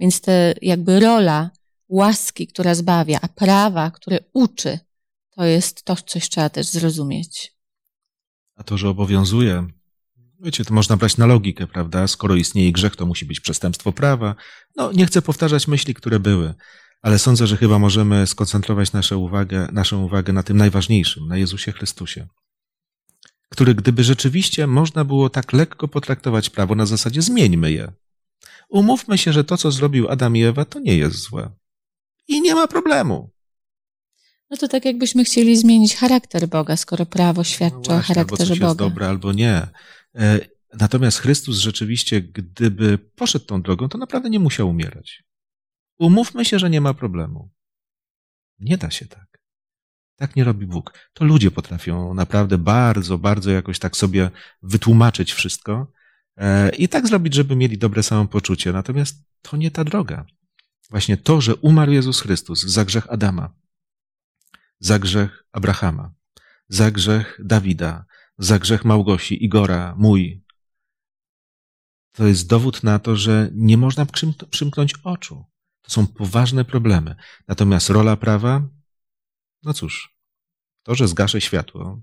Więc 0.00 0.20
te 0.20 0.54
jakby 0.62 1.00
rola 1.00 1.50
łaski, 1.88 2.46
która 2.46 2.74
zbawia, 2.74 3.18
a 3.22 3.28
prawa, 3.28 3.90
które 3.90 4.18
uczy, 4.32 4.78
to 5.36 5.44
jest 5.44 5.84
to, 5.84 5.96
coś 5.96 6.28
trzeba 6.28 6.48
też 6.48 6.66
zrozumieć. 6.66 7.52
A 8.56 8.64
to, 8.64 8.78
że 8.78 8.88
obowiązuje, 8.88 9.66
wiecie, 10.40 10.64
to 10.64 10.74
można 10.74 10.96
brać 10.96 11.16
na 11.16 11.26
logikę, 11.26 11.66
prawda? 11.66 12.06
Skoro 12.06 12.34
istnieje 12.34 12.72
grzech, 12.72 12.96
to 12.96 13.06
musi 13.06 13.26
być 13.26 13.40
przestępstwo 13.40 13.92
prawa. 13.92 14.34
No, 14.76 14.92
nie 14.92 15.06
chcę 15.06 15.22
powtarzać 15.22 15.68
myśli, 15.68 15.94
które 15.94 16.20
były, 16.20 16.54
ale 17.04 17.18
sądzę, 17.18 17.46
że 17.46 17.56
chyba 17.56 17.78
możemy 17.78 18.26
skoncentrować 18.26 18.92
naszą 18.92 19.18
uwagę, 19.18 19.68
naszą 19.72 20.04
uwagę 20.04 20.32
na 20.32 20.42
tym 20.42 20.56
najważniejszym, 20.56 21.28
na 21.28 21.36
Jezusie 21.36 21.72
Chrystusie, 21.72 22.26
który 23.48 23.74
gdyby 23.74 24.04
rzeczywiście 24.04 24.66
można 24.66 25.04
było 25.04 25.30
tak 25.30 25.52
lekko 25.52 25.88
potraktować 25.88 26.50
prawo 26.50 26.74
na 26.74 26.86
zasadzie 26.86 27.22
zmieńmy 27.22 27.72
je. 27.72 27.92
Umówmy 28.68 29.18
się, 29.18 29.32
że 29.32 29.44
to, 29.44 29.56
co 29.56 29.70
zrobił 29.70 30.08
Adam 30.08 30.36
i 30.36 30.42
Ewa, 30.42 30.64
to 30.64 30.80
nie 30.80 30.96
jest 30.96 31.16
złe. 31.16 31.50
I 32.28 32.40
nie 32.40 32.54
ma 32.54 32.66
problemu. 32.66 33.30
No 34.50 34.56
to 34.56 34.68
tak 34.68 34.84
jakbyśmy 34.84 35.24
chcieli 35.24 35.56
zmienić 35.56 35.96
charakter 35.96 36.48
Boga, 36.48 36.76
skoro 36.76 37.06
prawo 37.06 37.44
świadczy 37.44 37.76
no 37.76 37.94
właśnie, 37.94 37.96
o 37.96 38.14
charakterze 38.14 38.42
albo 38.42 38.54
coś 38.54 38.58
Boga. 38.58 38.68
jest 38.68 38.78
dobre, 38.78 39.08
albo 39.08 39.32
nie. 39.32 39.68
E, 40.14 40.40
natomiast 40.74 41.18
Chrystus 41.18 41.58
rzeczywiście, 41.58 42.22
gdyby 42.22 42.98
poszedł 42.98 43.44
tą 43.44 43.62
drogą, 43.62 43.88
to 43.88 43.98
naprawdę 43.98 44.30
nie 44.30 44.40
musiał 44.40 44.68
umierać. 44.68 45.24
Umówmy 45.98 46.44
się, 46.44 46.58
że 46.58 46.70
nie 46.70 46.80
ma 46.80 46.94
problemu. 46.94 47.50
Nie 48.58 48.78
da 48.78 48.90
się 48.90 49.06
tak. 49.06 49.34
Tak 50.16 50.36
nie 50.36 50.44
robi 50.44 50.66
Bóg. 50.66 50.92
To 51.12 51.24
ludzie 51.24 51.50
potrafią 51.50 52.14
naprawdę 52.14 52.58
bardzo, 52.58 53.18
bardzo 53.18 53.50
jakoś 53.50 53.78
tak 53.78 53.96
sobie 53.96 54.30
wytłumaczyć 54.62 55.32
wszystko 55.32 55.92
e, 56.36 56.70
i 56.70 56.88
tak 56.88 57.08
zrobić, 57.08 57.34
żeby 57.34 57.56
mieli 57.56 57.78
dobre 57.78 58.02
samopoczucie. 58.02 58.72
Natomiast 58.72 59.24
to 59.42 59.56
nie 59.56 59.70
ta 59.70 59.84
droga. 59.84 60.26
Właśnie 60.90 61.16
to, 61.16 61.40
że 61.40 61.56
umarł 61.56 61.92
Jezus 61.92 62.20
Chrystus 62.20 62.62
za 62.62 62.84
grzech 62.84 63.12
Adama, 63.12 63.54
za 64.78 64.98
grzech 64.98 65.44
Abrahama, 65.52 66.14
za 66.68 66.90
grzech 66.90 67.40
Dawida, 67.44 68.04
za 68.38 68.58
grzech 68.58 68.84
Małgosi, 68.84 69.44
Igora, 69.44 69.94
mój. 69.98 70.44
To 72.12 72.26
jest 72.26 72.48
dowód 72.48 72.82
na 72.82 72.98
to, 72.98 73.16
że 73.16 73.50
nie 73.52 73.76
można 73.76 74.06
przymknąć 74.50 74.94
oczu. 75.04 75.44
To 75.84 75.90
są 75.90 76.06
poważne 76.06 76.64
problemy. 76.64 77.16
Natomiast 77.48 77.90
rola 77.90 78.16
prawa, 78.16 78.68
no 79.62 79.74
cóż, 79.74 80.14
to, 80.82 80.94
że 80.94 81.08
zgaszę 81.08 81.40
światło, 81.40 82.02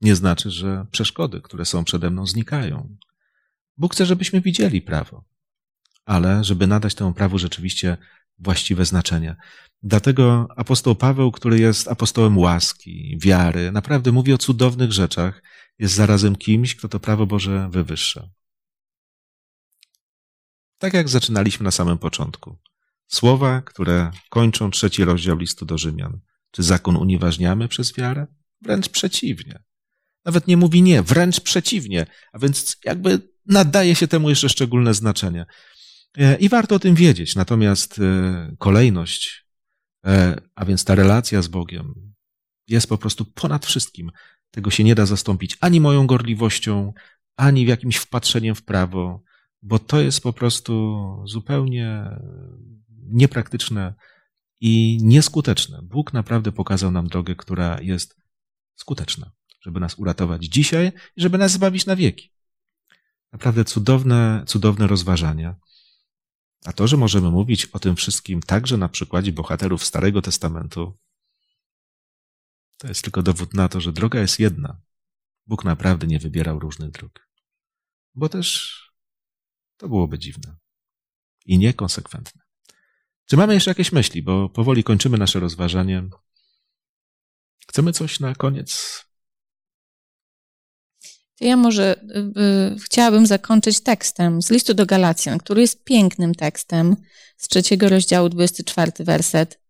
nie 0.00 0.16
znaczy, 0.16 0.50
że 0.50 0.86
przeszkody, 0.90 1.40
które 1.40 1.64
są 1.64 1.84
przede 1.84 2.10
mną, 2.10 2.26
znikają. 2.26 2.96
Bóg 3.76 3.94
chce, 3.94 4.06
żebyśmy 4.06 4.40
widzieli 4.40 4.82
prawo, 4.82 5.24
ale 6.04 6.44
żeby 6.44 6.66
nadać 6.66 6.94
temu 6.94 7.12
prawu 7.12 7.38
rzeczywiście 7.38 7.96
właściwe 8.38 8.84
znaczenie. 8.84 9.36
Dlatego 9.82 10.48
apostoł 10.56 10.94
Paweł, 10.94 11.32
który 11.32 11.58
jest 11.58 11.88
apostołem 11.88 12.38
łaski, 12.38 13.18
wiary, 13.22 13.72
naprawdę 13.72 14.12
mówi 14.12 14.32
o 14.32 14.38
cudownych 14.38 14.92
rzeczach, 14.92 15.42
jest 15.78 15.94
zarazem 15.94 16.36
kimś, 16.36 16.76
kto 16.76 16.88
to 16.88 17.00
prawo 17.00 17.26
Boże 17.26 17.68
wywyższa. 17.72 18.28
Tak 20.80 20.94
jak 20.94 21.08
zaczynaliśmy 21.08 21.64
na 21.64 21.70
samym 21.70 21.98
początku. 21.98 22.58
Słowa, 23.06 23.62
które 23.62 24.10
kończą 24.30 24.70
trzeci 24.70 25.04
rozdział 25.04 25.36
listu 25.36 25.64
do 25.64 25.78
Rzymian. 25.78 26.20
Czy 26.50 26.62
zakon 26.62 26.96
unieważniamy 26.96 27.68
przez 27.68 27.96
wiarę? 27.96 28.26
Wręcz 28.62 28.88
przeciwnie. 28.88 29.62
Nawet 30.24 30.46
nie 30.46 30.56
mówi 30.56 30.82
nie, 30.82 31.02
wręcz 31.02 31.40
przeciwnie, 31.40 32.06
a 32.32 32.38
więc 32.38 32.76
jakby 32.84 33.28
nadaje 33.46 33.94
się 33.94 34.08
temu 34.08 34.30
jeszcze 34.30 34.48
szczególne 34.48 34.94
znaczenie. 34.94 35.46
E, 36.18 36.36
I 36.36 36.48
warto 36.48 36.74
o 36.74 36.78
tym 36.78 36.94
wiedzieć. 36.94 37.34
Natomiast 37.34 37.98
e, 37.98 38.56
kolejność, 38.58 39.46
e, 40.06 40.40
a 40.54 40.64
więc 40.64 40.84
ta 40.84 40.94
relacja 40.94 41.42
z 41.42 41.48
Bogiem, 41.48 42.14
jest 42.68 42.86
po 42.88 42.98
prostu 42.98 43.24
ponad 43.24 43.66
wszystkim. 43.66 44.10
Tego 44.50 44.70
się 44.70 44.84
nie 44.84 44.94
da 44.94 45.06
zastąpić 45.06 45.56
ani 45.60 45.80
moją 45.80 46.06
gorliwością, 46.06 46.92
ani 47.36 47.64
jakimś 47.64 47.96
wpatrzeniem 47.96 48.54
w 48.54 48.62
prawo, 48.62 49.22
bo 49.62 49.78
to 49.78 50.00
jest 50.00 50.20
po 50.20 50.32
prostu 50.32 50.96
zupełnie 51.26 52.18
niepraktyczne 53.06 53.94
i 54.60 54.98
nieskuteczne. 55.02 55.80
Bóg 55.82 56.12
naprawdę 56.12 56.52
pokazał 56.52 56.90
nam 56.90 57.08
drogę, 57.08 57.34
która 57.34 57.80
jest 57.80 58.16
skuteczna, 58.74 59.32
żeby 59.60 59.80
nas 59.80 59.98
uratować 59.98 60.44
dzisiaj 60.44 60.92
i 61.16 61.22
żeby 61.22 61.38
nas 61.38 61.52
zbawić 61.52 61.86
na 61.86 61.96
wieki. 61.96 62.32
Naprawdę 63.32 63.64
cudowne, 63.64 64.44
cudowne 64.46 64.86
rozważania. 64.86 65.56
A 66.64 66.72
to, 66.72 66.86
że 66.88 66.96
możemy 66.96 67.30
mówić 67.30 67.66
o 67.66 67.78
tym 67.78 67.96
wszystkim 67.96 68.42
także 68.42 68.76
na 68.76 68.88
przykładzie 68.88 69.32
bohaterów 69.32 69.84
Starego 69.84 70.22
Testamentu, 70.22 70.98
to 72.76 72.88
jest 72.88 73.02
tylko 73.02 73.22
dowód 73.22 73.54
na 73.54 73.68
to, 73.68 73.80
że 73.80 73.92
droga 73.92 74.20
jest 74.20 74.38
jedna. 74.38 74.80
Bóg 75.46 75.64
naprawdę 75.64 76.06
nie 76.06 76.18
wybierał 76.18 76.58
różnych 76.58 76.90
dróg. 76.90 77.28
Bo 78.14 78.28
też 78.28 78.79
to 79.80 79.88
byłoby 79.88 80.18
dziwne 80.18 80.56
i 81.46 81.58
niekonsekwentne. 81.58 82.42
Czy 83.26 83.36
mamy 83.36 83.54
jeszcze 83.54 83.70
jakieś 83.70 83.92
myśli? 83.92 84.22
Bo 84.22 84.48
powoli 84.48 84.84
kończymy 84.84 85.18
nasze 85.18 85.40
rozważanie. 85.40 86.08
Chcemy 87.68 87.92
coś 87.92 88.20
na 88.20 88.34
koniec 88.34 89.04
ja 91.40 91.56
może 91.56 91.96
y, 92.02 92.40
y, 92.74 92.78
chciałabym 92.78 93.26
zakończyć 93.26 93.80
tekstem 93.80 94.42
z 94.42 94.50
listu 94.50 94.74
do 94.74 94.86
Galacjan, 94.86 95.38
który 95.38 95.60
jest 95.60 95.84
pięknym 95.84 96.34
tekstem 96.34 96.96
z 97.36 97.48
trzeciego 97.48 97.88
rozdziału, 97.88 98.28
24 98.28 98.92
werset. 98.98 99.60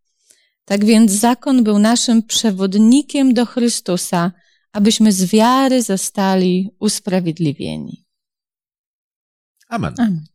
Tak 0.64 0.84
więc 0.84 1.12
zakon 1.12 1.64
był 1.64 1.78
naszym 1.78 2.22
przewodnikiem 2.22 3.34
do 3.34 3.46
Chrystusa, 3.46 4.32
abyśmy 4.72 5.12
z 5.12 5.24
wiary 5.24 5.82
zostali 5.82 6.70
usprawiedliwieni. 6.78 8.04
Amen. 9.70 9.94
Amen. 9.98 10.26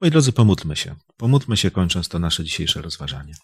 Moi 0.00 0.10
drodzy, 0.10 0.32
pomódlmy 0.32 0.76
się. 0.76 0.94
Pomódlmy 1.16 1.56
się, 1.56 1.70
kończąc 1.70 2.08
to 2.08 2.18
nasze 2.18 2.44
dzisiejsze 2.44 2.82
rozważanie. 2.82 3.34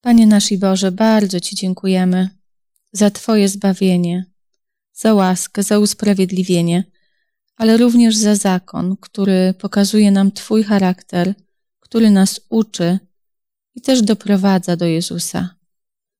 Panie 0.00 0.26
nasz 0.26 0.52
i 0.52 0.58
Boże, 0.58 0.92
bardzo 0.92 1.40
Ci 1.40 1.56
dziękujemy 1.56 2.28
za 2.92 3.10
Twoje 3.10 3.48
zbawienie, 3.48 4.24
za 4.92 5.14
łaskę, 5.14 5.62
za 5.62 5.78
usprawiedliwienie, 5.78 6.84
ale 7.56 7.76
również 7.76 8.16
za 8.16 8.34
zakon, 8.34 8.96
który 9.00 9.54
pokazuje 9.58 10.10
nam 10.10 10.32
Twój 10.32 10.64
charakter, 10.64 11.34
który 11.80 12.10
nas 12.10 12.40
uczy 12.48 12.98
i 13.74 13.80
też 13.80 14.02
doprowadza 14.02 14.76
do 14.76 14.84
Jezusa. 14.84 15.56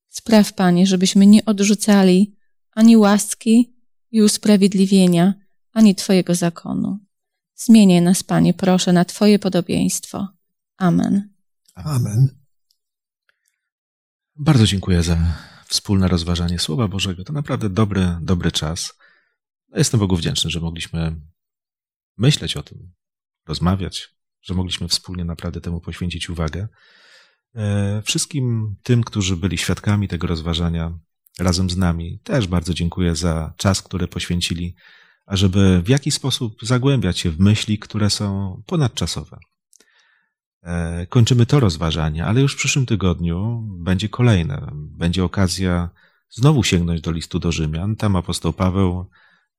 Spraw, 0.09 0.53
Panie, 0.53 0.87
żebyśmy 0.87 1.27
nie 1.27 1.45
odrzucali 1.45 2.37
ani 2.73 2.97
łaski 2.97 3.75
i 4.11 4.23
usprawiedliwienia, 4.23 5.44
ani 5.75 5.95
Twojego 5.95 6.35
zakonu. 6.35 6.99
Zmieniaj 7.55 8.03
nas, 8.03 8.23
Panie, 8.23 8.55
proszę, 8.55 8.93
na 8.93 9.05
Twoje 9.05 9.39
podobieństwo. 9.39 10.29
Amen. 10.77 11.35
Amen. 11.75 12.29
Bardzo 14.37 14.67
dziękuję 14.67 15.03
za 15.03 15.17
wspólne 15.67 16.09
rozważanie 16.09 16.59
Słowa 16.59 16.89
Bożego. 16.89 17.25
To 17.25 17.33
naprawdę 17.33 17.71
dobry, 17.71 18.17
dobry 18.21 18.53
czas. 18.53 18.93
Jestem 19.77 20.01
Bogu 20.01 20.17
wdzięczny, 20.17 20.51
że 20.51 20.61
mogliśmy 20.61 21.17
myśleć 22.17 22.57
o 22.57 22.63
tym, 22.63 22.93
rozmawiać, 23.47 24.09
że 24.43 24.55
mogliśmy 24.55 24.89
wspólnie 24.89 25.25
naprawdę 25.25 25.61
temu 25.61 25.81
poświęcić 25.81 26.31
uwagę. 26.31 26.69
E, 27.55 28.03
wszystkim 28.03 28.77
tym, 28.83 29.05
którzy 29.05 29.37
byli 29.37 29.59
świadkami 29.59 30.09
tego 30.09 30.27
rozważania, 30.27 30.99
razem 31.39 31.71
z 31.71 31.77
nami. 31.77 32.21
Też 32.25 32.47
bardzo 32.47 32.75
dziękuję 32.75 33.17
za 33.17 33.55
czas, 33.57 33.83
który 33.83 34.09
poświęcili, 34.09 34.75
ażeby 35.27 35.83
w 35.83 35.89
jakiś 35.89 36.15
sposób 36.15 36.57
zagłębiać 36.63 37.19
się 37.19 37.31
w 37.31 37.41
myśli, 37.41 37.79
które 37.79 38.11
są 38.11 38.63
ponadczasowe. 38.67 39.39
E, 40.63 41.07
kończymy 41.07 41.47
to 41.47 41.61
rozważanie, 41.61 42.25
ale 42.25 42.41
już 42.41 42.55
w 42.55 42.57
przyszłym 42.57 42.87
tygodniu 42.87 43.63
będzie 43.79 44.09
kolejne. 44.09 44.71
Będzie 44.75 45.25
okazja 45.25 45.91
znowu 46.31 46.63
sięgnąć 46.63 47.01
do 47.01 47.13
listu 47.13 47.39
do 47.39 47.53
Rzymian. 47.53 47.97
Tam 47.97 48.17
apostoł 48.17 48.53
Paweł 48.53 49.11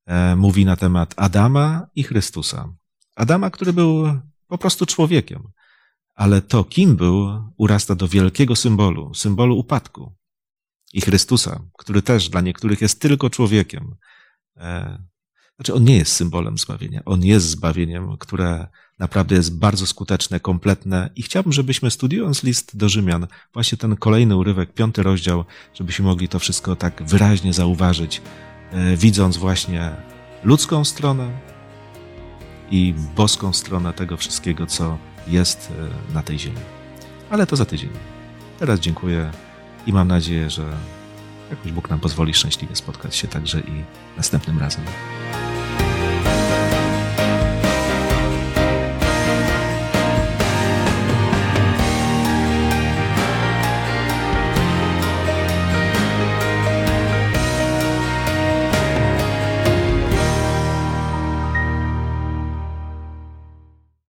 e, 0.05 0.35
mówi 0.35 0.65
na 0.65 0.75
temat 0.75 1.13
Adama 1.17 1.87
i 1.95 2.03
Chrystusa. 2.03 2.73
Adama, 3.15 3.49
który 3.49 3.73
był 3.73 4.19
po 4.47 4.57
prostu 4.57 4.85
człowiekiem, 4.85 5.43
ale 6.15 6.41
to, 6.41 6.63
kim 6.63 6.95
był, 6.95 7.27
urasta 7.57 7.95
do 7.95 8.07
wielkiego 8.07 8.55
symbolu, 8.55 9.13
symbolu 9.13 9.59
upadku. 9.59 10.15
I 10.93 11.01
Chrystusa, 11.01 11.59
który 11.77 12.01
też 12.01 12.29
dla 12.29 12.41
niektórych 12.41 12.81
jest 12.81 13.01
tylko 13.01 13.29
człowiekiem. 13.29 13.95
Znaczy, 15.55 15.73
on 15.73 15.83
nie 15.83 15.97
jest 15.97 16.11
symbolem 16.11 16.57
zbawienia. 16.57 17.01
On 17.05 17.25
jest 17.25 17.49
zbawieniem, 17.49 18.17
które 18.17 18.67
naprawdę 18.99 19.35
jest 19.35 19.57
bardzo 19.57 19.87
skuteczne, 19.87 20.39
kompletne 20.39 21.09
i 21.15 21.23
chciałbym, 21.23 21.53
żebyśmy 21.53 21.91
studiując 21.91 22.43
list 22.43 22.77
do 22.77 22.89
Rzymian, 22.89 23.27
właśnie 23.53 23.77
ten 23.77 23.95
kolejny 23.95 24.35
urywek, 24.35 24.73
piąty 24.73 25.03
rozdział, 25.03 25.45
żebyśmy 25.73 26.05
mogli 26.05 26.27
to 26.27 26.39
wszystko 26.39 26.75
tak 26.75 27.03
wyraźnie 27.03 27.53
zauważyć, 27.53 28.21
e, 28.71 28.97
widząc 28.97 29.37
właśnie 29.37 29.91
ludzką 30.43 30.85
stronę 30.85 31.31
i 32.71 32.93
boską 33.15 33.53
stronę 33.53 33.93
tego 33.93 34.17
wszystkiego, 34.17 34.65
co 34.65 34.97
jest 35.27 35.71
e, 36.09 36.13
na 36.13 36.23
tej 36.23 36.39
ziemi. 36.39 36.61
Ale 37.29 37.47
to 37.47 37.55
za 37.55 37.65
tydzień. 37.65 37.89
Teraz 38.59 38.79
dziękuję 38.79 39.31
i 39.87 39.93
mam 39.93 40.07
nadzieję, 40.07 40.49
że 40.49 40.77
jakoś 41.49 41.71
Bóg 41.71 41.89
nam 41.89 41.99
pozwoli 41.99 42.33
szczęśliwie 42.33 42.75
spotkać 42.75 43.15
się 43.15 43.27
także 43.27 43.59
i 43.59 43.83
następnym 44.17 44.59
razem. 44.59 44.83